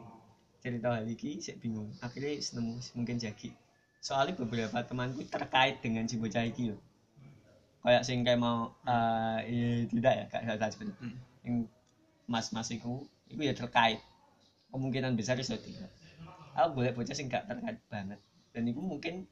cerita 0.63 0.95
hal 0.95 1.05
ini 1.05 1.43
saya 1.43 1.59
bingung. 1.59 1.91
Akhirnya 1.99 2.39
nemu 2.55 2.73
mungkin 2.95 3.17
jagi 3.19 3.51
soalnya 4.03 4.35
beberapa 4.35 4.83
temanku 4.83 5.23
terkait 5.31 5.79
dengan 5.79 6.03
si 6.03 6.19
bocah 6.19 6.43
iki 6.43 6.75
loh 6.75 6.79
kayak 7.87 8.03
sing 8.03 8.27
kayak 8.27 8.35
mau 8.35 8.75
iya, 9.47 9.87
tidak 9.87 10.13
ya 10.19 10.25
kayak 10.27 10.59
gak 10.59 10.71
sebenarnya 10.75 10.99
Hmm. 10.99 11.15
yang 11.47 11.55
mas-mas 12.27 12.71
iku 12.71 13.07
itu 13.31 13.43
ya 13.43 13.55
terkait. 13.55 13.99
Kemungkinan 14.71 15.15
besar 15.19 15.39
iso 15.39 15.55
tidak. 15.59 15.91
Aku 16.55 16.79
boleh 16.79 16.91
bocah 16.95 17.15
sing 17.15 17.27
gak 17.31 17.47
terkait 17.47 17.79
banget. 17.87 18.19
Dan 18.55 18.63
itu 18.67 18.79
mungkin 18.79 19.27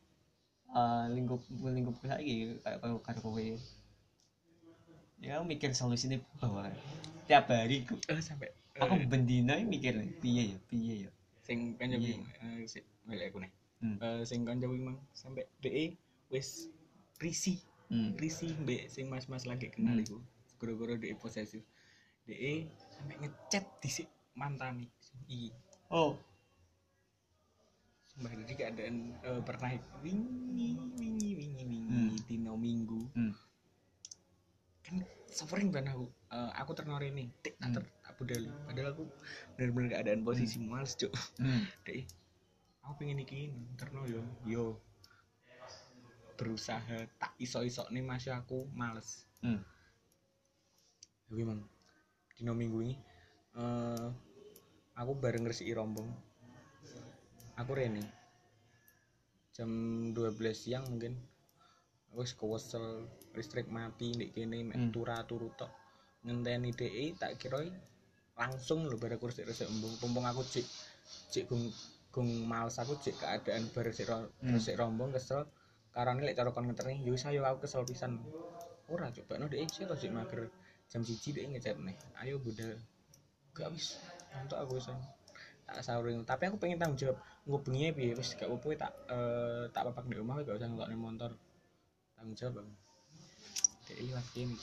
eh, 0.71 1.05
lingkup 1.11 1.43
lingkup 1.51 1.95
lagi 2.07 2.59
kayak 2.63 2.79
karo 2.79 2.95
karo 3.03 3.19
kowe 3.23 3.47
ya 5.21 5.37
aku 5.37 5.45
mikir 5.45 5.69
solusinya 5.77 6.17
bahwa 6.41 6.65
tiap 7.29 7.45
hari 7.47 7.85
aku, 7.85 7.95
eh 8.09 8.19
sampai 8.19 8.49
aku 8.81 8.97
eh, 8.97 9.05
bendina 9.05 9.53
ini 9.55 9.69
mikir 9.69 9.93
piye 10.17 10.57
ya 10.57 10.59
piye 10.65 10.95
ya 11.05 11.11
sing 11.45 11.77
bingung 11.77 12.25
eh 12.41 12.65
sik 12.65 12.83
balik 13.05 13.29
aku 13.33 13.39
nih 13.45 13.53
Hmm. 13.81 13.97
Eh, 13.97 14.21
sing 14.29 14.45
kanca 14.45 14.69
mang 14.69 14.93
sampai 15.17 15.41
DE 15.57 15.97
wis 16.29 16.69
risih 17.17 17.57
hmm. 17.89 18.13
risih 18.13 18.53
mbek 18.61 18.85
sing 18.93 19.09
mas-mas 19.09 19.49
lagi 19.49 19.73
kenal 19.73 19.97
Hmm. 19.97 20.05
iku 20.05 20.17
gara-gara 20.61 21.01
DE 21.01 21.17
posesif 21.17 21.65
DE 22.29 22.69
sampai 22.93 23.25
ngechat 23.25 23.65
dhisik 23.81 24.05
mantane 24.37 24.85
iki 25.25 25.49
oh 25.89 26.13
sumpah 28.13 28.37
jadi 28.45 28.53
keadaan 28.53 29.17
eh, 29.17 29.41
pernah 29.41 29.73
wingi 30.05 30.77
wingi 30.93 31.29
wingi 31.33 31.57
wingi 31.65 31.79
Hmm. 31.89 32.13
dino 32.29 32.53
minggu 32.53 33.01
hmm. 33.17 33.33
Kan 34.91 34.99
suffering 35.31 35.71
banget 35.71 35.95
aku 35.95 36.11
Eh, 36.31 36.51
aku 36.55 36.71
terno 36.71 36.95
ini 37.03 37.27
tik 37.43 37.59
Hmm. 37.59 37.75
ter 37.75 37.83
tak 38.03 38.15
budali 38.15 38.47
padahal 38.63 38.95
aku 38.95 39.03
bener-bener 39.59 39.99
keadaan 39.99 40.23
posisi 40.23 40.63
males 40.63 40.95
cuk 40.95 41.11
hmm. 41.43 41.67
DE 41.85 42.07
aku 42.87 42.93
pengen 43.03 43.19
iki 43.19 43.51
terno 43.75 44.07
yo 44.07 44.23
yo 44.47 44.79
berusaha 46.39 47.03
tak 47.19 47.35
iso-iso 47.35 47.83
nih 47.91 47.99
masih 47.99 48.31
aku 48.31 48.63
males 48.71 49.27
hmm. 49.43 49.59
Tapi 51.27 51.47
emang 51.47 51.63
dino 52.35 52.51
minggu 52.51 52.79
ini 52.83 52.95
eh 53.55 54.07
aku 54.99 55.11
bareng 55.15 55.47
resiki 55.47 55.71
rombong. 55.71 56.11
Aku 57.55 57.71
rene. 57.71 58.03
Jam 59.55 59.71
12 60.11 60.51
siang 60.51 60.83
mungkin. 60.91 61.15
Wis 62.17 62.31
kewesel 62.39 63.07
listrik 63.37 63.67
mati 63.71 64.07
ndek 64.15 64.31
kene 64.35 64.57
mek 64.69 64.77
Hmm. 64.77 64.91
turu 64.93 65.17
turu 65.29 65.49
tok. 65.59 65.71
Ngenteni 66.25 66.69
DE 66.79 67.05
tak 67.21 67.31
kira 67.41 67.59
langsung 68.41 68.79
lho 68.89 68.95
bare 69.01 69.15
kursi 69.21 69.41
resik 69.49 69.67
embung. 69.71 69.93
Pumpung 70.01 70.25
aku 70.27 70.41
cik 70.53 70.67
cik 71.31 71.43
gung 71.49 71.63
gung 72.13 72.29
males 72.51 72.75
aku 72.81 72.93
cik 73.03 73.15
keadaan 73.21 73.63
bar 73.73 73.83
resik 73.89 74.07
Hmm. 74.11 74.53
resik 74.55 74.75
rombong 74.79 75.11
kesel. 75.15 75.41
Karena 75.91 76.23
lek 76.23 76.35
cara 76.39 76.49
kon 76.55 76.65
ngeteri, 76.67 77.03
yo 77.03 77.11
wis 77.15 77.27
ayo 77.27 77.43
aku 77.43 77.67
kesel 77.67 77.83
pisan. 77.89 78.13
Ora 78.91 79.07
coba 79.15 79.33
no 79.39 79.45
DE 79.51 79.65
sih 79.71 79.83
sik 79.87 80.11
mager 80.11 80.51
jam 80.91 81.07
siji 81.07 81.31
dia 81.31 81.47
ngechat 81.47 81.79
nih 81.79 81.95
ayo 82.19 82.35
budal 82.43 82.75
gak 83.55 83.71
wis 83.71 83.95
untuk 84.35 84.59
aku 84.59 84.75
wis 84.75 84.91
tak 85.63 85.79
sauring 85.87 86.27
tapi 86.27 86.51
aku 86.51 86.59
pengen 86.59 86.75
tanggung 86.75 86.99
jawab 86.99 87.17
ngubunginya 87.47 87.95
piye 87.95 88.11
wis 88.11 88.35
gak 88.35 88.51
apa-apa 88.51 88.75
tak 88.75 88.91
eh, 89.07 89.63
tak 89.71 89.87
papak 89.87 90.03
di 90.11 90.19
rumah 90.19 90.43
gak 90.43 90.59
usah 90.59 90.67
ngelokne 90.67 90.99
motor 90.99 91.31
tanggung 92.21 92.37
jawab 92.37 92.61
dia 93.89 93.97
liwat 93.97 94.21
ini 94.37 94.53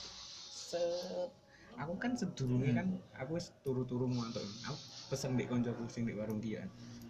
set. 0.55 1.27
Aku 1.75 1.99
kan 1.99 2.15
sedurunge 2.15 2.71
kan 2.71 2.87
aku 3.19 3.35
wis 3.35 3.51
turu-turu 3.67 4.07
ngantuk 4.07 4.47
aku 4.63 4.79
pesen 5.11 5.35
di 5.35 5.43
koncoku 5.43 5.91
sing 5.91 6.07
di 6.07 6.15
warung 6.15 6.39
dia. 6.39 6.63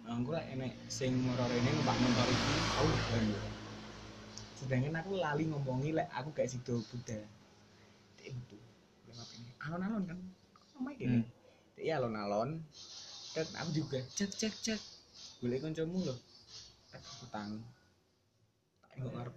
Aku 0.09 0.33
lah 0.33 0.41
enek 0.49 0.73
sing 0.89 1.13
moro 1.21 1.45
rene 1.45 1.69
numpak 1.69 1.93
motor 2.01 2.25
iki 2.25 2.53
aku 2.81 2.89
baru 3.13 3.37
sedangkan 4.57 4.99
aku 4.99 5.11
lali 5.21 5.47
ngomongi 5.47 5.95
lek 5.95 6.09
aku 6.11 6.35
gak 6.35 6.49
sido 6.49 6.81
budal 6.89 7.23
dia 8.17 8.33
itu 8.33 8.57
lewat 9.05 9.29
ini. 9.37 9.49
Alon-alon 9.69 10.03
kan? 10.09 10.19
Sama 10.73 10.89
gini 10.97 11.21
Hmm. 11.21 11.25
iya 11.77 12.01
alon-alon. 12.01 12.57
Dan 13.37 13.47
aku 13.53 13.69
juga 13.85 14.01
cek 14.17 14.33
cek 14.33 14.53
cek. 14.65 14.81
Boleh 15.45 15.61
kancamu 15.61 16.09
loh 16.09 16.17
tak 16.89 17.05
utang 17.21 17.61
nggak 18.99 19.13
ngarep 19.15 19.35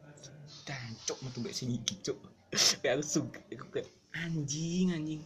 dancuk 0.67 1.19
metu 1.23 1.39
mbek 1.41 1.55
sing 1.55 1.71
iki 1.73 1.95
cuk? 2.05 2.19
Kayak 2.83 3.01
aku 3.01 3.05
suka 3.07 3.41
aku 3.49 3.67
kayak 3.73 3.89
anjing 4.13 4.93
anjing. 4.93 5.23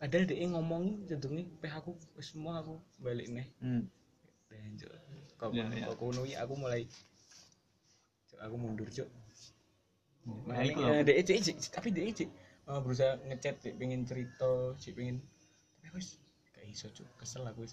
Padahal 0.00 0.24
dia 0.24 0.48
ngomongi 0.48 1.04
jadinya 1.04 1.44
peh 1.60 1.72
aku 1.72 1.92
semua 2.24 2.64
aku 2.64 2.80
balik 3.04 3.28
nih 3.28 3.46
hmm. 3.60 3.84
Ya, 5.54 5.64
ya. 5.72 5.88
kok 5.88 5.96
kuno 5.96 6.26
iki? 6.26 6.36
Aku 6.36 6.52
mulai 6.58 6.84
Cuk, 8.28 8.40
aku 8.44 8.56
mundur 8.60 8.88
cuk. 8.92 9.08
Nah, 10.44 10.60
lho. 10.62 11.00
eh, 11.00 11.02
dia 11.06 11.22
cik, 11.24 11.56
tapi 11.72 11.88
dia 11.94 12.12
cik 12.12 12.28
eh, 12.68 12.80
berusaha 12.82 13.16
ngechat 13.24 13.62
pengen 13.78 14.04
cerita 14.04 14.76
cik 14.76 14.96
pengen. 14.98 15.22
Tapi 15.80 15.86
aku 15.88 16.00
gak 16.52 16.64
iso 16.68 16.86
cuk. 16.92 17.08
Kesel 17.16 17.46
aku 17.46 17.64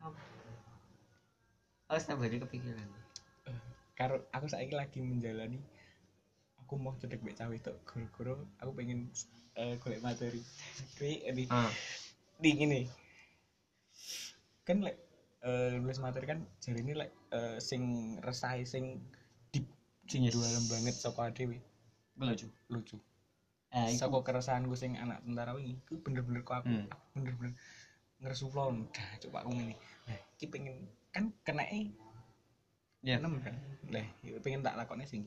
aku 0.00 0.16
setiap 2.00 2.24
hari 2.24 2.40
kepikiran 2.40 2.88
karo 3.92 4.24
aku 4.32 4.46
saiki 4.48 4.72
lagi 4.72 4.98
menjalani 5.04 5.60
aku 6.60 6.80
mau 6.80 6.96
cedek 6.96 7.20
mbek 7.20 7.36
cawe 7.36 7.56
tok 7.60 7.76
goro-goro 7.84 8.34
aku 8.56 8.72
pengen 8.72 9.12
eh, 9.60 9.76
golek 9.76 10.00
materi. 10.00 10.40
Kuwi 10.96 11.20
ah. 11.52 11.68
di 12.40 12.50
gini. 12.56 12.80
Kan 14.64 14.80
lek 14.80 14.96
eh, 15.44 15.76
nulis 15.76 16.00
materi 16.00 16.24
kan 16.24 16.40
jari 16.64 16.80
ini 16.80 16.92
lek 16.96 17.10
eh, 17.34 17.56
sing 17.60 18.16
resah 18.24 18.56
sing 18.64 19.04
deep 19.52 19.68
sing 20.08 20.24
Yes. 20.24 20.32
dalam 20.38 20.64
banget 20.72 20.96
saka 20.96 21.28
dhewe. 21.34 21.60
Lucu? 22.16 22.48
Lucu. 22.72 22.96
Eh 23.72 23.92
saka 23.96 24.24
keresahan 24.24 24.64
gue 24.68 24.78
sing 24.78 24.96
anak 24.96 25.20
tentara 25.24 25.52
wingi 25.52 25.76
ku 25.84 26.00
bener-bener 26.00 26.40
kok 26.40 26.64
aku 26.64 26.72
Hmm. 26.72 26.88
bener-bener 27.12 27.52
ngeresuflon 28.22 28.88
dah 28.94 29.08
coba 29.28 29.44
aku 29.44 29.50
ngene. 29.60 29.74
Nah 30.08 30.20
iki 30.40 30.46
pengen 30.48 30.88
kan 31.12 31.28
kena 31.44 31.68
e 31.68 31.92
ya 33.02 33.18
enam 33.18 33.38
kan. 33.42 33.54
Lah 33.90 34.06
ya 34.22 34.38
pengen 34.38 34.62
tak 34.62 34.78
lakone 34.78 35.04
sing 35.04 35.26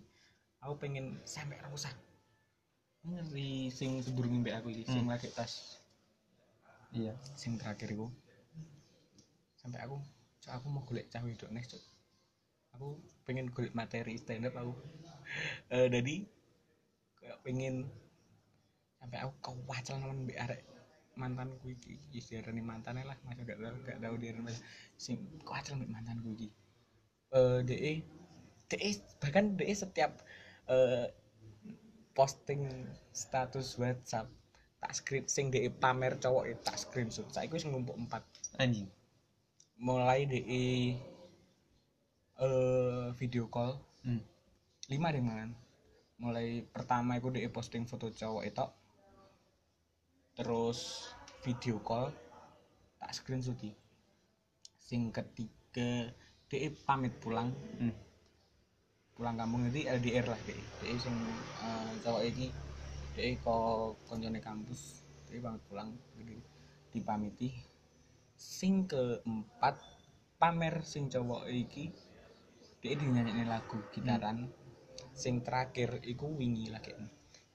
aku 0.63 0.73
pengen 0.81 1.19
sampai 1.27 1.59
rusak 1.69 1.93
ngeri 3.05 3.69
sing 3.69 4.01
sedurunge 4.01 4.41
mbek 4.41 4.57
aku 4.57 4.73
iki 4.73 4.83
sing 4.89 5.05
Hmm. 5.05 5.13
lagi 5.13 5.29
tas. 5.29 5.77
Iya. 6.95 7.13
Sing 7.37 7.59
terakhir 7.61 7.93
iku. 7.93 8.09
Sampai 9.59 9.85
aku 9.85 10.01
cok 10.41 10.53
aku 10.57 10.65
mau 10.73 10.81
golek 10.87 11.11
cah 11.13 11.21
wedok 11.21 11.53
next 11.53 11.77
cok. 11.77 11.83
Aku 12.79 12.97
pengen 13.29 13.53
golek 13.53 13.77
materi 13.77 14.17
stand 14.17 14.49
up 14.49 14.55
aku. 14.57 14.73
Eh 15.73 15.89
jadi 15.89 16.21
kayak 17.17 17.41
pengen 17.41 17.89
sampai 19.01 19.25
aku 19.25 19.33
kewacel 19.41 19.97
nemen 19.97 20.25
mbek 20.25 20.37
arek 20.37 20.61
mantanku 21.17 21.73
iki. 21.73 21.97
Istilahnya 22.13 22.61
mantannya 22.61 23.05
lah 23.05 23.17
masa 23.25 23.41
gak 23.41 23.57
tau 23.57 23.73
gak 23.85 23.97
tau 24.01 24.15
dia 24.21 24.33
sing 24.97 25.17
kewacel 25.45 25.77
mbek 25.77 25.93
mantanku 25.93 26.29
iki 26.37 26.49
eh 27.35 27.59
de 27.67 27.75
de 28.71 28.77
bahkan 29.19 29.59
de 29.59 29.67
setiap 29.75 30.23
eh 30.71 31.11
posting 32.15 32.63
status 33.11 33.75
WhatsApp 33.75 34.31
tak 34.79 34.91
screen 34.95 35.25
sing 35.27 35.51
de 35.51 35.67
pamer 35.67 36.15
cowok 36.15 36.47
tak 36.63 36.79
screenshot. 36.79 37.27
Saiki 37.27 37.59
wis 37.59 37.67
ngumpuk 37.67 37.99
empat. 37.99 38.23
Anjing. 38.55 38.87
Mulai 39.75 40.23
de 40.23 40.39
eh 40.47 40.95
video 43.19 43.51
call. 43.51 43.75
Hmm. 44.07 44.23
lima 44.87 45.11
deh 45.11 45.19
mangan. 45.19 45.51
Mulai 46.21 46.63
pertama 46.71 47.19
aku 47.19 47.35
de 47.35 47.43
posting 47.51 47.83
foto 47.83 48.07
cowok 48.13 48.43
itu 48.47 48.65
terus 50.35 51.11
video 51.43 51.79
call 51.83 52.11
tak 52.99 53.11
screenshot 53.11 53.59
iki. 53.59 53.75
sing 54.85 55.09
ketiga 55.09 56.13
de 56.49 56.69
pamit 56.85 57.13
pulang. 57.17 57.49
Hmm. 57.79 57.95
pulang 59.15 59.39
kampung 59.39 59.71
jadi 59.71 59.95
LDR 59.95 60.27
lah 60.27 60.41
deh 60.43 60.59
deh 60.83 60.99
sing 60.99 61.15
eh, 61.63 61.91
cowok 62.03 62.23
iki 62.27 62.51
deh 63.15 63.39
kok 63.39 63.95
koncone 64.11 64.43
kampus 64.43 65.07
deh 65.31 65.39
pamit 65.39 65.63
pulang. 65.71 65.89
Jadi 66.19 66.35
dipamiti. 66.91 67.49
Sing 68.35 68.83
keempat 68.91 69.79
pamer 70.35 70.83
sing 70.83 71.07
cowok 71.07 71.47
iki 71.47 71.95
dia 72.83 72.93
dinyanyiin 72.99 73.47
lagu 73.47 73.79
gitaran. 73.95 74.51
Sing 75.15 75.39
terakhir 75.47 76.03
iku 76.03 76.27
wingi 76.35 76.67
lagi. 76.67 76.91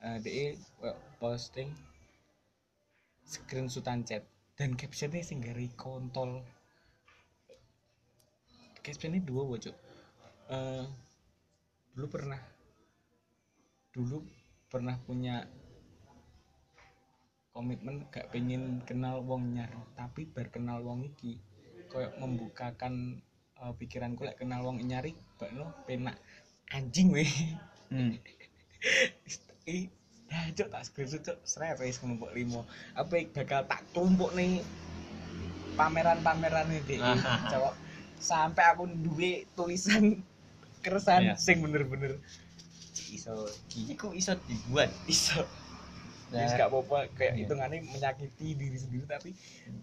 Uh, 0.01 0.17
dia 0.25 0.57
posting 1.21 1.69
screenshotan 3.21 4.01
chat. 4.09 4.25
Dan 4.57 4.77
captionnya 4.77 5.21
sing 5.25 5.45
gari 5.45 5.73
kontol 5.77 6.41
captionnya 8.83 9.21
dua 9.23 9.45
bocok 9.45 9.77
Eh, 10.51 10.85
dulu 11.95 12.07
pernah 12.11 12.43
dulu 13.95 14.19
pernah 14.67 14.99
punya 15.07 15.47
komitmen 17.55 18.11
gak 18.11 18.35
pengen 18.35 18.83
kenal 18.83 19.23
wong 19.23 19.55
nyar 19.55 19.71
tapi 19.95 20.27
berkenal 20.27 20.83
wong 20.83 21.07
iki 21.07 21.39
koyo 21.87 22.11
membukakan 22.19 23.23
eh, 23.63 23.73
pikiranku 23.79 24.27
lek 24.27 24.43
kenal 24.43 24.67
wong 24.67 24.83
nyari 24.83 25.15
bakno 25.39 25.71
penak. 25.87 26.19
Anjing 26.75 27.15
weh. 27.15 27.31
Hmm. 27.95 28.19
ih 29.71 29.87
dah 30.27 30.51
cok 30.51 30.71
tak 30.71 30.83
screenshot 30.83 31.23
cok 31.23 31.39
seret 31.47 31.79
wis 31.79 32.03
kelompok 32.03 32.35
limo. 32.35 32.67
Apa 32.99 33.23
bakal 33.31 33.71
tak 33.71 33.87
tumpuk 33.95 34.35
nih 34.35 34.67
pameran-pameran 35.79 36.75
ini 36.75 36.99
cowok 37.55 37.90
sampai 38.21 38.65
aku 38.73 38.85
duwe 39.05 39.49
tulisan 39.57 40.21
keresahan 40.85 41.25
Iya. 41.25 41.35
sing 41.37 41.61
bener-bener 41.65 42.17
iso 43.11 43.35
iku 43.93 44.15
iso 44.15 44.33
dibuat? 44.49 44.91
Iso. 45.11 45.43
Nah, 46.31 46.47
Wis 46.47 46.55
gak 46.55 46.71
apa-apa 46.71 47.11
kayak 47.19 47.35
iya. 47.35 47.41
hitungannya 47.43 47.83
menyakiti 47.91 48.55
diri 48.55 48.79
sendiri 48.79 49.05
tapi 49.11 49.35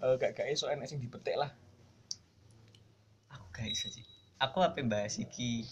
eh, 0.04 0.14
gak 0.22 0.32
gak 0.38 0.48
iso 0.48 0.72
enek 0.72 0.88
sing 0.88 1.00
dipetik 1.04 1.36
lah. 1.36 1.52
Aku 3.34 3.46
gak 3.52 3.68
iso 3.68 3.88
sih 3.92 4.06
aku 4.38 4.62
apa 4.62 4.80
bahas 4.86 5.18
iki? 5.18 5.66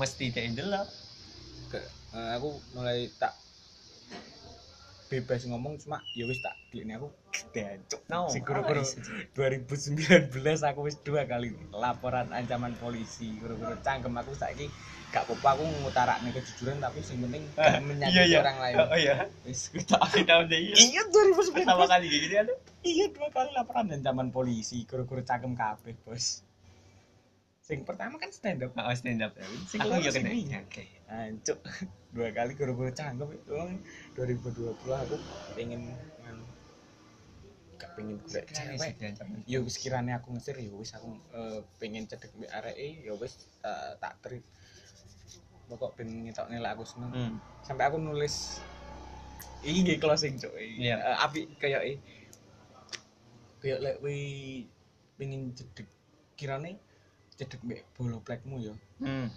Mesti 0.00 0.32
tak 0.34 0.44
ndelok. 0.56 0.88
Ke- 1.72 1.88
eh, 2.16 2.30
aku 2.36 2.48
mulai 2.76 3.08
tak 3.20 3.32
bebas 5.10 5.42
ngomong 5.50 5.74
cuma 5.82 5.98
ya 6.14 6.22
wis 6.22 6.38
tak 6.38 6.54
ini 6.70 6.94
aku 6.94 7.10
dancuk 7.50 7.98
no 8.06 8.30
si 8.30 8.38
guru-guru 8.46 8.78
iso, 8.86 9.02
Ci. 9.02 9.26
2019 9.34 10.30
aku 10.70 10.80
wis 10.86 10.96
dua 11.02 11.26
kali 11.26 11.50
laporan 11.74 12.30
ancaman 12.30 12.78
polisi. 12.78 13.34
Guru-guru 13.42 13.74
cangkem 13.82 14.14
aku 14.14 14.38
saiki 14.38 14.70
gak 15.10 15.26
apa-apa 15.26 15.58
aku 15.58 15.62
ngutarakne 15.82 16.30
kejujuran 16.30 16.78
tapi 16.78 17.02
sing 17.02 17.18
penting 17.26 17.42
gak 17.58 17.82
menyakiti 17.82 18.38
orang 18.38 18.58
lain. 18.62 18.74
Oh 18.86 18.94
iya. 18.94 19.26
Wis 19.42 19.74
kita 19.74 19.98
kita 20.14 20.46
udah 20.46 20.58
iya. 20.62 20.74
Iya 20.78 21.02
2019 21.10 21.58
pertama 21.58 21.84
kali 21.90 22.06
gini 22.06 22.36
ada 22.38 22.54
iya 22.86 23.06
dua 23.10 23.28
kali 23.34 23.50
laporan 23.50 23.90
ancaman 23.90 24.30
polisi 24.30 24.86
guru-guru 24.86 25.26
cangkem 25.26 25.58
kabeh 25.58 25.98
bos 26.06 26.46
sing 27.70 27.86
pertama 27.86 28.18
kan 28.18 28.34
stand 28.34 28.66
up 28.66 28.74
oh 28.74 28.90
stand 28.98 29.22
up 29.22 29.30
Sing 29.70 29.78
aku 29.78 30.10
sing 30.10 30.26
kena 30.26 30.58
oke. 30.66 30.84
Ancuk. 31.06 31.58
Dua 32.14 32.34
kali 32.34 32.58
guru-guru 32.58 32.90
cangkem 32.90 33.30
itu. 33.30 33.54
Kan 33.54 33.78
2020 34.18 34.74
aku 34.74 35.16
pengen 35.54 35.94
gak 37.78 37.96
pengen 37.96 38.18
golek 38.26 38.44
cewek. 38.50 38.92
ya 39.46 39.58
wis 39.62 39.78
kirane 39.78 40.10
aku 40.18 40.34
ngesir 40.34 40.58
ya 40.58 40.74
wis. 40.74 40.90
Aku 40.98 41.14
eh, 41.30 41.62
pengen 41.78 42.10
cedek 42.10 42.34
mbek 42.34 42.50
areke 42.50 43.06
ya 43.06 43.14
wis 43.14 43.38
eh, 43.62 43.94
tak 44.02 44.18
trip. 44.18 44.42
Pokok 45.70 45.94
ben 45.94 46.26
ngetokne 46.26 46.58
lek 46.58 46.74
aku 46.74 46.82
seneng. 46.82 47.14
Hmm. 47.14 47.34
sampai 47.62 47.86
aku 47.86 48.02
nulis 48.02 48.58
iki 49.62 49.86
nggih 49.86 49.98
closing 50.02 50.34
cuk. 50.42 50.50
Iya. 50.58 50.98
Eh, 50.98 51.16
apik 51.22 51.54
kayak 51.62 51.86
e 51.86 51.94
kayak 53.62 53.78
lek 53.78 53.96
we 54.02 54.18
pengen 55.14 55.54
cedek 55.54 55.86
kirane 56.34 56.89
cedek 57.40 57.64
mbek 57.64 57.80
bolo 57.96 58.20
plekmu 58.20 58.60
ya. 58.60 58.74
Hmm. 59.00 59.32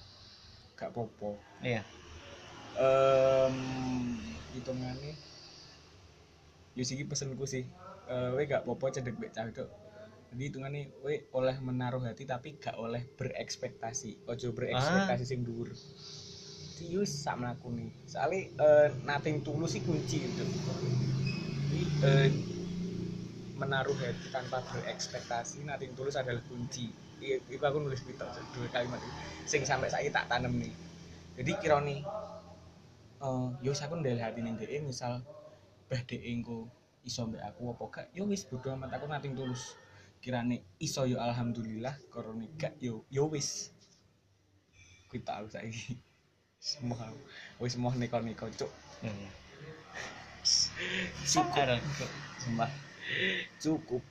gak 0.76 0.92
popo 0.92 1.40
iya. 1.64 1.80
Em 2.76 3.56
hitungane. 4.52 5.16
Yo 6.76 6.84
siki 6.84 7.08
pesenku 7.08 7.48
sih. 7.48 7.64
Eh 8.12 8.30
we 8.36 8.44
gak 8.44 8.68
popo 8.68 8.92
cedek 8.92 9.16
mbek 9.16 9.32
cah 9.32 9.48
wedok. 9.48 9.72
Jadi 10.36 10.44
hitungane 10.52 10.92
we 11.08 11.24
oleh 11.32 11.56
menaruh 11.64 12.04
hati 12.04 12.28
tapi 12.28 12.60
gak 12.60 12.76
oleh 12.76 13.08
berekspektasi. 13.16 14.28
Ojo 14.28 14.52
berekspektasi 14.52 15.24
sing 15.24 15.48
dhuwur. 15.48 15.72
Tius 16.76 17.12
sak 17.24 17.40
mlakune. 17.40 17.88
Soalnya 18.04 18.52
eh, 18.60 18.90
nating 19.08 19.48
tulus 19.48 19.80
sih 19.80 19.84
kunci 19.88 20.28
itu. 20.28 20.46
Jadi 21.72 21.82
eh, 22.04 22.30
menaruh 23.56 23.96
hati 23.96 24.28
tanpa 24.28 24.60
berekspektasi 24.76 25.64
nating 25.64 25.96
tulus 25.96 26.20
adalah 26.20 26.44
kunci 26.52 26.92
Iya, 27.22 27.38
itu 27.50 27.64
aku 27.64 27.78
nulis 27.82 28.02
itu 28.04 28.26
dua 28.54 28.68
kalimat 28.74 29.00
sing 29.48 29.62
sampai 29.68 29.90
saya 29.92 30.08
tak 30.12 30.28
tanam 30.32 30.54
nih. 30.60 30.72
Jadi 31.38 31.52
kira 31.62 31.78
nih 31.84 32.00
eh 33.28 33.46
yo 33.66 33.72
aku 33.86 33.94
ndel 34.02 34.18
hati 34.24 34.40
ning 34.46 34.56
dhek 34.60 34.72
misal 34.90 35.14
bah 35.90 36.02
dhek 36.10 36.22
engko 36.34 36.58
iso 37.10 37.22
mbek 37.30 37.44
aku 37.50 37.62
apa 37.74 37.84
gak 37.96 38.08
yo 38.18 38.24
wis 38.32 38.44
bodo 38.50 38.68
amat 38.76 38.92
aku 38.96 39.06
nating 39.10 39.34
tulus. 39.40 39.64
Kirane 40.24 40.58
iso 40.88 41.02
yo 41.12 41.18
alhamdulillah 41.28 41.96
korone 42.14 42.46
gak 42.62 42.74
yo 42.86 42.94
yo 43.16 43.24
wis. 43.34 43.50
Kuwi 45.10 45.20
tak 45.26 45.36
aku 45.40 45.50
saiki. 45.54 45.96
Semua 46.62 47.08
wis 47.62 47.76
mau 47.82 47.94
neko-neko 47.94 48.48
cuk. 48.60 48.72
Iya. 49.04 49.30
Cukup. 51.26 51.80
Cukup. 53.62 54.04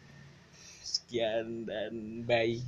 Sekian 0.82 1.64
dan 1.68 2.24
bye 2.28 2.60